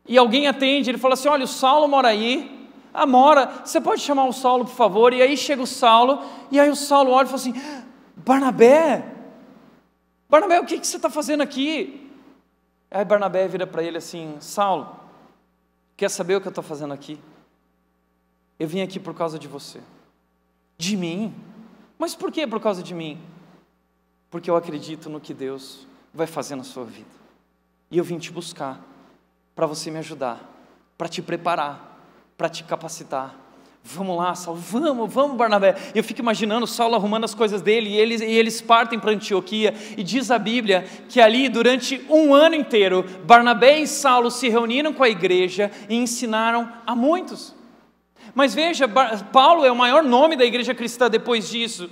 e 0.07 0.19
alguém 0.19 0.45
atende, 0.45 0.91
ele 0.91 0.99
fala 0.99 1.15
assim: 1.15 1.29
Olha, 1.29 1.45
o 1.45 1.47
Saulo 1.47 1.87
mora 1.87 2.09
aí. 2.09 2.69
Ah, 2.93 3.07
mora, 3.07 3.49
você 3.65 3.81
pode 3.81 4.01
chamar 4.01 4.25
o 4.25 4.31
Saulo, 4.31 4.65
por 4.65 4.75
favor? 4.75 5.13
E 5.13 5.21
aí 5.23 5.35
chega 5.35 5.63
o 5.63 5.65
Saulo, 5.65 6.21
e 6.51 6.59
aí 6.59 6.69
o 6.69 6.75
Saulo 6.75 7.09
olha 7.09 7.25
e 7.25 7.27
fala 7.27 7.41
assim: 7.41 7.55
Barnabé, 8.17 9.12
Barnabé, 10.33 10.59
o 10.59 10.65
que, 10.65 10.79
que 10.79 10.87
você 10.87 10.95
está 10.95 11.11
fazendo 11.11 11.43
aqui? 11.43 12.09
Aí 12.89 13.05
Barnabé 13.05 13.47
vira 13.47 13.67
para 13.67 13.83
ele 13.83 13.99
assim: 13.99 14.35
Saulo, 14.39 14.99
quer 15.95 16.09
saber 16.09 16.35
o 16.35 16.41
que 16.41 16.47
eu 16.47 16.49
estou 16.49 16.63
fazendo 16.63 16.91
aqui? 16.91 17.19
Eu 18.59 18.67
vim 18.67 18.81
aqui 18.81 18.99
por 18.99 19.13
causa 19.13 19.37
de 19.37 19.47
você. 19.47 19.79
De 20.75 20.97
mim? 20.97 21.35
Mas 21.99 22.15
por 22.15 22.31
que 22.31 22.47
por 22.47 22.59
causa 22.59 22.81
de 22.81 22.95
mim? 22.95 23.21
Porque 24.31 24.49
eu 24.49 24.55
acredito 24.55 25.07
no 25.07 25.21
que 25.21 25.35
Deus 25.35 25.85
vai 26.11 26.25
fazer 26.25 26.55
na 26.55 26.63
sua 26.63 26.83
vida. 26.83 27.13
E 27.91 27.99
eu 27.99 28.03
vim 28.03 28.17
te 28.17 28.31
buscar 28.31 28.81
para 29.53 29.67
você 29.67 29.91
me 29.91 29.99
ajudar, 29.99 30.49
para 30.97 31.07
te 31.07 31.21
preparar, 31.21 31.95
para 32.35 32.49
te 32.49 32.63
capacitar. 32.63 33.39
Vamos 33.85 34.17
lá, 34.17 34.33
Saulo, 34.33 34.61
vamos, 34.61 35.13
vamos, 35.13 35.35
Barnabé. 35.35 35.75
Eu 35.93 36.03
fico 36.05 36.21
imaginando 36.21 36.65
Saulo 36.65 36.95
arrumando 36.95 37.25
as 37.25 37.35
coisas 37.35 37.61
dele 37.61 37.89
e 37.89 37.97
eles, 37.97 38.21
e 38.21 38.31
eles 38.31 38.61
partem 38.61 38.97
para 38.97 39.11
Antioquia. 39.11 39.73
E 39.97 40.01
diz 40.01 40.31
a 40.31 40.39
Bíblia 40.39 40.85
que 41.09 41.19
ali, 41.19 41.49
durante 41.49 42.01
um 42.09 42.33
ano 42.33 42.55
inteiro, 42.55 43.03
Barnabé 43.25 43.79
e 43.79 43.87
Saulo 43.87 44.31
se 44.31 44.47
reuniram 44.47 44.93
com 44.93 45.03
a 45.03 45.09
igreja 45.09 45.69
e 45.89 45.95
ensinaram 45.95 46.71
a 46.87 46.95
muitos. 46.95 47.53
Mas 48.33 48.55
veja, 48.55 48.87
Paulo 48.87 49.65
é 49.65 49.71
o 49.71 49.75
maior 49.75 50.01
nome 50.01 50.37
da 50.37 50.45
igreja 50.45 50.73
cristã 50.73 51.09
depois 51.09 51.49
disso. 51.49 51.89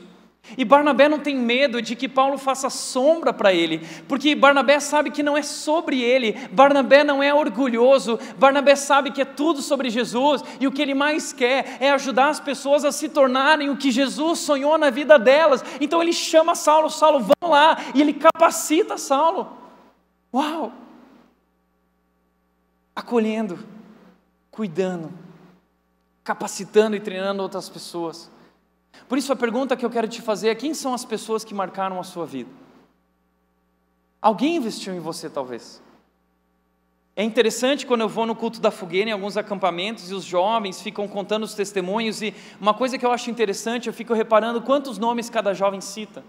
E 0.58 0.66
Barnabé 0.66 1.08
não 1.08 1.20
tem 1.20 1.36
medo 1.36 1.82
de 1.82 1.96
que 1.96 2.10
Paulo 2.10 2.38
faça 2.38 2.70
sombra 2.70 3.32
para 3.32 3.54
ele, 3.54 3.88
porque 4.08 4.36
Barnabé 4.36 4.80
sabe 4.80 5.12
que 5.12 5.24
não 5.24 5.38
é 5.38 5.44
sobre 5.44 6.02
ele, 6.02 6.34
Barnabé 6.52 7.04
não 7.04 7.22
é 7.22 7.34
orgulhoso, 7.34 8.20
Barnabé 8.38 8.76
sabe 8.76 9.12
que 9.12 9.22
é 9.22 9.26
tudo 9.26 9.62
sobre 9.62 9.90
Jesus 9.90 10.44
e 10.60 10.68
o 10.68 10.72
que 10.72 10.82
ele 10.82 10.94
mais 10.94 11.32
quer 11.32 11.78
é 11.80 11.92
ajudar 11.92 12.30
as 12.30 12.40
pessoas 12.40 12.84
a 12.84 12.92
se 12.92 13.08
tornarem 13.08 13.70
o 13.70 13.78
que 13.78 13.92
Jesus 13.92 14.40
sonhou 14.40 14.78
na 14.78 14.90
vida 14.90 15.18
delas. 15.18 15.64
Então 15.80 16.02
ele 16.02 16.12
chama 16.12 16.56
Saulo, 16.56 16.90
Saulo, 16.90 17.20
vamos 17.20 17.56
lá, 17.56 17.78
e 17.96 18.02
ele 18.02 18.14
capacita 18.14 18.98
Saulo. 18.98 19.56
Uau! 20.34 20.74
Acolhendo, 22.94 23.60
cuidando, 24.50 25.14
capacitando 26.24 26.96
e 26.96 27.00
treinando 27.00 27.42
outras 27.42 27.70
pessoas. 27.70 28.30
Por 29.08 29.18
isso 29.18 29.32
a 29.32 29.36
pergunta 29.36 29.76
que 29.76 29.86
eu 29.86 29.90
quero 29.90 30.08
te 30.08 30.22
fazer 30.22 30.50
é: 30.50 30.56
quem 30.56 30.74
são 30.74 30.94
as 30.94 31.06
pessoas 31.06 31.44
que 31.44 31.54
marcaram 31.54 32.00
a 32.00 32.04
sua 32.04 32.26
vida? 32.26 32.50
Alguém 34.22 34.58
investiu 34.58 34.94
em 34.94 35.00
você, 35.00 35.30
talvez. 35.30 35.82
É 37.16 37.24
interessante 37.24 37.86
quando 37.86 38.02
eu 38.02 38.10
vou 38.10 38.26
no 38.26 38.36
culto 38.36 38.62
da 38.62 38.72
fogueira 38.72 39.10
em 39.10 39.14
alguns 39.14 39.36
acampamentos 39.36 40.10
e 40.10 40.14
os 40.14 40.24
jovens 40.24 40.82
ficam 40.82 41.08
contando 41.08 41.44
os 41.44 41.54
testemunhos, 41.54 42.22
e 42.22 42.34
uma 42.60 42.74
coisa 42.74 42.98
que 42.98 43.06
eu 43.06 43.12
acho 43.12 43.30
interessante, 43.30 43.88
eu 43.88 43.94
fico 43.94 44.14
reparando 44.14 44.62
quantos 44.62 44.98
nomes 44.98 45.30
cada 45.30 45.54
jovem 45.54 45.82
cita. 45.82 46.24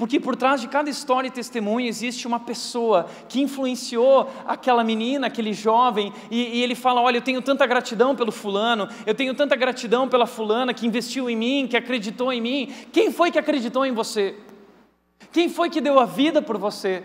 Porque 0.00 0.18
por 0.18 0.34
trás 0.34 0.62
de 0.62 0.66
cada 0.66 0.88
história 0.88 1.28
e 1.28 1.30
testemunho 1.30 1.86
existe 1.86 2.26
uma 2.26 2.40
pessoa 2.40 3.06
que 3.28 3.38
influenciou 3.38 4.30
aquela 4.46 4.82
menina, 4.82 5.26
aquele 5.26 5.52
jovem, 5.52 6.10
e, 6.30 6.56
e, 6.56 6.62
ele 6.62 6.74
fala: 6.74 7.02
Olha, 7.02 7.18
eu 7.18 7.20
tenho 7.20 7.42
tanta 7.42 7.66
gratidão 7.66 8.16
pelo 8.16 8.32
fulano, 8.32 8.88
eu 9.04 9.14
tenho 9.14 9.34
tanta 9.34 9.54
gratidão 9.54 10.08
pela 10.08 10.26
fulana 10.26 10.72
que 10.72 10.86
investiu 10.86 11.28
em 11.28 11.36
mim, 11.36 11.66
que 11.68 11.76
acreditou 11.76 12.32
em 12.32 12.40
mim. 12.40 12.72
Quem 12.90 13.12
foi 13.12 13.30
que 13.30 13.38
acreditou 13.38 13.84
em 13.84 13.92
você? 13.92 14.36
Quem 15.30 15.50
foi 15.50 15.68
que 15.68 15.82
deu 15.82 16.00
a 16.00 16.06
vida 16.06 16.40
por 16.40 16.56
você? 16.56 17.02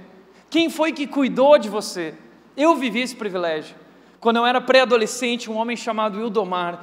Quem 0.49 0.69
foi 0.69 0.93
que 0.93 1.05
cuidou 1.05 1.57
de 1.57 1.67
você? 1.67 2.13
Eu 2.55 2.77
vivi 2.77 3.01
esse 3.01 3.17
privilégio. 3.17 3.75
Quando 4.21 4.37
eu 4.37 4.45
era 4.45 4.61
pré-adolescente, 4.61 5.51
um 5.51 5.57
homem 5.57 5.75
chamado 5.75 6.17
Ildomar, 6.17 6.81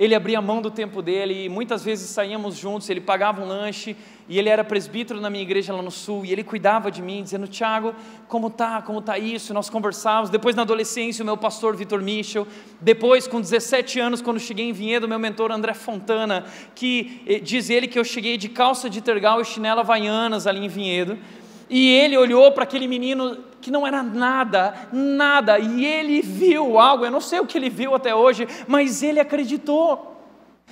ele 0.00 0.14
abria 0.14 0.40
mão 0.40 0.62
do 0.62 0.70
tempo 0.70 1.02
dele 1.02 1.44
e 1.44 1.48
muitas 1.50 1.84
vezes 1.84 2.08
saíamos 2.08 2.56
juntos, 2.56 2.88
ele 2.88 3.02
pagava 3.02 3.42
um 3.42 3.46
lanche 3.46 3.94
e 4.26 4.38
ele 4.38 4.48
era 4.48 4.64
presbítero 4.64 5.20
na 5.20 5.28
minha 5.28 5.42
igreja 5.42 5.74
lá 5.74 5.82
no 5.82 5.90
sul 5.90 6.24
e 6.24 6.32
ele 6.32 6.42
cuidava 6.42 6.90
de 6.90 7.02
mim, 7.02 7.22
dizendo, 7.22 7.46
Tiago, 7.46 7.94
como 8.26 8.48
tá, 8.48 8.80
como 8.80 9.02
tá 9.02 9.18
isso? 9.18 9.52
Nós 9.52 9.68
conversávamos, 9.68 10.30
depois 10.30 10.56
na 10.56 10.62
adolescência 10.62 11.22
o 11.22 11.26
meu 11.26 11.36
pastor 11.36 11.76
Vitor 11.76 12.00
Michel, 12.00 12.46
depois 12.80 13.28
com 13.28 13.42
17 13.42 14.00
anos 14.00 14.22
quando 14.22 14.40
cheguei 14.40 14.70
em 14.70 14.72
Vinhedo, 14.72 15.06
meu 15.06 15.18
mentor 15.18 15.52
André 15.52 15.74
Fontana, 15.74 16.46
que 16.74 17.22
eh, 17.26 17.38
diz 17.38 17.68
ele 17.68 17.86
que 17.86 17.98
eu 17.98 18.04
cheguei 18.04 18.38
de 18.38 18.48
calça 18.48 18.88
de 18.88 19.02
tergal 19.02 19.38
e 19.42 19.44
chinela 19.44 19.82
havaianas 19.82 20.46
ali 20.46 20.64
em 20.64 20.68
Vinhedo, 20.68 21.18
e 21.68 21.92
ele 21.92 22.16
olhou 22.16 22.50
para 22.52 22.64
aquele 22.64 22.88
menino 22.88 23.49
que 23.60 23.70
não 23.70 23.86
era 23.86 24.02
nada, 24.02 24.88
nada, 24.92 25.58
e 25.58 25.84
ele 25.84 26.22
viu 26.22 26.78
algo, 26.78 27.04
eu 27.04 27.10
não 27.10 27.20
sei 27.20 27.40
o 27.40 27.46
que 27.46 27.58
ele 27.58 27.70
viu 27.70 27.94
até 27.94 28.14
hoje, 28.14 28.48
mas 28.66 29.02
ele 29.02 29.20
acreditou. 29.20 30.16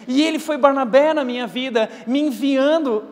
E 0.06 0.22
ele 0.22 0.38
foi 0.38 0.56
Barnabé 0.56 1.12
na 1.12 1.24
minha 1.24 1.46
vida, 1.46 1.90
me 2.06 2.20
enviando. 2.20 3.04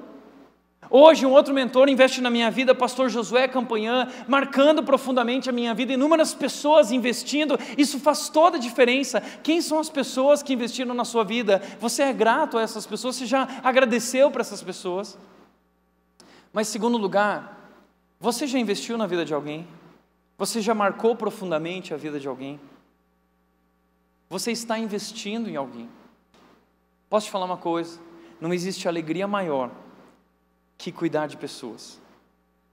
Hoje, 0.88 1.26
um 1.26 1.32
outro 1.32 1.52
mentor 1.52 1.88
investe 1.88 2.20
na 2.20 2.30
minha 2.30 2.48
vida, 2.48 2.74
pastor 2.74 3.08
Josué 3.08 3.48
Campanhã, 3.48 4.08
marcando 4.28 4.84
profundamente 4.84 5.50
a 5.50 5.52
minha 5.52 5.74
vida, 5.74 5.94
inúmeras 5.94 6.32
pessoas 6.32 6.92
investindo, 6.92 7.58
isso 7.76 7.98
faz 7.98 8.28
toda 8.28 8.56
a 8.56 8.60
diferença. 8.60 9.20
Quem 9.42 9.60
são 9.60 9.80
as 9.80 9.90
pessoas 9.90 10.44
que 10.44 10.52
investiram 10.52 10.94
na 10.94 11.04
sua 11.04 11.24
vida? 11.24 11.60
Você 11.80 12.04
é 12.04 12.12
grato 12.12 12.56
a 12.56 12.62
essas 12.62 12.86
pessoas? 12.86 13.16
Você 13.16 13.26
já 13.26 13.48
agradeceu 13.64 14.30
para 14.30 14.42
essas 14.42 14.62
pessoas? 14.62 15.18
Mas, 16.52 16.68
segundo 16.68 16.96
lugar, 16.96 17.55
você 18.26 18.44
já 18.44 18.58
investiu 18.58 18.98
na 18.98 19.06
vida 19.06 19.24
de 19.24 19.32
alguém? 19.32 19.68
Você 20.36 20.60
já 20.60 20.74
marcou 20.74 21.14
profundamente 21.14 21.94
a 21.94 21.96
vida 21.96 22.18
de 22.18 22.26
alguém? 22.26 22.58
Você 24.28 24.50
está 24.50 24.76
investindo 24.76 25.48
em 25.48 25.54
alguém? 25.54 25.88
Posso 27.08 27.26
te 27.26 27.30
falar 27.30 27.44
uma 27.44 27.56
coisa? 27.56 28.00
Não 28.40 28.52
existe 28.52 28.88
alegria 28.88 29.28
maior 29.28 29.70
que 30.76 30.90
cuidar 30.90 31.28
de 31.28 31.36
pessoas. 31.36 32.00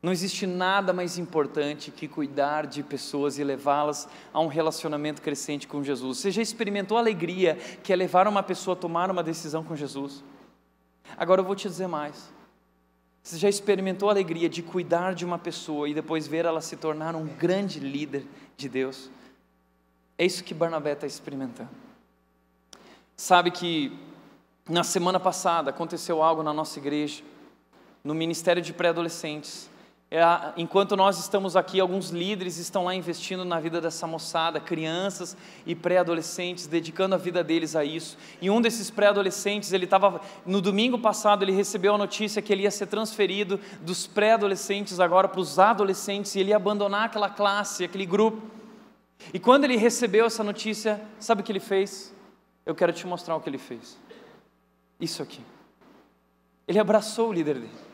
Não 0.02 0.12
existe 0.12 0.48
nada 0.48 0.92
mais 0.92 1.20
importante 1.20 1.92
que 1.92 2.08
cuidar 2.08 2.66
de 2.66 2.82
pessoas 2.82 3.38
e 3.38 3.44
levá-las 3.44 4.10
a 4.34 4.40
um 4.40 4.48
relacionamento 4.48 5.22
crescente 5.22 5.68
com 5.68 5.84
Jesus. 5.84 6.18
Você 6.18 6.32
já 6.32 6.42
experimentou 6.42 6.98
a 6.98 7.00
alegria 7.00 7.58
que 7.84 7.94
é 7.94 7.96
levar 7.96 8.28
uma 8.28 8.42
pessoa 8.42 8.76
a 8.76 8.80
tomar 8.80 9.12
uma 9.12 9.22
decisão 9.22 9.64
com 9.64 9.76
Jesus? 9.76 10.24
Agora 11.16 11.42
eu 11.42 11.46
vou 11.46 11.56
te 11.56 11.68
dizer 11.68 11.86
mais. 11.86 12.34
Você 13.24 13.38
já 13.38 13.48
experimentou 13.48 14.10
a 14.10 14.12
alegria 14.12 14.50
de 14.50 14.62
cuidar 14.62 15.16
de 15.16 15.24
uma 15.24 15.40
pessoa 15.40 15.88
e 15.88 15.94
depois 15.94 16.28
ver 16.28 16.44
ela 16.44 16.60
se 16.60 16.76
tornar 16.76 17.16
um 17.16 17.26
grande 17.26 17.80
líder 17.80 18.28
de 18.58 18.68
Deus? 18.68 19.10
É 20.18 20.26
isso 20.26 20.44
que 20.44 20.54
Barnabé 20.54 20.92
está 20.92 21.08
experimentando. 21.08 21.70
Sabe 23.16 23.50
que 23.50 23.98
na 24.68 24.84
semana 24.84 25.22
passada 25.22 25.70
aconteceu 25.70 26.22
algo 26.22 26.44
na 26.44 26.54
nossa 26.54 26.78
igreja, 26.80 27.24
no 28.04 28.14
Ministério 28.14 28.62
de 28.62 28.74
Pré-Adolescentes. 28.74 29.70
É, 30.16 30.22
enquanto 30.58 30.96
nós 30.96 31.18
estamos 31.18 31.56
aqui, 31.56 31.80
alguns 31.80 32.12
líderes 32.12 32.58
estão 32.58 32.84
lá 32.84 32.94
investindo 32.94 33.44
na 33.44 33.60
vida 33.60 33.82
dessa 33.82 34.06
moçada, 34.06 34.60
crianças 34.60 35.36
e 35.66 35.74
pré-adolescentes, 35.74 36.68
dedicando 36.68 37.16
a 37.16 37.18
vida 37.18 37.44
deles 37.44 37.76
a 37.76 37.84
isso. 37.84 38.16
E 38.40 38.48
um 38.48 38.62
desses 38.62 38.92
pré-adolescentes, 38.92 39.74
ele 39.74 39.86
estava 39.86 40.22
no 40.46 40.62
domingo 40.62 41.00
passado, 41.00 41.44
ele 41.44 41.52
recebeu 41.52 41.96
a 41.96 41.98
notícia 41.98 42.44
que 42.44 42.54
ele 42.54 42.62
ia 42.62 42.70
ser 42.70 42.86
transferido 42.86 43.60
dos 43.82 44.06
pré-adolescentes 44.06 45.00
agora 45.00 45.28
para 45.28 45.42
os 45.42 45.58
adolescentes 45.58 46.36
e 46.36 46.42
ele 46.42 46.52
ia 46.52 46.58
abandonar 46.58 47.06
aquela 47.06 47.28
classe, 47.28 47.84
aquele 47.84 48.06
grupo. 48.06 48.40
E 49.34 49.40
quando 49.40 49.64
ele 49.64 49.78
recebeu 49.78 50.28
essa 50.28 50.44
notícia, 50.44 51.02
sabe 51.18 51.42
o 51.42 51.44
que 51.44 51.52
ele 51.52 51.60
fez? 51.60 52.14
Eu 52.68 52.76
quero 52.76 52.94
te 52.94 53.08
mostrar 53.08 53.36
o 53.36 53.42
que 53.42 53.50
ele 53.50 53.58
fez. 53.58 53.98
Isso 55.00 55.24
aqui. 55.24 55.42
Ele 56.68 56.78
abraçou 56.78 57.30
o 57.30 57.34
líder 57.34 57.56
dele. 57.56 57.93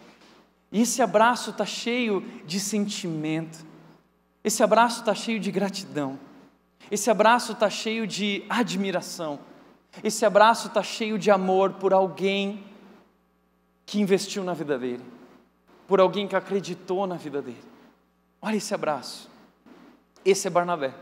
E 0.71 0.81
esse 0.81 1.01
abraço 1.01 1.49
está 1.49 1.65
cheio 1.65 2.21
de 2.45 2.59
sentimento, 2.59 3.65
esse 4.43 4.61
abraço 4.61 4.99
está 4.99 5.15
cheio 5.15 5.39
de 5.39 5.51
gratidão, 5.51 6.19
esse 6.91 7.09
abraço 7.09 7.53
está 7.53 7.69
cheio 7.69 8.05
de 8.05 8.43
admiração, 8.47 9.39
esse 10.03 10.25
abraço 10.25 10.67
está 10.67 10.83
cheio 10.83 11.17
de 11.17 11.31
amor 11.31 11.73
por 11.73 11.93
alguém 11.93 12.63
que 13.85 13.99
investiu 13.99 14.43
na 14.43 14.53
vida 14.53 14.77
dele, 14.77 15.03
por 15.87 15.99
alguém 15.99 16.27
que 16.27 16.35
acreditou 16.35 17.07
na 17.07 17.15
vida 17.15 17.41
dele. 17.41 17.63
Olha 18.41 18.55
esse 18.55 18.73
abraço. 18.73 19.29
Esse 20.23 20.47
é 20.47 20.51
Barnabé, 20.51 20.93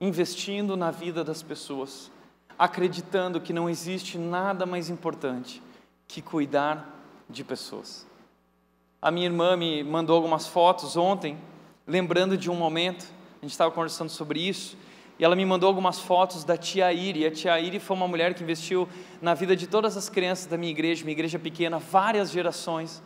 investindo 0.00 0.76
na 0.76 0.90
vida 0.90 1.24
das 1.24 1.42
pessoas, 1.42 2.10
acreditando 2.58 3.40
que 3.40 3.52
não 3.52 3.68
existe 3.68 4.16
nada 4.16 4.64
mais 4.64 4.88
importante 4.88 5.62
que 6.06 6.22
cuidar 6.22 6.88
de 7.28 7.42
pessoas. 7.42 8.07
A 9.00 9.12
minha 9.12 9.26
irmã 9.26 9.56
me 9.56 9.84
mandou 9.84 10.16
algumas 10.16 10.48
fotos 10.48 10.96
ontem, 10.96 11.38
lembrando 11.86 12.36
de 12.36 12.50
um 12.50 12.54
momento, 12.54 13.06
a 13.40 13.44
gente 13.44 13.52
estava 13.52 13.70
conversando 13.70 14.10
sobre 14.10 14.40
isso, 14.40 14.76
e 15.20 15.24
ela 15.24 15.36
me 15.36 15.44
mandou 15.44 15.68
algumas 15.68 16.00
fotos 16.00 16.42
da 16.42 16.56
tia 16.56 16.92
Iri. 16.92 17.24
A 17.24 17.30
tia 17.30 17.60
Iri 17.60 17.78
foi 17.78 17.96
uma 17.96 18.08
mulher 18.08 18.34
que 18.34 18.42
investiu 18.42 18.88
na 19.22 19.34
vida 19.34 19.54
de 19.54 19.68
todas 19.68 19.96
as 19.96 20.08
crianças 20.08 20.46
da 20.46 20.56
minha 20.56 20.72
igreja, 20.72 21.04
minha 21.04 21.12
igreja 21.12 21.38
pequena, 21.38 21.78
várias 21.78 22.32
gerações. 22.32 23.00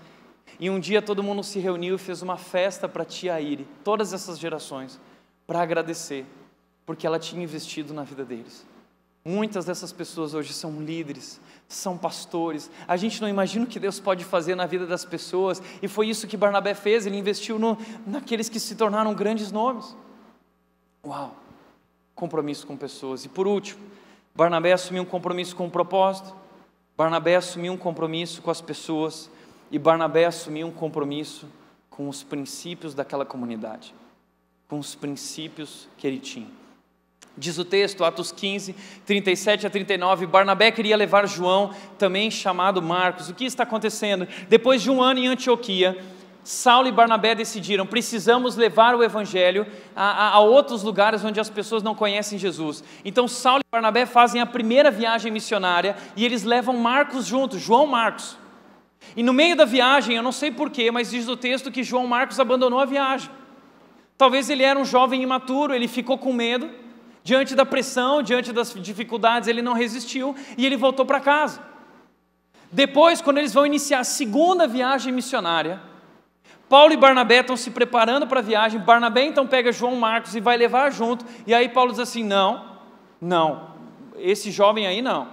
E 0.58 0.70
um 0.70 0.80
dia 0.80 1.02
todo 1.02 1.22
mundo 1.22 1.44
se 1.44 1.58
reuniu 1.58 1.96
e 1.96 1.98
fez 1.98 2.22
uma 2.22 2.38
festa 2.38 2.88
para 2.88 3.02
a 3.02 3.06
tia 3.06 3.38
Iri, 3.38 3.68
todas 3.84 4.14
essas 4.14 4.38
gerações, 4.38 4.98
para 5.46 5.60
agradecer, 5.60 6.24
porque 6.86 7.06
ela 7.06 7.18
tinha 7.18 7.44
investido 7.44 7.92
na 7.92 8.02
vida 8.02 8.24
deles. 8.24 8.66
Muitas 9.24 9.64
dessas 9.64 9.92
pessoas 9.92 10.34
hoje 10.34 10.52
são 10.52 10.82
líderes, 10.82 11.40
são 11.68 11.96
pastores. 11.96 12.68
A 12.88 12.96
gente 12.96 13.20
não 13.20 13.28
imagina 13.28 13.64
o 13.64 13.68
que 13.68 13.78
Deus 13.78 14.00
pode 14.00 14.24
fazer 14.24 14.56
na 14.56 14.66
vida 14.66 14.84
das 14.84 15.04
pessoas, 15.04 15.62
e 15.80 15.86
foi 15.86 16.08
isso 16.08 16.26
que 16.26 16.36
Barnabé 16.36 16.74
fez, 16.74 17.06
ele 17.06 17.16
investiu 17.16 17.58
no, 17.58 17.78
naqueles 18.04 18.48
que 18.48 18.58
se 18.58 18.74
tornaram 18.74 19.14
grandes 19.14 19.52
nomes. 19.52 19.96
Uau! 21.06 21.36
Compromisso 22.14 22.66
com 22.66 22.76
pessoas. 22.76 23.24
E 23.24 23.28
por 23.28 23.46
último, 23.46 23.80
Barnabé 24.34 24.72
assumiu 24.72 25.02
um 25.02 25.06
compromisso 25.06 25.54
com 25.54 25.66
o 25.66 25.70
propósito, 25.70 26.34
Barnabé 26.96 27.36
assumiu 27.36 27.72
um 27.72 27.78
compromisso 27.78 28.42
com 28.42 28.50
as 28.50 28.60
pessoas, 28.60 29.30
e 29.70 29.78
Barnabé 29.78 30.24
assumiu 30.24 30.66
um 30.66 30.72
compromisso 30.72 31.46
com 31.88 32.08
os 32.08 32.22
princípios 32.22 32.92
daquela 32.92 33.24
comunidade, 33.24 33.94
com 34.68 34.78
os 34.78 34.94
princípios 34.94 35.88
que 35.96 36.06
ele 36.06 36.18
tinha. 36.18 36.61
Diz 37.36 37.56
o 37.56 37.64
texto, 37.64 38.04
Atos 38.04 38.30
15, 38.30 38.74
37 39.06 39.66
a 39.66 39.70
39, 39.70 40.26
Barnabé 40.26 40.70
queria 40.70 40.96
levar 40.96 41.26
João, 41.26 41.70
também 41.98 42.30
chamado 42.30 42.82
Marcos. 42.82 43.30
O 43.30 43.34
que 43.34 43.44
está 43.44 43.62
acontecendo? 43.62 44.28
Depois 44.50 44.82
de 44.82 44.90
um 44.90 45.02
ano 45.02 45.18
em 45.18 45.28
Antioquia, 45.28 45.96
Saulo 46.44 46.88
e 46.88 46.92
Barnabé 46.92 47.34
decidiram: 47.34 47.86
precisamos 47.86 48.54
levar 48.54 48.94
o 48.94 49.02
evangelho 49.02 49.66
a, 49.96 50.04
a, 50.04 50.28
a, 50.34 50.40
outros 50.40 50.82
lugares 50.82 51.24
onde 51.24 51.40
as 51.40 51.48
pessoas 51.48 51.82
não 51.82 51.94
conhecem 51.94 52.38
Jesus. 52.38 52.84
Então, 53.02 53.26
Saulo 53.26 53.60
e 53.60 53.70
Barnabé 53.72 54.04
fazem 54.04 54.40
a 54.40 54.46
primeira 54.46 54.90
viagem 54.90 55.32
missionária 55.32 55.96
e 56.14 56.26
eles 56.26 56.42
levam 56.42 56.76
Marcos 56.76 57.26
junto, 57.26 57.58
João 57.58 57.86
Marcos. 57.86 58.36
E 59.16 59.22
no 59.22 59.32
meio 59.32 59.56
da 59.56 59.64
viagem, 59.64 60.16
eu 60.16 60.22
não 60.22 60.32
sei 60.32 60.50
porquê, 60.50 60.90
mas 60.90 61.10
diz 61.10 61.28
o 61.28 61.36
texto 61.36 61.70
que 61.70 61.82
João 61.82 62.06
Marcos 62.06 62.38
abandonou 62.38 62.78
a 62.78 62.84
viagem. 62.84 63.30
Talvez 64.18 64.50
ele 64.50 64.62
era 64.62 64.78
um 64.78 64.84
jovem 64.84 65.22
imaturo, 65.22 65.74
ele 65.74 65.88
ficou 65.88 66.18
com 66.18 66.32
medo 66.32 66.81
Diante 67.24 67.54
da 67.54 67.64
pressão, 67.64 68.22
diante 68.22 68.52
das 68.52 68.74
dificuldades, 68.74 69.48
ele 69.48 69.62
não 69.62 69.74
resistiu 69.74 70.34
e 70.58 70.66
ele 70.66 70.76
voltou 70.76 71.06
para 71.06 71.20
casa. 71.20 71.60
Depois, 72.70 73.20
quando 73.20 73.38
eles 73.38 73.52
vão 73.52 73.66
iniciar 73.66 74.00
a 74.00 74.04
segunda 74.04 74.66
viagem 74.66 75.12
missionária, 75.12 75.80
Paulo 76.68 76.94
e 76.94 76.96
Barnabé 76.96 77.40
estão 77.40 77.56
se 77.56 77.70
preparando 77.70 78.26
para 78.26 78.40
a 78.40 78.42
viagem. 78.42 78.80
Barnabé 78.80 79.24
então 79.24 79.46
pega 79.46 79.70
João 79.70 79.94
Marcos 79.96 80.34
e 80.34 80.40
vai 80.40 80.56
levar 80.56 80.90
junto. 80.90 81.24
E 81.46 81.52
aí 81.52 81.68
Paulo 81.68 81.90
diz 81.90 82.00
assim: 82.00 82.24
Não, 82.24 82.64
não, 83.20 83.72
esse 84.16 84.50
jovem 84.50 84.86
aí 84.86 85.02
não, 85.02 85.28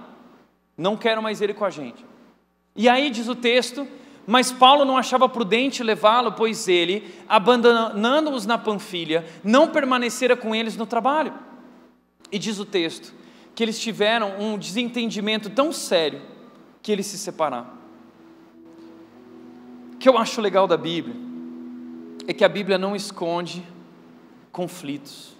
não 0.76 0.98
quero 0.98 1.22
mais 1.22 1.40
ele 1.40 1.54
com 1.54 1.64
a 1.64 1.70
gente. 1.70 2.04
E 2.76 2.88
aí 2.90 3.08
diz 3.08 3.26
o 3.26 3.34
texto: 3.34 3.88
Mas 4.26 4.52
Paulo 4.52 4.84
não 4.84 4.98
achava 4.98 5.30
prudente 5.30 5.82
levá-lo, 5.82 6.32
pois 6.32 6.68
ele, 6.68 7.12
abandonando-os 7.26 8.44
na 8.44 8.58
Panfilha, 8.58 9.24
não 9.42 9.68
permanecera 9.68 10.36
com 10.36 10.54
eles 10.54 10.76
no 10.76 10.84
trabalho. 10.84 11.32
E 12.30 12.38
diz 12.38 12.58
o 12.58 12.64
texto 12.64 13.14
que 13.54 13.62
eles 13.62 13.78
tiveram 13.78 14.38
um 14.40 14.56
desentendimento 14.56 15.50
tão 15.50 15.72
sério 15.72 16.22
que 16.82 16.90
eles 16.90 17.06
se 17.06 17.18
separaram. 17.18 17.78
O 19.94 19.96
que 19.98 20.08
eu 20.08 20.16
acho 20.16 20.40
legal 20.40 20.66
da 20.66 20.76
Bíblia 20.76 21.14
é 22.26 22.32
que 22.32 22.44
a 22.44 22.48
Bíblia 22.48 22.78
não 22.78 22.94
esconde 22.94 23.62
conflitos. 24.52 25.36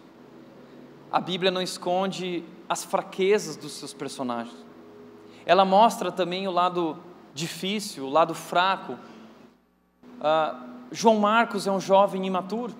A 1.11 1.21
Bíblia 1.21 1.51
não 1.51 1.63
esconde 1.63 2.45
as 2.69 2.85
fraquezas 2.85 3.57
dos 3.57 3.73
seus 3.73 3.93
personagens. 3.93 4.55
Ela 5.47 5.65
mostra 5.65 6.13
também 6.13 6.47
o 6.47 6.51
lado 6.51 6.99
difícil, 7.33 8.05
o 8.05 8.11
lado 8.11 8.35
fraco. 8.35 8.99
Uh, 10.19 10.71
João 10.93 11.19
Marcos 11.19 11.67
é 11.67 11.73
um 11.73 11.81
jovem 11.81 12.27
imaturo 12.27 12.75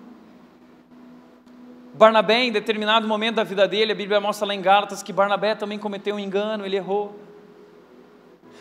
Barnabé, 1.93 2.43
em 2.43 2.51
determinado 2.51 3.07
momento 3.07 3.35
da 3.35 3.43
vida 3.43 3.67
dele, 3.67 3.91
a 3.91 3.95
Bíblia 3.95 4.19
mostra 4.19 4.47
lá 4.47 4.55
em 4.55 4.61
Gálatas 4.61 5.03
que 5.03 5.11
Barnabé 5.11 5.55
também 5.55 5.77
cometeu 5.77 6.15
um 6.15 6.19
engano, 6.19 6.65
ele 6.65 6.77
errou. 6.77 7.19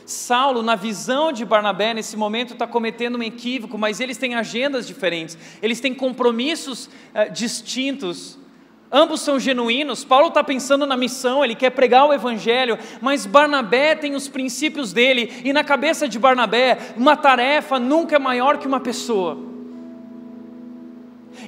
Saulo, 0.05 0.62
na 0.62 0.74
visão 0.74 1.33
de 1.33 1.45
Barnabé, 1.45 1.95
nesse 1.95 2.16
momento 2.16 2.55
está 2.55 2.66
cometendo 2.66 3.16
um 3.16 3.22
equívoco, 3.22 3.78
mas 3.78 4.01
eles 4.01 4.16
têm 4.16 4.35
agendas 4.35 4.87
diferentes, 4.87 5.39
eles 5.62 5.81
têm 5.81 5.95
compromissos 5.95 6.91
eh, 7.14 7.28
distintos. 7.28 8.37
Ambos 8.91 9.20
são 9.20 9.39
genuínos. 9.39 10.05
Paulo 10.05 10.28
está 10.28 10.43
pensando 10.43 10.85
na 10.85 10.97
missão, 10.97 11.45
ele 11.45 11.55
quer 11.55 11.70
pregar 11.70 12.09
o 12.09 12.12
evangelho, 12.12 12.76
mas 13.01 13.24
Barnabé 13.24 13.95
tem 13.95 14.16
os 14.16 14.26
princípios 14.26 14.93
dele, 14.93 15.33
e 15.45 15.53
na 15.53 15.62
cabeça 15.62 16.09
de 16.09 16.18
Barnabé, 16.18 16.76
uma 16.97 17.16
tarefa 17.16 17.78
nunca 17.78 18.16
é 18.16 18.18
maior 18.18 18.59
que 18.59 18.66
uma 18.66 18.81
pessoa. 18.81 19.51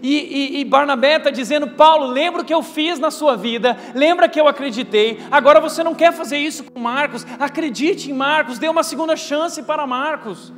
E, 0.03 0.57
e, 0.57 0.61
e 0.61 0.65
Barnabé 0.65 1.17
está 1.17 1.31
dizendo: 1.31 1.69
Paulo, 1.69 2.07
lembra 2.07 2.43
o 2.43 2.45
que 2.45 2.53
eu 2.53 2.63
fiz 2.63 2.99
na 2.99 3.11
sua 3.11 3.37
vida, 3.37 3.77
lembra 3.95 4.29
que 4.29 4.41
eu 4.41 4.49
acreditei, 4.49 5.21
agora 5.31 5.61
você 5.61 5.85
não 5.85 5.95
quer 5.95 6.13
fazer 6.13 6.39
isso 6.39 6.65
com 6.65 6.81
Marcos, 6.81 7.25
acredite 7.39 8.11
em 8.11 8.15
Marcos, 8.15 8.59
dê 8.59 8.69
uma 8.69 8.83
segunda 8.83 9.15
chance 9.15 9.63
para 9.63 9.87
Marcos. 9.87 10.53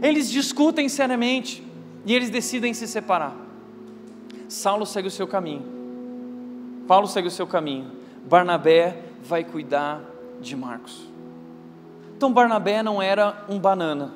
Eles 0.00 0.30
discutem 0.30 0.88
seriamente 0.88 1.62
e 2.06 2.14
eles 2.14 2.30
decidem 2.30 2.72
se 2.72 2.86
separar. 2.88 3.36
Saulo 4.48 4.86
segue 4.86 5.08
o 5.08 5.10
seu 5.10 5.26
caminho, 5.26 5.64
Paulo 6.86 7.06
segue 7.06 7.28
o 7.28 7.30
seu 7.30 7.46
caminho, 7.46 7.92
Barnabé 8.24 8.96
vai 9.22 9.44
cuidar 9.44 10.00
de 10.40 10.56
Marcos. 10.56 11.06
Então 12.16 12.32
Barnabé 12.32 12.82
não 12.82 13.02
era 13.02 13.44
um 13.48 13.58
banana, 13.58 14.14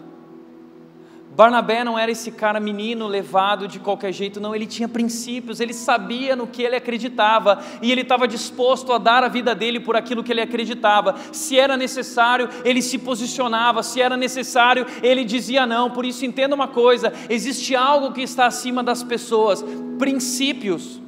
Barnabé 1.34 1.82
não 1.82 1.98
era 1.98 2.10
esse 2.10 2.30
cara 2.30 2.60
menino 2.60 3.06
levado 3.06 3.66
de 3.66 3.78
qualquer 3.78 4.12
jeito, 4.12 4.38
não, 4.38 4.54
ele 4.54 4.66
tinha 4.66 4.86
princípios, 4.86 5.60
ele 5.60 5.72
sabia 5.72 6.36
no 6.36 6.46
que 6.46 6.62
ele 6.62 6.76
acreditava 6.76 7.58
e 7.80 7.90
ele 7.90 8.02
estava 8.02 8.28
disposto 8.28 8.92
a 8.92 8.98
dar 8.98 9.24
a 9.24 9.28
vida 9.28 9.54
dele 9.54 9.80
por 9.80 9.96
aquilo 9.96 10.22
que 10.22 10.30
ele 10.30 10.42
acreditava. 10.42 11.14
Se 11.32 11.58
era 11.58 11.74
necessário, 11.74 12.50
ele 12.66 12.82
se 12.82 12.98
posicionava, 12.98 13.82
se 13.82 13.98
era 13.98 14.14
necessário, 14.14 14.86
ele 15.02 15.24
dizia 15.24 15.66
não. 15.66 15.90
Por 15.90 16.04
isso, 16.04 16.26
entenda 16.26 16.54
uma 16.54 16.68
coisa: 16.68 17.10
existe 17.30 17.74
algo 17.74 18.12
que 18.12 18.20
está 18.20 18.44
acima 18.44 18.82
das 18.82 19.02
pessoas 19.02 19.64
princípios. 19.98 21.00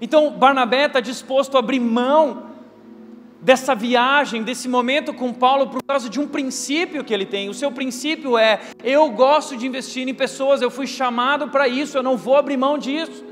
Então, 0.00 0.30
Barnabé 0.30 0.86
está 0.86 1.00
disposto 1.00 1.56
a 1.56 1.58
abrir 1.58 1.80
mão 1.80 2.45
dessa 3.46 3.76
viagem, 3.76 4.42
desse 4.42 4.68
momento 4.68 5.14
com 5.14 5.32
Paulo, 5.32 5.68
por 5.68 5.80
causa 5.80 6.10
de 6.10 6.18
um 6.18 6.26
princípio 6.26 7.04
que 7.04 7.14
ele 7.14 7.24
tem. 7.24 7.48
O 7.48 7.54
seu 7.54 7.70
princípio 7.70 8.36
é: 8.36 8.58
eu 8.82 9.08
gosto 9.10 9.56
de 9.56 9.64
investir 9.68 10.08
em 10.08 10.12
pessoas, 10.12 10.60
eu 10.60 10.68
fui 10.68 10.84
chamado 10.84 11.46
para 11.48 11.68
isso, 11.68 11.96
eu 11.96 12.02
não 12.02 12.16
vou 12.16 12.36
abrir 12.36 12.56
mão 12.56 12.76
disso. 12.76 13.24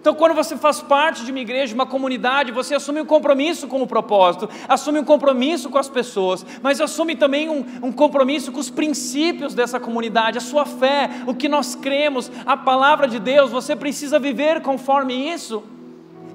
Então, 0.00 0.14
quando 0.14 0.32
você 0.32 0.56
faz 0.56 0.80
parte 0.80 1.24
de 1.24 1.32
uma 1.32 1.40
igreja, 1.40 1.68
de 1.68 1.74
uma 1.74 1.86
comunidade, 1.86 2.52
você 2.52 2.76
assume 2.76 3.00
um 3.00 3.04
compromisso 3.04 3.66
com 3.66 3.82
o 3.82 3.86
propósito, 3.88 4.48
assume 4.68 5.00
um 5.00 5.04
compromisso 5.04 5.68
com 5.70 5.78
as 5.78 5.88
pessoas, 5.88 6.46
mas 6.62 6.80
assume 6.80 7.16
também 7.16 7.48
um, 7.48 7.64
um 7.82 7.90
compromisso 7.90 8.52
com 8.52 8.60
os 8.60 8.70
princípios 8.70 9.54
dessa 9.54 9.80
comunidade, 9.80 10.38
a 10.38 10.40
sua 10.40 10.64
fé, 10.64 11.10
o 11.26 11.34
que 11.34 11.48
nós 11.48 11.74
cremos, 11.74 12.30
a 12.46 12.56
palavra 12.56 13.08
de 13.08 13.18
Deus. 13.18 13.50
Você 13.50 13.74
precisa 13.74 14.20
viver 14.20 14.62
conforme 14.62 15.14
isso. 15.32 15.64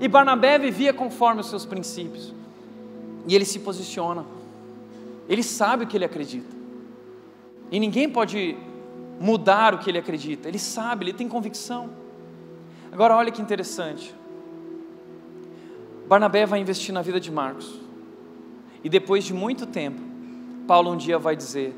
E 0.02 0.10
Barnabé 0.10 0.60
vivia 0.60 0.92
conforme 0.92 1.40
os 1.40 1.48
seus 1.48 1.66
princípios. 1.66 2.41
E 3.28 3.36
ele 3.36 3.46
se 3.46 3.60
posiciona. 3.60 4.26
Ele 5.28 5.44
sabe 5.44 5.86
o 5.86 5.88
que 5.88 5.98
ele 5.98 6.06
acredita. 6.06 6.56
E 7.72 7.80
ninguém 7.80 8.10
pode 8.10 8.58
mudar 9.20 9.74
o 9.74 9.78
que 9.78 9.90
ele 9.90 9.98
acredita. 9.98 10.48
Ele 10.48 10.60
sabe, 10.60 11.06
ele 11.06 11.14
tem 11.14 11.28
convicção. 11.28 11.90
Agora 12.92 13.16
olha 13.16 13.32
que 13.32 13.42
interessante. 13.42 14.14
Barnabé 16.08 16.46
vai 16.46 16.60
investir 16.60 16.94
na 16.94 17.02
vida 17.02 17.20
de 17.20 17.32
Marcos. 17.32 17.80
E 18.84 18.90
depois 18.90 19.24
de 19.24 19.34
muito 19.34 19.66
tempo, 19.66 20.02
Paulo 20.68 20.92
um 20.92 20.98
dia 20.98 21.18
vai 21.18 21.36
dizer: 21.36 21.74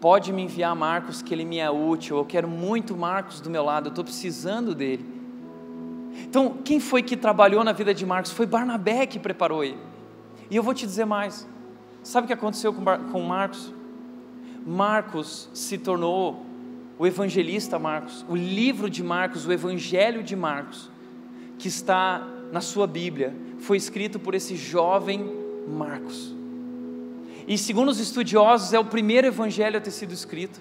Pode 0.00 0.32
me 0.32 0.42
enviar 0.42 0.74
Marcos, 0.74 1.22
que 1.22 1.32
ele 1.32 1.44
me 1.44 1.58
é 1.58 1.70
útil. 1.70 2.18
Eu 2.18 2.24
quero 2.24 2.48
muito 2.48 2.96
Marcos 2.96 3.40
do 3.40 3.48
meu 3.48 3.64
lado, 3.64 3.86
eu 3.86 3.90
estou 3.90 4.04
precisando 4.04 4.74
dele. 4.74 5.04
Então, 6.24 6.58
quem 6.64 6.80
foi 6.80 7.02
que 7.02 7.16
trabalhou 7.16 7.62
na 7.62 7.72
vida 7.72 7.94
de 7.94 8.04
Marcos? 8.04 8.32
Foi 8.32 8.44
Barnabé 8.44 9.06
que 9.06 9.18
preparou 9.18 9.64
ele. 9.64 9.78
E 10.50 10.56
eu 10.56 10.62
vou 10.62 10.74
te 10.74 10.84
dizer 10.84 11.04
mais: 11.04 11.46
sabe 12.02 12.24
o 12.24 12.26
que 12.26 12.32
aconteceu 12.32 12.74
com 12.74 13.20
Marcos? 13.22 13.72
Marcos 14.66 15.48
se 15.54 15.78
tornou 15.78 16.44
o 16.98 17.06
evangelista 17.06 17.78
Marcos, 17.78 18.26
o 18.28 18.36
livro 18.36 18.90
de 18.90 19.02
Marcos, 19.02 19.46
o 19.46 19.52
evangelho 19.52 20.22
de 20.22 20.36
Marcos, 20.36 20.90
que 21.58 21.68
está 21.68 22.28
na 22.52 22.60
sua 22.60 22.86
Bíblia, 22.86 23.34
foi 23.58 23.78
escrito 23.78 24.18
por 24.18 24.34
esse 24.34 24.54
jovem 24.54 25.32
Marcos. 25.66 26.34
E 27.48 27.56
segundo 27.56 27.88
os 27.88 27.98
estudiosos, 27.98 28.74
é 28.74 28.78
o 28.78 28.84
primeiro 28.84 29.26
evangelho 29.26 29.78
a 29.78 29.80
ter 29.80 29.92
sido 29.92 30.12
escrito. 30.12 30.60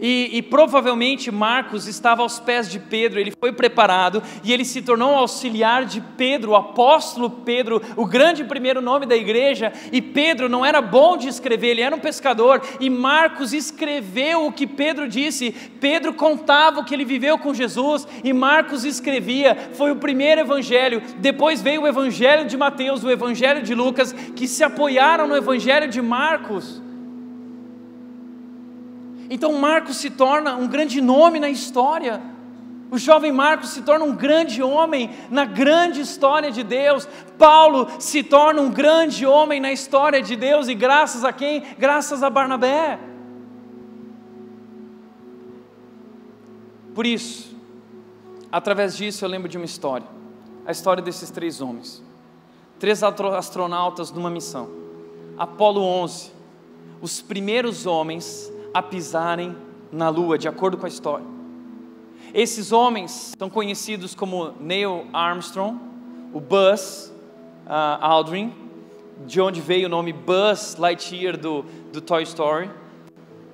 E, 0.00 0.30
e, 0.32 0.42
provavelmente 0.42 1.30
Marcos 1.30 1.86
estava 1.86 2.22
aos 2.22 2.40
pés 2.40 2.70
de 2.70 2.78
Pedro, 2.78 3.20
ele 3.20 3.32
foi 3.38 3.52
preparado 3.52 4.22
e 4.42 4.52
ele 4.52 4.64
se 4.64 4.80
tornou 4.80 5.14
auxiliar 5.14 5.84
de 5.84 6.00
Pedro, 6.00 6.52
o 6.52 6.56
apóstolo 6.56 7.28
Pedro, 7.30 7.82
o 7.96 8.06
grande 8.06 8.44
primeiro 8.44 8.80
nome 8.80 9.04
da 9.04 9.16
igreja. 9.16 9.72
E 9.92 10.00
Pedro 10.00 10.48
não 10.48 10.64
era 10.64 10.80
bom 10.80 11.16
de 11.16 11.28
escrever, 11.28 11.68
ele 11.68 11.82
era 11.82 11.94
um 11.94 12.00
pescador. 12.00 12.62
E 12.80 12.88
Marcos 12.88 13.52
escreveu 13.52 14.46
o 14.46 14.52
que 14.52 14.66
Pedro 14.66 15.08
disse. 15.08 15.52
Pedro 15.80 16.14
contava 16.14 16.80
o 16.80 16.84
que 16.84 16.94
ele 16.94 17.04
viveu 17.04 17.38
com 17.38 17.52
Jesus 17.52 18.06
e 18.24 18.32
Marcos 18.32 18.84
escrevia. 18.84 19.56
Foi 19.74 19.90
o 19.90 19.96
primeiro 19.96 20.40
evangelho. 20.40 21.02
Depois 21.18 21.60
veio 21.60 21.82
o 21.82 21.86
evangelho 21.86 22.46
de 22.46 22.56
Mateus, 22.56 23.04
o 23.04 23.10
evangelho 23.10 23.62
de 23.62 23.74
Lucas, 23.74 24.12
que 24.12 24.48
se 24.48 24.64
apoiaram 24.64 25.26
no 25.26 25.36
evangelho 25.36 25.88
de 25.88 26.00
Marcos. 26.00 26.89
Então 29.30 29.52
Marcos 29.54 29.98
se 29.98 30.10
torna 30.10 30.56
um 30.56 30.66
grande 30.66 31.00
nome 31.00 31.38
na 31.38 31.48
história. 31.48 32.20
O 32.90 32.98
jovem 32.98 33.30
Marcos 33.30 33.70
se 33.70 33.82
torna 33.82 34.04
um 34.04 34.16
grande 34.16 34.60
homem 34.60 35.10
na 35.30 35.44
grande 35.44 36.00
história 36.00 36.50
de 36.50 36.64
Deus. 36.64 37.06
Paulo 37.38 37.86
se 38.00 38.24
torna 38.24 38.60
um 38.60 38.68
grande 38.68 39.24
homem 39.24 39.60
na 39.60 39.72
história 39.72 40.20
de 40.20 40.34
Deus 40.34 40.66
e 40.66 40.74
graças 40.74 41.24
a 41.24 41.32
quem? 41.32 41.62
Graças 41.78 42.24
a 42.24 42.28
Barnabé. 42.28 42.98
Por 46.92 47.06
isso, 47.06 47.56
através 48.50 48.96
disso 48.96 49.24
eu 49.24 49.28
lembro 49.28 49.48
de 49.48 49.56
uma 49.56 49.64
história. 49.64 50.08
A 50.66 50.72
história 50.72 51.00
desses 51.00 51.30
três 51.30 51.60
homens. 51.60 52.02
Três 52.80 53.00
astronautas 53.04 54.10
numa 54.10 54.28
missão. 54.28 54.68
Apolo 55.38 55.82
11. 55.82 56.32
Os 57.00 57.22
primeiros 57.22 57.86
homens 57.86 58.52
a 58.72 58.82
pisarem 58.82 59.56
na 59.92 60.08
lua, 60.08 60.38
de 60.38 60.48
acordo 60.48 60.76
com 60.76 60.86
a 60.86 60.88
história. 60.88 61.26
Esses 62.32 62.70
homens 62.70 63.32
são 63.38 63.50
conhecidos 63.50 64.14
como 64.14 64.52
Neil 64.60 65.06
Armstrong, 65.12 65.78
o 66.32 66.40
Buzz 66.40 67.12
uh, 67.66 67.98
Aldrin, 68.00 68.54
de 69.26 69.40
onde 69.40 69.60
veio 69.60 69.86
o 69.86 69.90
nome 69.90 70.12
Buzz 70.12 70.76
Lightyear 70.76 71.36
do, 71.36 71.64
do 71.92 72.00
Toy 72.00 72.22
Story, 72.22 72.70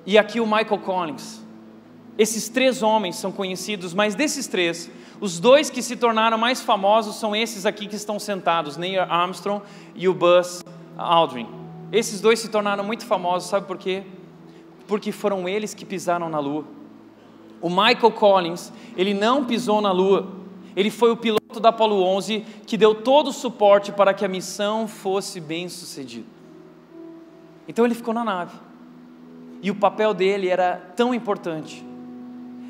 e 0.05 0.17
aqui 0.17 0.39
o 0.39 0.45
Michael 0.45 0.79
Collins. 0.79 1.43
Esses 2.17 2.49
três 2.49 2.81
homens 2.81 3.15
são 3.15 3.31
conhecidos, 3.31 3.93
mas 3.93 4.15
desses 4.15 4.47
três, 4.47 4.89
os 5.19 5.39
dois 5.39 5.69
que 5.69 5.81
se 5.81 5.95
tornaram 5.95 6.37
mais 6.37 6.61
famosos 6.61 7.15
são 7.15 7.35
esses 7.35 7.65
aqui 7.65 7.87
que 7.87 7.95
estão 7.95 8.19
sentados, 8.19 8.77
Neil 8.77 9.01
Armstrong 9.01 9.63
e 9.95 10.07
o 10.07 10.13
Buzz 10.13 10.63
Aldrin. 10.97 11.47
Esses 11.91 12.21
dois 12.21 12.39
se 12.39 12.49
tornaram 12.49 12.83
muito 12.83 13.05
famosos, 13.05 13.49
sabe 13.49 13.65
por 13.65 13.77
quê? 13.77 14.03
Porque 14.87 15.11
foram 15.11 15.47
eles 15.47 15.73
que 15.73 15.85
pisaram 15.85 16.29
na 16.29 16.39
lua. 16.39 16.65
O 17.61 17.69
Michael 17.69 18.11
Collins, 18.11 18.71
ele 18.95 19.13
não 19.13 19.43
pisou 19.43 19.81
na 19.81 19.91
lua, 19.91 20.27
ele 20.75 20.91
foi 20.91 21.11
o 21.11 21.17
piloto 21.17 21.59
da 21.59 21.69
Apollo 21.69 22.01
11 22.03 22.45
que 22.65 22.77
deu 22.77 22.93
todo 22.95 23.29
o 23.29 23.33
suporte 23.33 23.91
para 23.91 24.13
que 24.13 24.23
a 24.23 24.27
missão 24.27 24.87
fosse 24.87 25.41
bem 25.41 25.67
sucedida. 25.67 26.27
Então 27.67 27.83
ele 27.83 27.95
ficou 27.95 28.13
na 28.13 28.23
nave. 28.23 28.55
E 29.61 29.71
o 29.71 29.75
papel 29.75 30.13
dele 30.13 30.47
era 30.47 30.77
tão 30.95 31.13
importante. 31.13 31.83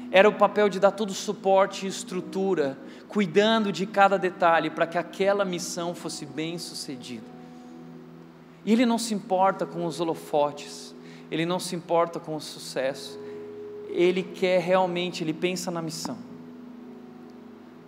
Era 0.10 0.30
o 0.30 0.34
papel 0.34 0.70
de 0.70 0.80
dar 0.80 0.92
todo 0.92 1.10
o 1.10 1.14
suporte 1.14 1.86
e 1.86 1.90
estrutura, 1.90 2.78
cuidando 3.10 3.74
de 3.74 3.86
cada 3.86 4.18
detalhe 4.18 4.70
para 4.70 4.88
que 4.88 4.98
aquela 4.98 5.44
missão 5.44 5.94
fosse 5.94 6.26
bem 6.26 6.58
sucedida. 6.58 7.26
E 8.66 8.72
ele 8.72 8.86
não 8.86 8.98
se 8.98 9.14
importa 9.14 9.66
com 9.66 9.86
os 9.86 10.00
holofotes 10.00 10.87
ele 11.32 11.46
não 11.46 11.60
se 11.60 11.76
importa 11.76 12.20
com 12.20 12.36
o 12.36 12.42
sucesso, 12.42 13.20
ele 13.90 14.24
quer 14.24 14.60
realmente, 14.60 15.24
ele 15.24 15.34
pensa 15.34 15.72
na 15.72 15.82
missão. 15.82 16.18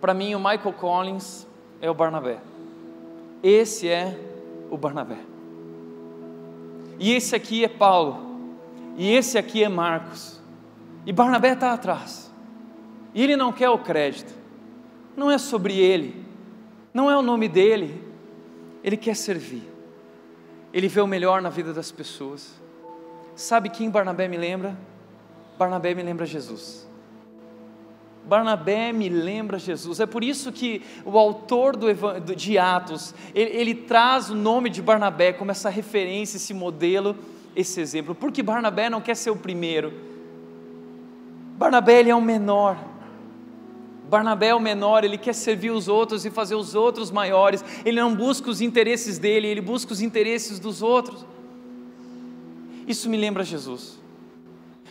Para 0.00 0.14
mim, 0.14 0.34
o 0.34 0.38
Michael 0.38 0.72
Collins 0.72 1.46
é 1.80 1.90
o 1.90 1.94
Barnabé. 1.94 2.38
Esse 3.42 3.88
é 3.88 4.18
o 4.70 4.76
Barnabé. 4.76 5.18
E 6.98 7.12
esse 7.12 7.34
aqui 7.34 7.64
é 7.64 7.68
Paulo. 7.68 8.38
E 8.96 9.12
esse 9.12 9.38
aqui 9.38 9.64
é 9.64 9.68
Marcos. 9.68 10.40
E 11.06 11.12
Barnabé 11.12 11.52
está 11.52 11.72
atrás. 11.72 12.30
E 13.14 13.22
ele 13.22 13.36
não 13.36 13.52
quer 13.52 13.70
o 13.70 13.78
crédito. 13.78 14.32
Não 15.16 15.30
é 15.30 15.38
sobre 15.38 15.78
ele. 15.78 16.24
Não 16.92 17.10
é 17.10 17.16
o 17.16 17.22
nome 17.22 17.48
dele. 17.48 18.02
Ele 18.84 18.96
quer 18.96 19.16
servir. 19.16 19.62
Ele 20.72 20.88
vê 20.88 21.00
o 21.00 21.06
melhor 21.06 21.40
na 21.40 21.48
vida 21.48 21.72
das 21.72 21.90
pessoas. 21.90 22.59
Sabe 23.40 23.70
quem 23.70 23.88
Barnabé 23.88 24.28
me 24.28 24.36
lembra? 24.36 24.76
Barnabé 25.58 25.94
me 25.94 26.02
lembra 26.02 26.26
Jesus. 26.26 26.86
Barnabé 28.22 28.92
me 28.92 29.08
lembra 29.08 29.58
Jesus. 29.58 29.98
É 29.98 30.04
por 30.04 30.22
isso 30.22 30.52
que 30.52 30.82
o 31.06 31.18
autor 31.18 31.74
do, 31.74 31.86
de 32.36 32.58
Atos, 32.58 33.14
ele, 33.34 33.50
ele, 33.56 33.74
traz 33.74 34.28
o 34.28 34.34
nome 34.34 34.68
de 34.68 34.82
Barnabé 34.82 35.32
como 35.32 35.50
essa 35.50 35.70
referência, 35.70 36.36
esse 36.36 36.52
modelo, 36.52 37.16
esse 37.56 37.80
exemplo. 37.80 38.14
Porque 38.14 38.42
Barnabé 38.42 38.90
não 38.90 39.00
quer 39.00 39.16
ser 39.16 39.30
o 39.30 39.36
primeiro. 39.36 39.90
Barnabé 41.56 42.00
ele 42.00 42.10
é 42.10 42.14
o 42.14 42.20
menor. 42.20 42.76
Barnabé 44.10 44.48
é 44.48 44.54
o 44.54 44.60
menor, 44.60 45.02
ele 45.02 45.16
quer 45.16 45.34
servir 45.34 45.70
os 45.70 45.88
outros 45.88 46.26
e 46.26 46.30
fazer 46.30 46.56
os 46.56 46.74
outros 46.74 47.10
maiores. 47.10 47.64
Ele 47.86 47.98
não 47.98 48.14
busca 48.14 48.50
os 48.50 48.60
interesses 48.60 49.16
dele, 49.16 49.48
ele 49.48 49.62
busca 49.62 49.94
os 49.94 50.02
interesses 50.02 50.58
dos 50.58 50.82
outros. 50.82 51.24
Isso 52.90 53.08
me 53.08 53.16
lembra 53.16 53.44
Jesus. 53.44 54.00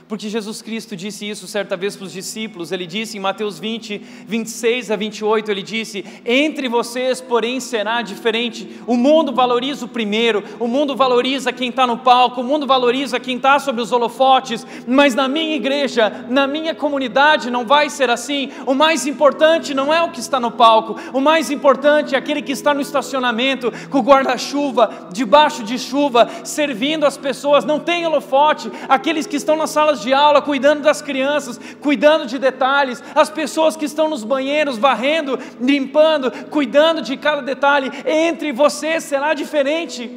Porque 0.09 0.27
Jesus 0.27 0.59
Cristo 0.63 0.95
disse 0.95 1.29
isso 1.29 1.47
certa 1.47 1.77
vez 1.77 1.95
para 1.95 2.07
os 2.07 2.11
discípulos, 2.11 2.71
ele 2.71 2.87
disse 2.87 3.15
em 3.15 3.19
Mateus 3.19 3.59
20, 3.59 4.01
26 4.25 4.89
a 4.89 4.95
28, 4.95 5.51
ele 5.51 5.61
disse: 5.61 6.03
Entre 6.25 6.67
vocês, 6.67 7.21
porém, 7.21 7.59
será 7.59 8.01
diferente. 8.01 8.81
O 8.87 8.97
mundo 8.97 9.31
valoriza 9.31 9.85
o 9.85 9.87
primeiro, 9.87 10.43
o 10.59 10.67
mundo 10.67 10.95
valoriza 10.95 11.53
quem 11.53 11.69
está 11.69 11.85
no 11.85 11.99
palco, 11.99 12.41
o 12.41 12.43
mundo 12.43 12.65
valoriza 12.65 13.19
quem 13.19 13.35
está 13.35 13.59
sobre 13.59 13.83
os 13.83 13.91
holofotes, 13.91 14.65
mas 14.87 15.13
na 15.13 15.27
minha 15.27 15.55
igreja, 15.55 16.25
na 16.27 16.47
minha 16.47 16.73
comunidade, 16.73 17.51
não 17.51 17.63
vai 17.63 17.87
ser 17.87 18.09
assim. 18.09 18.49
O 18.65 18.73
mais 18.73 19.05
importante 19.05 19.75
não 19.75 19.93
é 19.93 20.01
o 20.01 20.09
que 20.09 20.19
está 20.19 20.39
no 20.39 20.49
palco, 20.49 20.95
o 21.13 21.21
mais 21.21 21.51
importante 21.51 22.15
é 22.15 22.17
aquele 22.17 22.41
que 22.41 22.51
está 22.51 22.73
no 22.73 22.81
estacionamento, 22.81 23.71
com 23.91 23.99
guarda-chuva, 23.99 25.09
debaixo 25.13 25.63
de 25.63 25.77
chuva, 25.77 26.27
servindo 26.43 27.05
as 27.05 27.15
pessoas. 27.15 27.63
Não 27.63 27.79
tem 27.79 28.07
holofote, 28.07 28.71
aqueles 28.87 29.27
que 29.27 29.35
estão 29.35 29.55
nas 29.55 29.69
salas 29.69 29.98
de 30.01 30.13
aula, 30.13 30.41
cuidando 30.41 30.81
das 30.81 31.01
crianças, 31.01 31.59
cuidando 31.81 32.25
de 32.25 32.37
detalhes, 32.37 33.03
as 33.15 33.29
pessoas 33.29 33.75
que 33.75 33.85
estão 33.85 34.09
nos 34.09 34.23
banheiros, 34.23 34.77
varrendo, 34.77 35.37
limpando, 35.59 36.31
cuidando 36.49 37.01
de 37.01 37.17
cada 37.17 37.41
detalhe, 37.41 37.91
entre 38.05 38.51
vocês 38.51 39.03
será 39.03 39.33
diferente. 39.33 40.09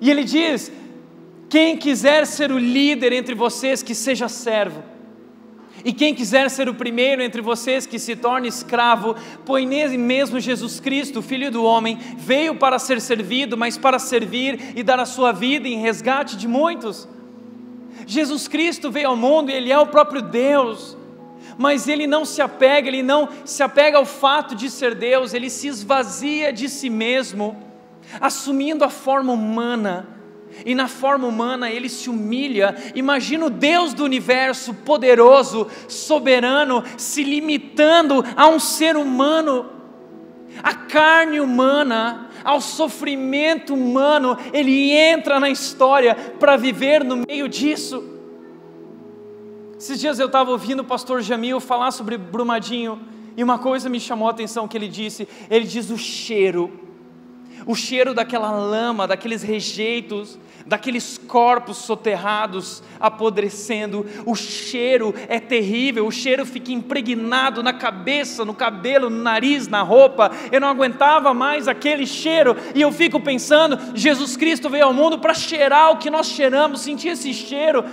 E 0.00 0.10
ele 0.10 0.24
diz: 0.24 0.72
quem 1.48 1.76
quiser 1.76 2.26
ser 2.26 2.52
o 2.52 2.58
líder 2.58 3.12
entre 3.12 3.34
vocês, 3.34 3.82
que 3.82 3.94
seja 3.94 4.28
servo. 4.28 4.82
E 5.84 5.92
quem 5.92 6.14
quiser 6.14 6.50
ser 6.50 6.68
o 6.68 6.74
primeiro 6.74 7.22
entre 7.22 7.40
vocês 7.40 7.86
que 7.86 7.98
se 7.98 8.14
torne 8.14 8.48
escravo, 8.48 9.16
pois 9.46 9.66
mesmo 9.66 10.38
Jesus 10.38 10.78
Cristo, 10.78 11.22
Filho 11.22 11.50
do 11.50 11.64
Homem, 11.64 11.98
veio 12.18 12.54
para 12.54 12.78
ser 12.78 13.00
servido, 13.00 13.56
mas 13.56 13.78
para 13.78 13.98
servir 13.98 14.72
e 14.76 14.82
dar 14.82 15.00
a 15.00 15.06
sua 15.06 15.32
vida 15.32 15.66
em 15.66 15.80
resgate 15.80 16.36
de 16.36 16.46
muitos. 16.46 17.08
Jesus 18.06 18.48
Cristo 18.48 18.90
veio 18.90 19.08
ao 19.08 19.16
mundo 19.16 19.50
e 19.50 19.54
Ele 19.54 19.70
é 19.70 19.78
o 19.78 19.86
próprio 19.86 20.22
Deus, 20.22 20.96
mas 21.56 21.88
Ele 21.88 22.06
não 22.06 22.24
se 22.24 22.40
apega, 22.40 22.88
Ele 22.88 23.02
não 23.02 23.28
se 23.44 23.62
apega 23.62 23.98
ao 23.98 24.06
fato 24.06 24.54
de 24.54 24.70
ser 24.70 24.94
Deus, 24.94 25.34
Ele 25.34 25.50
se 25.50 25.68
esvazia 25.68 26.52
de 26.52 26.68
si 26.68 26.90
mesmo, 26.90 27.56
assumindo 28.20 28.84
a 28.84 28.90
forma 28.90 29.32
humana. 29.32 30.20
E 30.64 30.74
na 30.74 30.88
forma 30.88 31.28
humana 31.28 31.70
ele 31.70 31.88
se 31.88 32.10
humilha. 32.10 32.74
Imagina 32.94 33.46
o 33.46 33.50
Deus 33.50 33.94
do 33.94 34.04
universo, 34.04 34.74
poderoso, 34.74 35.68
soberano, 35.86 36.82
se 36.96 37.22
limitando 37.22 38.24
a 38.36 38.48
um 38.48 38.58
ser 38.58 38.96
humano, 38.96 39.70
a 40.62 40.74
carne 40.74 41.40
humana, 41.40 42.29
ao 42.44 42.60
sofrimento 42.60 43.74
humano, 43.74 44.36
ele 44.52 44.92
entra 44.92 45.38
na 45.40 45.50
história 45.50 46.14
para 46.14 46.56
viver 46.56 47.04
no 47.04 47.24
meio 47.28 47.48
disso. 47.48 48.02
Esses 49.78 49.98
dias 49.98 50.18
eu 50.18 50.26
estava 50.26 50.50
ouvindo 50.50 50.80
o 50.80 50.84
pastor 50.84 51.22
Jamil 51.22 51.60
falar 51.60 51.90
sobre 51.90 52.18
Brumadinho, 52.18 53.00
e 53.36 53.42
uma 53.42 53.58
coisa 53.58 53.88
me 53.88 53.98
chamou 53.98 54.28
a 54.28 54.30
atenção 54.30 54.68
que 54.68 54.76
ele 54.76 54.88
disse: 54.88 55.26
ele 55.48 55.66
diz 55.66 55.90
o 55.90 55.96
cheiro 55.96 56.89
o 57.66 57.74
cheiro 57.74 58.14
daquela 58.14 58.50
lama, 58.50 59.06
daqueles 59.06 59.42
rejeitos, 59.42 60.38
daqueles 60.66 61.18
corpos 61.18 61.78
soterrados, 61.78 62.82
apodrecendo. 62.98 64.06
O 64.24 64.34
cheiro 64.34 65.14
é 65.28 65.40
terrível, 65.40 66.06
o 66.06 66.12
cheiro 66.12 66.46
fica 66.46 66.72
impregnado 66.72 67.62
na 67.62 67.72
cabeça, 67.72 68.44
no 68.44 68.54
cabelo, 68.54 69.10
no 69.10 69.22
nariz, 69.22 69.68
na 69.68 69.82
roupa. 69.82 70.30
Eu 70.50 70.60
não 70.60 70.68
aguentava 70.68 71.34
mais 71.34 71.68
aquele 71.68 72.06
cheiro 72.06 72.56
e 72.74 72.80
eu 72.80 72.92
fico 72.92 73.20
pensando: 73.20 73.78
Jesus 73.94 74.36
Cristo 74.36 74.68
veio 74.70 74.86
ao 74.86 74.94
mundo 74.94 75.18
para 75.18 75.34
cheirar 75.34 75.90
o 75.92 75.96
que 75.96 76.10
nós 76.10 76.28
cheiramos, 76.28 76.80
sentir 76.80 77.08
esse 77.08 77.32
cheiro 77.32 77.84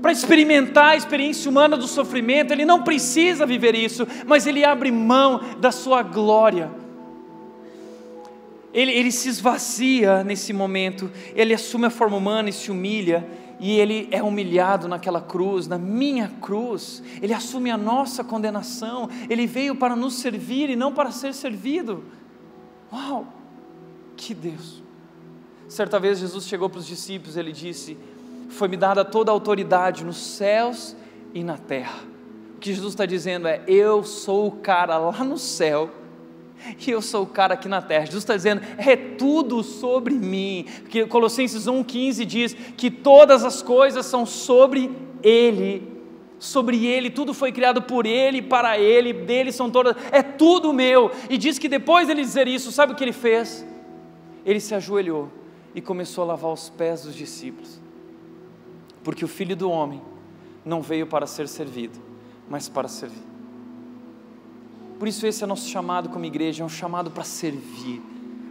para 0.00 0.10
experimentar 0.10 0.90
a 0.90 0.96
experiência 0.96 1.48
humana 1.48 1.76
do 1.76 1.86
sofrimento, 1.86 2.52
ele 2.52 2.64
não 2.64 2.82
precisa 2.82 3.46
viver 3.46 3.76
isso, 3.76 4.04
mas 4.26 4.48
ele 4.48 4.64
abre 4.64 4.90
mão 4.90 5.40
da 5.60 5.70
sua 5.70 6.02
glória 6.02 6.81
ele, 8.72 8.92
ele 8.92 9.12
se 9.12 9.28
esvazia 9.28 10.24
nesse 10.24 10.52
momento, 10.52 11.10
ele 11.34 11.52
assume 11.52 11.86
a 11.86 11.90
forma 11.90 12.16
humana 12.16 12.48
e 12.48 12.52
se 12.52 12.70
humilha, 12.70 13.26
e 13.60 13.78
ele 13.78 14.08
é 14.10 14.22
humilhado 14.22 14.88
naquela 14.88 15.20
cruz, 15.20 15.68
na 15.68 15.78
minha 15.78 16.28
cruz, 16.40 17.02
ele 17.20 17.34
assume 17.34 17.70
a 17.70 17.76
nossa 17.76 18.24
condenação, 18.24 19.08
ele 19.28 19.46
veio 19.46 19.74
para 19.76 19.94
nos 19.94 20.14
servir 20.14 20.70
e 20.70 20.74
não 20.74 20.92
para 20.92 21.12
ser 21.12 21.34
servido. 21.34 22.02
Uau! 22.92 23.26
Que 24.16 24.34
Deus! 24.34 24.82
Certa 25.68 26.00
vez 26.00 26.18
Jesus 26.18 26.46
chegou 26.46 26.68
para 26.68 26.80
os 26.80 26.86
discípulos, 26.86 27.36
ele 27.36 27.52
disse: 27.52 27.96
Foi-me 28.48 28.76
dada 28.76 29.04
toda 29.04 29.30
a 29.30 29.34
autoridade 29.34 30.04
nos 30.04 30.16
céus 30.16 30.96
e 31.32 31.44
na 31.44 31.56
terra. 31.56 32.00
O 32.56 32.58
que 32.58 32.72
Jesus 32.72 32.92
está 32.92 33.06
dizendo 33.06 33.48
é: 33.48 33.62
Eu 33.66 34.02
sou 34.02 34.48
o 34.48 34.52
cara 34.52 34.98
lá 34.98 35.24
no 35.24 35.38
céu 35.38 35.90
e 36.86 36.90
eu 36.90 37.02
sou 37.02 37.24
o 37.24 37.26
cara 37.26 37.54
aqui 37.54 37.68
na 37.68 37.82
terra. 37.82 38.06
Jesus 38.06 38.22
está 38.22 38.36
dizendo, 38.36 38.62
é 38.78 38.96
tudo 38.96 39.62
sobre 39.62 40.14
mim. 40.14 40.66
Porque 40.82 41.06
Colossenses 41.06 41.66
1,15 41.66 42.24
diz 42.24 42.54
que 42.76 42.90
todas 42.90 43.44
as 43.44 43.62
coisas 43.62 44.06
são 44.06 44.24
sobre 44.24 44.90
Ele. 45.22 45.90
Sobre 46.38 46.84
Ele, 46.86 47.10
tudo 47.10 47.32
foi 47.32 47.52
criado 47.52 47.82
por 47.82 48.04
Ele, 48.04 48.42
para 48.42 48.78
Ele, 48.78 49.12
dele 49.12 49.52
são 49.52 49.70
todas, 49.70 49.96
é 50.10 50.22
tudo 50.22 50.72
meu. 50.72 51.10
E 51.30 51.38
diz 51.38 51.58
que 51.58 51.68
depois 51.68 52.06
de 52.06 52.12
ele 52.12 52.22
dizer 52.22 52.48
isso, 52.48 52.72
sabe 52.72 52.92
o 52.92 52.96
que 52.96 53.04
ele 53.04 53.12
fez? 53.12 53.64
Ele 54.44 54.58
se 54.58 54.74
ajoelhou 54.74 55.30
e 55.74 55.80
começou 55.80 56.24
a 56.24 56.28
lavar 56.28 56.52
os 56.52 56.68
pés 56.68 57.02
dos 57.04 57.14
discípulos. 57.14 57.80
Porque 59.04 59.24
o 59.24 59.28
Filho 59.28 59.56
do 59.56 59.70
Homem 59.70 60.02
não 60.64 60.82
veio 60.82 61.06
para 61.06 61.26
ser 61.26 61.48
servido, 61.48 61.98
mas 62.48 62.68
para 62.68 62.88
servir. 62.88 63.31
Por 65.02 65.08
isso, 65.08 65.26
esse 65.26 65.42
é 65.42 65.46
nosso 65.48 65.68
chamado 65.68 66.10
como 66.10 66.24
igreja: 66.24 66.62
é 66.62 66.64
um 66.64 66.68
chamado 66.68 67.10
para 67.10 67.24
servir, 67.24 68.00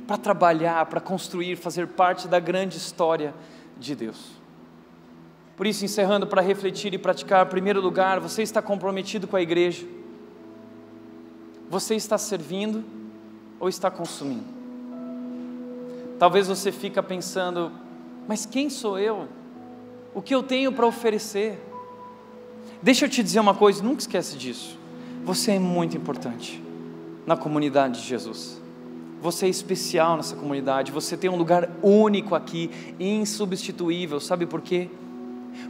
para 0.06 0.18
trabalhar, 0.18 0.86
para 0.88 0.99
construir, 0.99 1.56
fazer 1.56 1.88
parte 1.88 2.28
da 2.28 2.41
grande 2.41 2.76
história 2.76 3.34
de 3.80 3.95
Deus. 3.95 4.32
Por 5.56 5.66
isso, 5.66 5.86
encerrando 5.86 6.28
para 6.28 6.41
refletir 6.41 6.93
e 6.93 6.97
praticar, 6.97 7.45
em 7.45 7.49
primeiro 7.49 7.80
lugar, 7.80 8.20
você 8.20 8.43
está 8.43 8.62
comprometido 8.62 9.30
com 9.30 9.38
a 9.38 9.41
igreja? 9.41 9.88
Você 11.70 11.95
está 11.95 12.18
servindo 12.18 12.84
ou 13.58 13.70
está 13.70 13.89
consumindo? 13.89 14.43
Talvez 16.20 16.49
você 16.49 16.70
fica 16.70 17.02
pensando, 17.02 17.72
mas 18.28 18.45
quem 18.45 18.70
sou 18.70 18.99
eu? 18.99 19.30
O 20.14 20.22
que 20.22 20.36
eu 20.36 20.43
tenho 20.43 20.74
para 20.74 20.86
oferecer? 20.86 21.58
Deixa 22.82 23.06
eu 23.06 23.10
te 23.10 23.24
dizer 23.24 23.39
uma 23.39 23.56
coisa, 23.56 23.82
nunca 23.82 24.02
esquece 24.02 24.36
disso. 24.38 24.81
Você 25.24 25.52
é 25.52 25.60
muito 25.60 25.96
importante 25.96 26.62
na 27.28 27.38
comunidade 27.38 28.02
de 28.02 28.08
Jesus. 28.08 28.60
Você 29.22 29.46
é 29.46 29.50
especial 29.50 30.18
nessa 30.18 30.36
comunidade, 30.36 30.92
você 30.92 31.16
tem 31.16 31.30
um 31.30 31.36
lugar 31.36 31.70
único 31.84 32.34
aqui, 32.34 32.72
insubstituível. 33.00 34.20
Sabe 34.20 34.48
por 34.48 34.62
quê? 34.62 34.90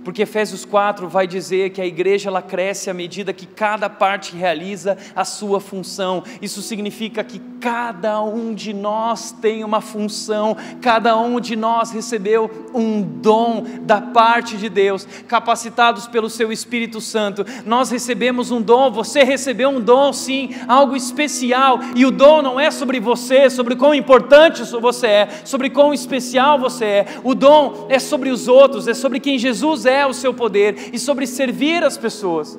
Porque 0.06 0.22
Efésios 0.22 0.64
4 0.64 1.10
vai 1.10 1.28
dizer 1.28 1.72
que 1.72 1.82
a 1.82 1.86
igreja 1.86 2.30
ela 2.30 2.42
cresce 2.42 2.90
à 2.90 2.94
medida 2.94 3.34
que 3.34 3.46
cada 3.46 3.90
parte 3.90 4.36
realiza 4.38 4.98
a 5.14 5.26
sua 5.26 5.60
função. 5.60 6.24
Isso 6.42 6.62
significa 6.62 7.22
que 7.24 7.42
cada 7.62 8.20
um 8.24 8.56
de 8.56 8.74
nós 8.74 9.32
tem 9.32 9.64
uma 9.64 9.80
função, 9.80 10.58
cada 10.82 11.16
um 11.16 11.40
de 11.40 11.56
nós 11.56 11.92
recebeu 11.92 12.50
um 12.74 13.04
dom 13.04 13.64
da 13.82 14.02
parte 14.02 14.58
de 14.58 14.68
Deus, 14.68 15.08
capacitados 15.28 16.08
pelo 16.08 16.28
seu 16.28 16.52
Espírito 16.52 17.00
Santo. 17.00 17.46
Nós 17.64 17.92
recebemos 17.92 18.50
um 18.50 18.60
dom, 18.60 18.92
você 18.92 19.24
recebeu 19.24 19.70
um 19.70 19.80
dom, 19.80 20.12
sim, 20.12 20.50
algo 20.68 20.96
especial, 20.96 21.80
e 21.96 22.04
o 22.04 22.12
dom 22.12 22.42
não 22.42 22.60
é 22.60 22.72
sobre 22.72 23.00
você, 23.00 23.48
sobre 23.48 23.76
quão 23.76 23.94
importante 23.94 24.64
você 24.82 25.08
é, 25.08 25.30
sobre 25.46 25.70
quão 25.70 25.94
especial 25.94 26.58
você 26.58 26.86
é. 26.86 27.06
O 27.24 27.36
dom 27.36 27.86
é 27.90 28.00
sobre 28.00 28.32
os 28.32 28.48
outros, 28.48 28.88
é 28.88 28.96
sobre 28.96 29.20
quem 29.20 29.38
Jesus 29.38 29.86
é, 29.86 30.06
o 30.08 30.14
seu 30.14 30.34
poder 30.34 30.90
e 30.92 30.98
sobre 30.98 31.28
servir 31.28 31.84
as 31.84 31.96
pessoas. 31.96 32.58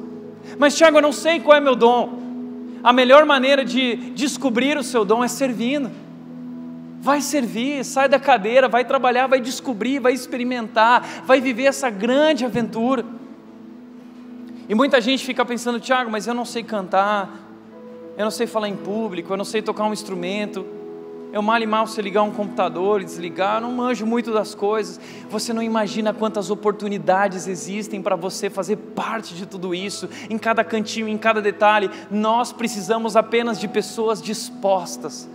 Mas 0.58 0.76
Tiago, 0.76 0.98
eu 0.98 1.02
não 1.02 1.12
sei 1.12 1.40
qual 1.40 1.56
é 1.56 1.60
meu 1.60 1.74
dom 1.74 2.21
a 2.82 2.92
melhor 2.92 3.24
maneira 3.24 3.64
de 3.64 3.96
descobrir 4.12 4.76
o 4.76 4.82
seu 4.82 5.04
dom 5.04 5.22
é 5.22 5.28
servindo. 5.28 5.90
Vai 7.00 7.20
servir, 7.20 7.84
sai 7.84 8.08
da 8.08 8.18
cadeira, 8.18 8.68
vai 8.68 8.84
trabalhar, 8.84 9.26
vai 9.26 9.40
descobrir, 9.40 9.98
vai 9.98 10.12
experimentar, 10.12 11.02
vai 11.24 11.40
viver 11.40 11.64
essa 11.64 11.90
grande 11.90 12.44
aventura. 12.44 13.04
E 14.68 14.74
muita 14.74 15.00
gente 15.00 15.24
fica 15.24 15.44
pensando, 15.44 15.80
Tiago, 15.80 16.10
mas 16.10 16.26
eu 16.26 16.34
não 16.34 16.44
sei 16.44 16.62
cantar, 16.62 17.28
eu 18.16 18.24
não 18.24 18.30
sei 18.30 18.46
falar 18.46 18.68
em 18.68 18.76
público, 18.76 19.32
eu 19.32 19.36
não 19.36 19.44
sei 19.44 19.62
tocar 19.62 19.84
um 19.84 19.92
instrumento. 19.92 20.64
Eu 21.32 21.40
mal 21.40 21.58
e 21.62 21.66
mal 21.66 21.86
você 21.86 22.02
ligar 22.02 22.22
um 22.22 22.30
computador 22.30 23.00
e 23.00 23.04
desligar, 23.06 23.58
não 23.58 23.72
manjo 23.72 24.04
muito 24.04 24.30
das 24.30 24.54
coisas. 24.54 25.00
Você 25.30 25.54
não 25.54 25.62
imagina 25.62 26.12
quantas 26.12 26.50
oportunidades 26.50 27.46
existem 27.46 28.02
para 28.02 28.14
você 28.14 28.50
fazer 28.50 28.76
parte 28.76 29.34
de 29.34 29.46
tudo 29.46 29.74
isso, 29.74 30.10
em 30.28 30.36
cada 30.36 30.62
cantinho, 30.62 31.08
em 31.08 31.16
cada 31.16 31.40
detalhe. 31.40 31.90
Nós 32.10 32.52
precisamos 32.52 33.16
apenas 33.16 33.58
de 33.58 33.66
pessoas 33.66 34.20
dispostas. 34.20 35.26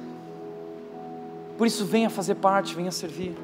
Por 1.58 1.66
isso, 1.66 1.84
venha 1.84 2.12
fazer 2.12 2.36
parte, 2.36 2.76
venha 2.76 2.92
servir. 2.92 3.36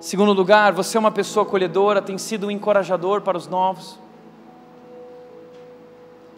Segundo 0.00 0.32
lugar, 0.32 0.72
você 0.72 0.96
é 0.96 1.00
uma 1.00 1.10
pessoa 1.10 1.44
acolhedora, 1.44 2.00
tem 2.00 2.16
sido 2.18 2.46
um 2.46 2.50
encorajador 2.52 3.22
para 3.22 3.36
os 3.36 3.48
novos. 3.48 3.98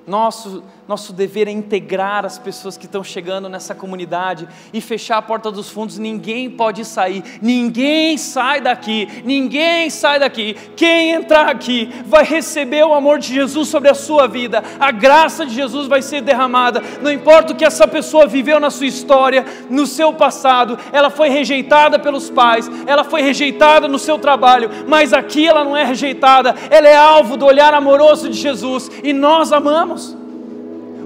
Nosso, 0.06 0.64
nosso 0.88 1.12
dever 1.12 1.46
é 1.46 1.50
integrar 1.50 2.24
as 2.24 2.38
pessoas 2.38 2.76
que 2.76 2.86
estão 2.86 3.04
chegando 3.04 3.48
nessa 3.48 3.74
comunidade 3.74 4.48
e 4.72 4.80
fechar 4.80 5.18
a 5.18 5.22
porta 5.22 5.50
dos 5.50 5.68
fundos. 5.68 5.98
Ninguém 5.98 6.50
pode 6.50 6.84
sair, 6.84 7.22
ninguém 7.40 8.16
sai 8.16 8.60
daqui, 8.60 9.06
ninguém 9.24 9.90
sai 9.90 10.18
daqui. 10.18 10.54
Quem 10.74 11.12
entrar 11.12 11.48
aqui 11.48 11.92
vai 12.06 12.24
receber 12.24 12.82
o 12.84 12.94
amor 12.94 13.18
de 13.18 13.32
Jesus 13.32 13.68
sobre 13.68 13.88
a 13.88 13.94
sua 13.94 14.26
vida, 14.26 14.64
a 14.80 14.90
graça 14.90 15.44
de 15.44 15.54
Jesus 15.54 15.86
vai 15.86 16.02
ser 16.02 16.22
derramada. 16.22 16.82
Não 17.02 17.12
importa 17.12 17.52
o 17.52 17.56
que 17.56 17.64
essa 17.64 17.86
pessoa 17.86 18.26
viveu 18.26 18.58
na 18.58 18.70
sua 18.70 18.86
história, 18.86 19.44
no 19.68 19.86
seu 19.86 20.12
passado, 20.12 20.78
ela 20.92 21.10
foi 21.10 21.28
rejeitada 21.28 21.98
pelos 21.98 22.30
pais, 22.30 22.70
ela 22.86 23.04
foi 23.04 23.22
rejeitada 23.22 23.86
no 23.86 23.98
seu 23.98 24.18
trabalho, 24.18 24.70
mas 24.88 25.12
aqui 25.12 25.46
ela 25.46 25.62
não 25.62 25.76
é 25.76 25.84
rejeitada, 25.84 26.54
ela 26.70 26.88
é 26.88 26.96
alvo 26.96 27.36
do 27.36 27.46
olhar 27.46 27.74
amoroso 27.74 28.28
de 28.28 28.38
Jesus 28.38 28.90
e 29.04 29.12
nós 29.12 29.52
amamos. 29.52 29.89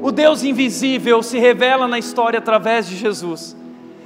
O 0.03 0.13
Deus 0.13 0.45
invisível 0.45 1.23
se 1.23 1.39
revela 1.39 1.89
na 1.89 1.99
história 1.99 2.39
através 2.39 2.87
de 2.87 2.97
Jesus. 2.97 3.57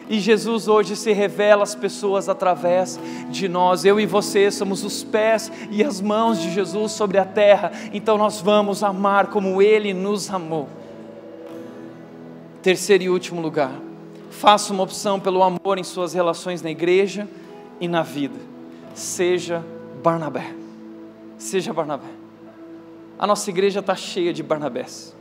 E 0.09 0.19
Jesus 0.21 0.69
hoje 0.69 0.97
se 0.97 1.13
revela 1.13 1.63
às 1.63 1.75
pessoas 1.75 2.29
através 2.29 2.99
de 3.31 3.47
nós. 3.47 3.85
Eu 3.85 4.01
e 4.01 4.07
você 4.07 4.51
somos 4.51 4.83
os 4.83 5.05
pés 5.05 5.53
e 5.71 5.85
as 5.85 6.01
mãos 6.01 6.41
de 6.41 6.51
Jesus 6.51 6.93
sobre 6.93 7.19
a 7.19 7.25
terra. 7.25 7.73
Então 7.93 8.17
nós 8.17 8.41
vamos 8.41 8.83
amar 8.83 9.27
como 9.27 9.61
Ele 9.61 9.93
nos 9.93 10.31
amou. 10.31 10.69
Terceiro 12.63 13.05
e 13.05 13.11
último 13.11 13.41
lugar. 13.41 13.73
Faça 14.31 14.73
uma 14.73 14.83
opção 14.83 15.21
pelo 15.21 15.43
amor 15.43 15.79
em 15.79 15.85
suas 15.85 16.15
relações 16.15 16.63
na 16.63 16.71
igreja 16.71 17.29
e 17.81 17.87
na 17.87 18.03
vida. 18.03 18.39
Seja 18.95 19.65
Barnabé. 20.03 20.55
Seja 21.37 21.73
Barnabé. 21.73 22.28
A 23.19 23.27
nossa 23.27 23.51
igreja 23.51 23.81
está 23.81 23.97
cheia 23.97 24.33
de 24.33 24.43
Barnabés. 24.45 25.15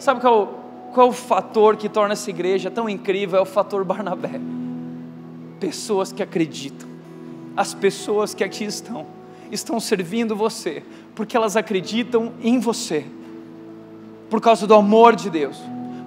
Sabe 0.00 0.20
qual, 0.20 0.64
qual 0.92 1.06
é 1.06 1.10
o 1.10 1.12
fator 1.12 1.76
que 1.76 1.88
torna 1.88 2.14
essa 2.14 2.28
igreja 2.28 2.70
tão 2.70 2.88
incrível? 2.88 3.38
É 3.38 3.42
o 3.42 3.46
fator 3.46 3.84
Barnabé. 3.84 4.40
Pessoas 5.60 6.10
que 6.10 6.22
acreditam. 6.22 6.88
As 7.56 7.72
pessoas 7.72 8.34
que 8.34 8.42
aqui 8.42 8.64
estão, 8.64 9.06
estão 9.50 9.78
servindo 9.78 10.34
você, 10.34 10.82
porque 11.14 11.36
elas 11.36 11.56
acreditam 11.56 12.32
em 12.42 12.58
você, 12.58 13.04
por 14.30 14.40
causa 14.40 14.66
do 14.66 14.74
amor 14.74 15.16
de 15.16 15.28
Deus, 15.28 15.56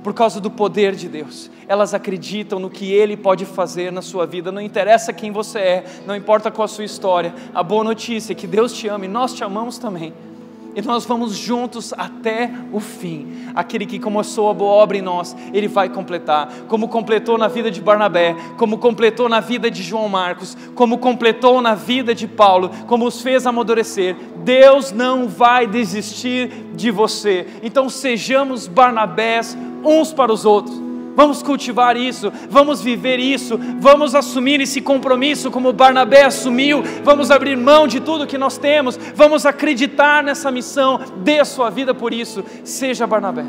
por 0.03 0.13
causa 0.13 0.39
do 0.39 0.49
poder 0.49 0.95
de 0.95 1.07
Deus. 1.07 1.49
Elas 1.67 1.93
acreditam 1.93 2.59
no 2.59 2.69
que 2.69 2.91
Ele 2.91 3.15
pode 3.15 3.45
fazer 3.45 3.91
na 3.91 4.01
sua 4.01 4.25
vida. 4.25 4.51
Não 4.51 4.61
interessa 4.61 5.13
quem 5.13 5.31
você 5.31 5.59
é, 5.59 5.85
não 6.05 6.15
importa 6.15 6.51
qual 6.51 6.65
a 6.65 6.69
sua 6.69 6.85
história. 6.85 7.33
A 7.53 7.63
boa 7.63 7.83
notícia 7.83 8.33
é 8.33 8.35
que 8.35 8.47
Deus 8.47 8.73
te 8.73 8.87
ama 8.89 9.05
e 9.05 9.09
nós 9.09 9.33
te 9.33 9.43
amamos 9.43 9.77
também 9.77 10.13
e 10.75 10.81
nós 10.81 11.05
vamos 11.05 11.35
juntos 11.35 11.93
até 11.97 12.51
o 12.71 12.79
fim. 12.79 13.51
Aquele 13.55 13.85
que 13.85 13.99
começou 13.99 14.49
a 14.49 14.53
boa 14.53 14.71
obra 14.71 14.97
em 14.97 15.01
nós, 15.01 15.35
ele 15.53 15.67
vai 15.67 15.89
completar, 15.89 16.49
como 16.67 16.87
completou 16.87 17.37
na 17.37 17.47
vida 17.47 17.69
de 17.69 17.81
Barnabé, 17.81 18.35
como 18.57 18.77
completou 18.77 19.27
na 19.27 19.39
vida 19.39 19.69
de 19.69 19.83
João 19.83 20.07
Marcos, 20.07 20.57
como 20.75 20.97
completou 20.97 21.61
na 21.61 21.75
vida 21.75 22.15
de 22.15 22.27
Paulo, 22.27 22.69
como 22.87 23.05
os 23.05 23.21
fez 23.21 23.45
amadurecer. 23.45 24.15
Deus 24.43 24.91
não 24.91 25.27
vai 25.27 25.67
desistir 25.67 26.49
de 26.73 26.91
você. 26.91 27.47
Então 27.61 27.89
sejamos 27.89 28.67
Barnabés 28.67 29.57
uns 29.83 30.13
para 30.13 30.31
os 30.31 30.45
outros. 30.45 30.90
Vamos 31.15 31.43
cultivar 31.43 31.97
isso, 31.97 32.31
vamos 32.49 32.81
viver 32.81 33.19
isso, 33.19 33.59
vamos 33.79 34.15
assumir 34.15 34.61
esse 34.61 34.81
compromisso 34.81 35.51
como 35.51 35.73
Barnabé 35.73 36.23
assumiu, 36.23 36.81
vamos 37.03 37.29
abrir 37.29 37.57
mão 37.57 37.87
de 37.87 37.99
tudo 37.99 38.27
que 38.27 38.37
nós 38.37 38.57
temos, 38.57 38.97
vamos 39.13 39.45
acreditar 39.45 40.23
nessa 40.23 40.49
missão, 40.51 40.99
dê 41.17 41.39
a 41.39 41.45
sua 41.45 41.69
vida 41.69 41.93
por 41.93 42.13
isso, 42.13 42.43
seja 42.63 43.05
Barnabé. 43.05 43.45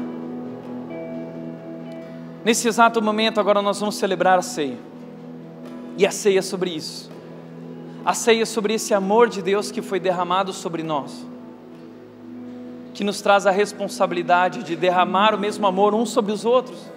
Nesse 2.44 2.66
exato 2.66 3.00
momento, 3.00 3.38
agora 3.38 3.62
nós 3.62 3.78
vamos 3.78 3.94
celebrar 3.94 4.38
a 4.38 4.42
ceia, 4.42 4.78
e 5.96 6.04
a 6.04 6.10
ceia 6.10 6.40
é 6.40 6.42
sobre 6.42 6.70
isso, 6.70 7.10
a 8.04 8.12
ceia 8.12 8.42
é 8.42 8.46
sobre 8.46 8.74
esse 8.74 8.92
amor 8.92 9.28
de 9.28 9.40
Deus 9.40 9.70
que 9.70 9.80
foi 9.80 10.00
derramado 10.00 10.52
sobre 10.52 10.82
nós, 10.82 11.24
que 12.92 13.04
nos 13.04 13.22
traz 13.22 13.46
a 13.46 13.52
responsabilidade 13.52 14.64
de 14.64 14.74
derramar 14.74 15.34
o 15.34 15.38
mesmo 15.38 15.66
amor 15.66 15.94
uns 15.94 16.10
sobre 16.10 16.32
os 16.32 16.44
outros. 16.44 16.91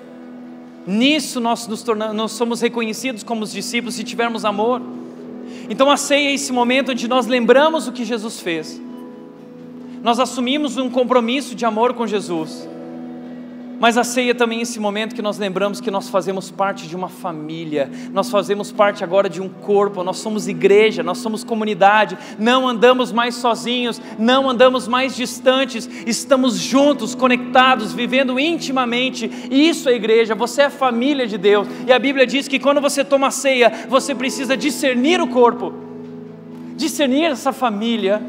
Nisso 0.87 1.39
nós 1.39 1.67
nos 1.67 1.81
tornamos, 1.81 2.15
nós 2.15 2.31
somos 2.33 2.61
reconhecidos 2.61 3.23
como 3.23 3.43
os 3.43 3.51
discípulos 3.51 3.95
se 3.95 4.03
tivermos 4.03 4.45
amor. 4.45 4.81
Então 5.69 5.89
a 5.89 5.97
ceia 5.97 6.29
é 6.29 6.33
esse 6.33 6.53
momento 6.53 6.91
onde 6.91 7.07
nós 7.07 7.25
lembramos 7.25 7.87
o 7.87 7.91
que 7.91 8.05
Jesus 8.05 8.39
fez. 8.39 8.79
Nós 10.03 10.19
assumimos 10.19 10.77
um 10.77 10.89
compromisso 10.89 11.55
de 11.55 11.65
amor 11.65 11.93
com 11.93 12.05
Jesus. 12.05 12.67
Mas 13.79 13.97
a 13.97 14.03
ceia 14.03 14.33
também 14.33 14.59
é 14.59 14.61
esse 14.61 14.79
momento 14.79 15.13
que 15.13 15.21
nós 15.21 15.37
lembramos 15.37 15.81
que 15.81 15.91
nós 15.91 16.09
fazemos 16.09 16.49
parte 16.49 16.87
de 16.87 16.95
uma 16.95 17.09
família, 17.09 17.89
nós 18.13 18.29
fazemos 18.29 18.71
parte 18.71 19.03
agora 19.03 19.29
de 19.29 19.41
um 19.41 19.49
corpo, 19.49 20.03
nós 20.03 20.17
somos 20.17 20.47
igreja, 20.47 21.03
nós 21.03 21.17
somos 21.17 21.43
comunidade, 21.43 22.17
não 22.39 22.67
andamos 22.67 23.11
mais 23.11 23.35
sozinhos, 23.35 24.01
não 24.17 24.49
andamos 24.49 24.87
mais 24.87 25.15
distantes, 25.15 25.89
estamos 26.05 26.57
juntos, 26.57 27.13
conectados, 27.13 27.91
vivendo 27.93 28.39
intimamente. 28.39 29.29
Isso 29.51 29.89
é 29.89 29.93
igreja, 29.93 30.33
você 30.33 30.63
é 30.63 30.69
família 30.69 31.27
de 31.27 31.37
Deus. 31.37 31.67
E 31.85 31.91
a 31.91 31.99
Bíblia 31.99 32.25
diz 32.25 32.47
que 32.47 32.59
quando 32.59 32.79
você 32.79 33.03
toma 33.03 33.29
ceia, 33.29 33.71
você 33.89 34.15
precisa 34.15 34.55
discernir 34.55 35.21
o 35.21 35.27
corpo, 35.27 35.73
discernir 36.75 37.25
essa 37.25 37.51
família. 37.51 38.21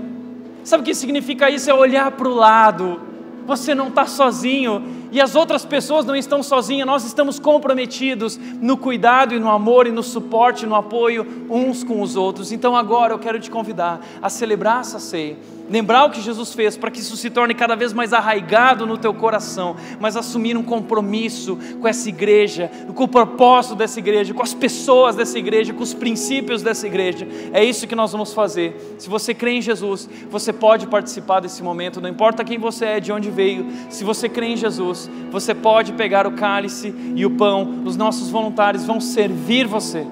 Sabe 0.65 0.83
o 0.83 0.85
que 0.85 0.95
significa 0.95 1.49
isso? 1.49 1.71
É 1.71 1.75
olhar 1.75 2.11
para 2.11 2.29
o 2.29 2.35
lado. 2.35 3.01
Você 3.47 3.77
não 3.77 3.89
está 3.89 4.07
sozinho, 4.07 4.83
e 5.17 5.21
as 5.21 5.35
outras 5.35 5.65
pessoas 5.65 6.05
não 6.05 6.15
estão 6.15 6.43
sozinhas, 6.43 6.87
nós 6.87 7.03
estamos 7.03 7.39
comprometidos 7.39 8.39
no 8.61 8.77
cuidado 8.77 9.35
e 9.35 9.39
no 9.39 9.51
amor 9.51 9.87
e 9.87 9.91
no 9.91 10.03
suporte, 10.03 10.67
no 10.67 10.75
apoio 10.75 11.47
uns 11.49 11.83
com 11.83 12.03
os 12.03 12.17
outros. 12.17 12.53
Então 12.53 12.77
agora 12.77 13.15
eu 13.15 13.19
quero 13.19 13.41
te 13.41 13.51
convidar 13.51 13.99
a 14.21 14.29
celebrar 14.29 14.83
essa 14.83 14.99
ceia 14.99 15.39
lembrar 15.69 16.05
o 16.05 16.11
que 16.11 16.21
Jesus 16.21 16.53
fez 16.53 16.77
para 16.77 16.91
que 16.91 17.01
isso 17.01 17.17
se 17.17 17.31
torne 17.31 17.55
cada 17.55 17.75
vez 17.75 17.93
mais 17.93 18.13
arraigado 18.13 18.87
no 18.87 18.97
teu 18.97 19.13
coração, 19.13 19.77
mas 20.01 20.17
assumir 20.17 20.57
um 20.57 20.63
compromisso 20.63 21.59
com 21.81 21.89
essa 21.89 22.09
igreja, 22.09 22.71
com 22.95 23.05
o 23.05 23.09
propósito 23.09 23.75
dessa 23.75 23.99
igreja, 23.99 24.33
com 24.35 24.43
as 24.43 24.55
pessoas 24.55 25.17
dessa 25.17 25.39
igreja, 25.39 25.73
com 25.73 25.83
os 25.83 25.95
princípios 25.95 26.63
dessa 26.63 26.87
igreja. 26.87 27.27
É 27.53 27.65
isso 27.65 27.87
que 27.87 27.95
nós 27.95 28.13
vamos 28.13 28.33
fazer. 28.33 28.97
Se 28.99 29.09
você 29.09 29.35
crê 29.35 29.53
em 29.53 29.63
Jesus, 29.63 30.09
você 30.31 30.53
pode 30.53 30.87
participar 30.87 31.41
desse 31.41 31.63
momento, 31.63 32.01
não 32.01 32.09
importa 32.09 32.45
quem 32.45 32.59
você 32.59 32.85
é, 32.85 33.01
de 33.01 33.13
onde 33.13 33.31
veio. 33.31 33.67
Se 33.91 34.05
você 34.05 34.29
crê 34.29 34.47
em 34.47 34.57
Jesus, 34.57 35.11
você 35.31 35.55
pode 35.55 35.93
pegar 35.93 36.27
o 36.27 36.33
cálice 36.33 36.95
e 37.15 37.25
o 37.27 37.31
pão. 37.31 37.83
Os 37.85 37.97
nossos 37.97 38.31
voluntários 38.31 38.85
vão 38.85 39.01
servir 39.01 39.67
você. 39.67 40.07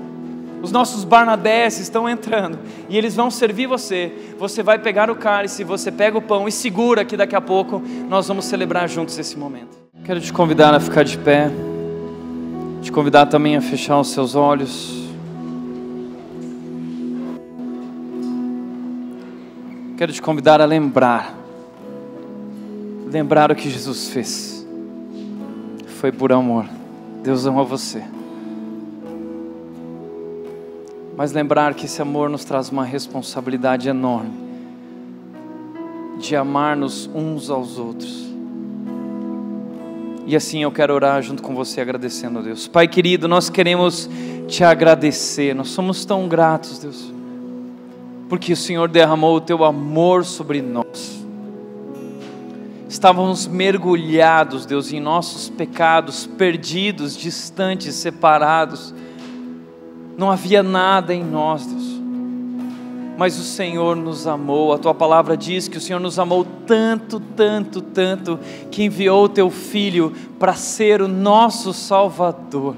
Os 0.64 0.72
nossos 0.72 1.04
Barnabés 1.04 1.78
estão 1.78 2.08
entrando 2.08 2.58
e 2.88 2.96
eles 2.96 3.14
vão 3.14 3.30
servir 3.30 3.66
você. 3.66 4.10
Você 4.38 4.62
vai 4.62 4.78
pegar 4.78 5.10
o 5.10 5.14
cálice, 5.14 5.62
você 5.62 5.92
pega 5.92 6.16
o 6.16 6.22
pão 6.22 6.48
e 6.48 6.52
segura 6.52 7.04
que 7.04 7.18
daqui 7.18 7.36
a 7.36 7.40
pouco 7.40 7.82
nós 8.08 8.26
vamos 8.28 8.46
celebrar 8.46 8.88
juntos 8.88 9.18
esse 9.18 9.38
momento. 9.38 9.76
Quero 10.06 10.22
te 10.22 10.32
convidar 10.32 10.72
a 10.72 10.80
ficar 10.80 11.02
de 11.02 11.18
pé, 11.18 11.50
te 12.80 12.90
convidar 12.90 13.26
também 13.26 13.56
a 13.56 13.60
fechar 13.60 14.00
os 14.00 14.08
seus 14.08 14.34
olhos. 14.34 15.04
Quero 19.98 20.14
te 20.14 20.22
convidar 20.22 20.62
a 20.62 20.64
lembrar, 20.64 21.34
lembrar 23.12 23.52
o 23.52 23.54
que 23.54 23.68
Jesus 23.68 24.08
fez. 24.08 24.66
Foi 26.00 26.10
por 26.10 26.32
amor. 26.32 26.64
Deus 27.22 27.44
ama 27.44 27.62
você 27.62 28.02
mas 31.16 31.32
lembrar 31.32 31.74
que 31.74 31.86
esse 31.86 32.02
amor 32.02 32.28
nos 32.28 32.44
traz 32.44 32.70
uma 32.70 32.84
responsabilidade 32.84 33.88
enorme 33.88 34.44
de 36.18 36.34
amar-nos 36.34 37.08
uns 37.14 37.50
aos 37.50 37.78
outros. 37.78 38.24
E 40.26 40.34
assim 40.34 40.62
eu 40.62 40.72
quero 40.72 40.94
orar 40.94 41.22
junto 41.22 41.42
com 41.42 41.54
você, 41.54 41.80
agradecendo 41.80 42.38
a 42.38 42.42
Deus. 42.42 42.66
Pai 42.66 42.88
querido, 42.88 43.28
nós 43.28 43.50
queremos 43.50 44.08
te 44.48 44.64
agradecer, 44.64 45.54
nós 45.54 45.68
somos 45.68 46.04
tão 46.04 46.26
gratos, 46.28 46.78
Deus, 46.78 47.12
porque 48.28 48.52
o 48.52 48.56
Senhor 48.56 48.88
derramou 48.88 49.36
o 49.36 49.40
teu 49.40 49.64
amor 49.64 50.24
sobre 50.24 50.62
nós. 50.62 51.22
Estávamos 52.88 53.46
mergulhados, 53.46 54.64
Deus, 54.64 54.92
em 54.92 55.00
nossos 55.00 55.48
pecados, 55.48 56.26
perdidos, 56.26 57.16
distantes, 57.16 57.94
separados 57.96 58.94
não 60.16 60.30
havia 60.30 60.62
nada 60.62 61.14
em 61.14 61.24
nós, 61.24 61.66
Deus. 61.66 61.94
Mas 63.16 63.38
o 63.38 63.42
Senhor 63.42 63.94
nos 63.94 64.26
amou. 64.26 64.72
A 64.72 64.78
tua 64.78 64.94
palavra 64.94 65.36
diz 65.36 65.68
que 65.68 65.78
o 65.78 65.80
Senhor 65.80 66.00
nos 66.00 66.18
amou 66.18 66.44
tanto, 66.66 67.20
tanto, 67.20 67.80
tanto, 67.80 68.38
que 68.70 68.84
enviou 68.84 69.24
o 69.24 69.28
teu 69.28 69.50
filho 69.50 70.12
para 70.38 70.54
ser 70.54 71.00
o 71.00 71.06
nosso 71.06 71.72
Salvador. 71.72 72.74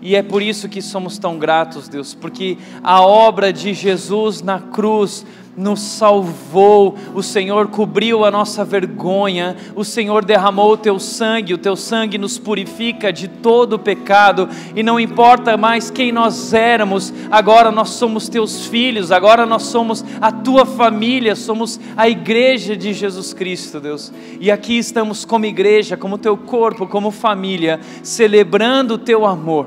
E 0.00 0.14
é 0.14 0.22
por 0.22 0.42
isso 0.42 0.68
que 0.68 0.80
somos 0.80 1.18
tão 1.18 1.38
gratos, 1.38 1.88
Deus, 1.88 2.14
porque 2.14 2.56
a 2.82 3.00
obra 3.02 3.52
de 3.52 3.74
Jesus 3.74 4.42
na 4.42 4.60
cruz 4.60 5.26
nos 5.58 5.80
salvou, 5.80 6.94
o 7.12 7.22
Senhor 7.22 7.66
cobriu 7.66 8.24
a 8.24 8.30
nossa 8.30 8.64
vergonha, 8.64 9.56
o 9.74 9.84
Senhor 9.84 10.24
derramou 10.24 10.72
o 10.72 10.76
teu 10.76 11.00
sangue, 11.00 11.52
o 11.52 11.58
teu 11.58 11.74
sangue 11.74 12.16
nos 12.16 12.38
purifica 12.38 13.12
de 13.12 13.26
todo 13.26 13.72
o 13.72 13.78
pecado, 13.78 14.48
e 14.76 14.84
não 14.84 15.00
importa 15.00 15.56
mais 15.56 15.90
quem 15.90 16.12
nós 16.12 16.54
éramos, 16.54 17.12
agora 17.28 17.72
nós 17.72 17.90
somos 17.90 18.28
teus 18.28 18.66
filhos, 18.66 19.10
agora 19.10 19.44
nós 19.44 19.64
somos 19.64 20.04
a 20.20 20.30
tua 20.30 20.64
família, 20.64 21.34
somos 21.34 21.80
a 21.96 22.08
igreja 22.08 22.76
de 22.76 22.92
Jesus 22.92 23.34
Cristo, 23.34 23.80
Deus. 23.80 24.12
E 24.38 24.52
aqui 24.52 24.78
estamos 24.78 25.24
como 25.24 25.44
igreja, 25.44 25.96
como 25.96 26.18
teu 26.18 26.36
corpo, 26.36 26.86
como 26.86 27.10
família, 27.10 27.80
celebrando 28.04 28.94
o 28.94 28.98
teu 28.98 29.26
amor, 29.26 29.66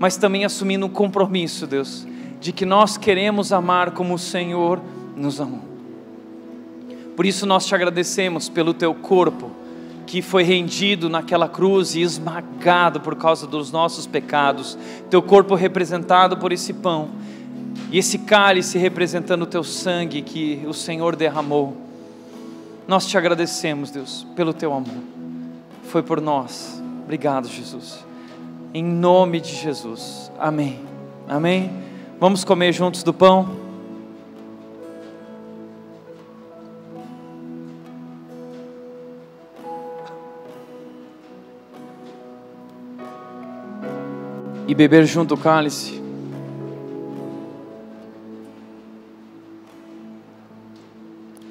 mas 0.00 0.16
também 0.16 0.44
assumindo 0.44 0.86
um 0.86 0.90
compromisso, 0.90 1.68
Deus 1.68 2.04
de 2.46 2.52
que 2.52 2.64
nós 2.64 2.96
queremos 2.96 3.52
amar 3.52 3.90
como 3.90 4.14
o 4.14 4.18
Senhor 4.18 4.80
nos 5.16 5.40
amou. 5.40 5.62
Por 7.16 7.26
isso 7.26 7.44
nós 7.44 7.66
te 7.66 7.74
agradecemos 7.74 8.48
pelo 8.48 8.72
teu 8.72 8.94
corpo 8.94 9.50
que 10.06 10.22
foi 10.22 10.44
rendido 10.44 11.08
naquela 11.08 11.48
cruz 11.48 11.96
e 11.96 12.02
esmagado 12.02 13.00
por 13.00 13.16
causa 13.16 13.48
dos 13.48 13.72
nossos 13.72 14.06
pecados, 14.06 14.78
teu 15.10 15.20
corpo 15.20 15.56
representado 15.56 16.36
por 16.36 16.52
esse 16.52 16.72
pão 16.72 17.08
e 17.90 17.98
esse 17.98 18.20
cálice 18.20 18.78
representando 18.78 19.42
o 19.42 19.46
teu 19.46 19.64
sangue 19.64 20.22
que 20.22 20.64
o 20.68 20.72
Senhor 20.72 21.16
derramou. 21.16 21.76
Nós 22.86 23.08
te 23.08 23.18
agradecemos, 23.18 23.90
Deus, 23.90 24.24
pelo 24.36 24.54
teu 24.54 24.72
amor. 24.72 25.02
Foi 25.82 26.00
por 26.00 26.20
nós. 26.20 26.80
Obrigado, 27.02 27.48
Jesus. 27.48 28.06
Em 28.72 28.84
nome 28.84 29.40
de 29.40 29.52
Jesus. 29.52 30.30
Amém. 30.38 30.78
Amém. 31.26 31.95
Vamos 32.18 32.44
comer 32.44 32.72
juntos 32.72 33.02
do 33.02 33.12
pão? 33.12 33.46
E 44.66 44.74
beber 44.74 45.04
junto 45.04 45.34
o 45.34 45.36
cálice. 45.36 46.02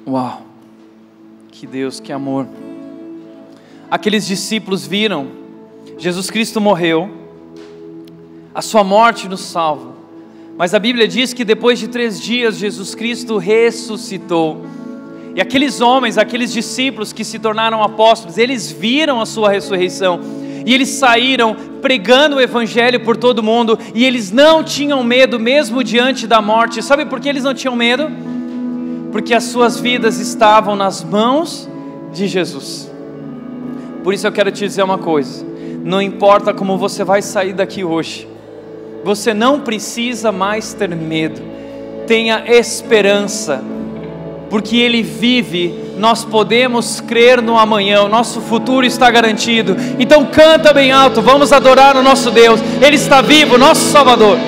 Uau! 0.04 0.42
Que 1.52 1.64
Deus, 1.64 2.00
que 2.00 2.12
amor. 2.12 2.46
Aqueles 3.88 4.26
discípulos 4.26 4.84
viram, 4.84 5.28
Jesus 5.96 6.28
Cristo 6.28 6.60
morreu, 6.60 7.08
a 8.52 8.60
sua 8.60 8.82
morte 8.82 9.28
nos 9.28 9.42
salva. 9.42 9.95
Mas 10.58 10.72
a 10.72 10.78
Bíblia 10.78 11.06
diz 11.06 11.34
que 11.34 11.44
depois 11.44 11.78
de 11.78 11.86
três 11.86 12.18
dias 12.20 12.56
Jesus 12.56 12.94
Cristo 12.94 13.36
ressuscitou. 13.36 14.64
E 15.34 15.40
aqueles 15.40 15.82
homens, 15.82 16.16
aqueles 16.16 16.50
discípulos 16.50 17.12
que 17.12 17.24
se 17.24 17.38
tornaram 17.38 17.82
apóstolos, 17.82 18.38
eles 18.38 18.72
viram 18.72 19.20
a 19.20 19.26
sua 19.26 19.50
ressurreição. 19.50 20.18
E 20.64 20.72
eles 20.72 20.88
saíram 20.88 21.54
pregando 21.82 22.36
o 22.36 22.40
evangelho 22.40 23.00
por 23.00 23.18
todo 23.18 23.42
mundo. 23.42 23.78
E 23.94 24.02
eles 24.02 24.32
não 24.32 24.64
tinham 24.64 25.04
medo, 25.04 25.38
mesmo 25.38 25.84
diante 25.84 26.26
da 26.26 26.40
morte. 26.40 26.82
Sabe 26.82 27.04
por 27.04 27.20
que 27.20 27.28
eles 27.28 27.44
não 27.44 27.52
tinham 27.52 27.76
medo? 27.76 28.10
Porque 29.12 29.34
as 29.34 29.44
suas 29.44 29.78
vidas 29.78 30.18
estavam 30.18 30.74
nas 30.74 31.04
mãos 31.04 31.68
de 32.14 32.26
Jesus. 32.26 32.90
Por 34.02 34.14
isso 34.14 34.26
eu 34.26 34.32
quero 34.32 34.50
te 34.50 34.64
dizer 34.66 34.82
uma 34.82 34.98
coisa: 34.98 35.44
não 35.84 36.00
importa 36.00 36.54
como 36.54 36.78
você 36.78 37.04
vai 37.04 37.20
sair 37.20 37.52
daqui 37.52 37.84
hoje 37.84 38.35
você 39.06 39.32
não 39.32 39.60
precisa 39.60 40.32
mais 40.32 40.74
ter 40.74 40.88
medo, 40.88 41.40
tenha 42.08 42.42
esperança, 42.48 43.62
porque 44.50 44.78
Ele 44.78 45.00
vive, 45.00 45.72
nós 45.96 46.24
podemos 46.24 47.00
crer 47.00 47.40
no 47.40 47.56
amanhã, 47.56 48.02
o 48.02 48.08
nosso 48.08 48.40
futuro 48.40 48.84
está 48.84 49.08
garantido. 49.08 49.76
Então 50.00 50.26
canta 50.26 50.72
bem 50.72 50.90
alto, 50.90 51.22
vamos 51.22 51.52
adorar 51.52 51.96
o 51.96 52.02
nosso 52.02 52.32
Deus, 52.32 52.60
Ele 52.84 52.96
está 52.96 53.22
vivo, 53.22 53.56
nosso 53.56 53.82
Salvador. 53.92 54.38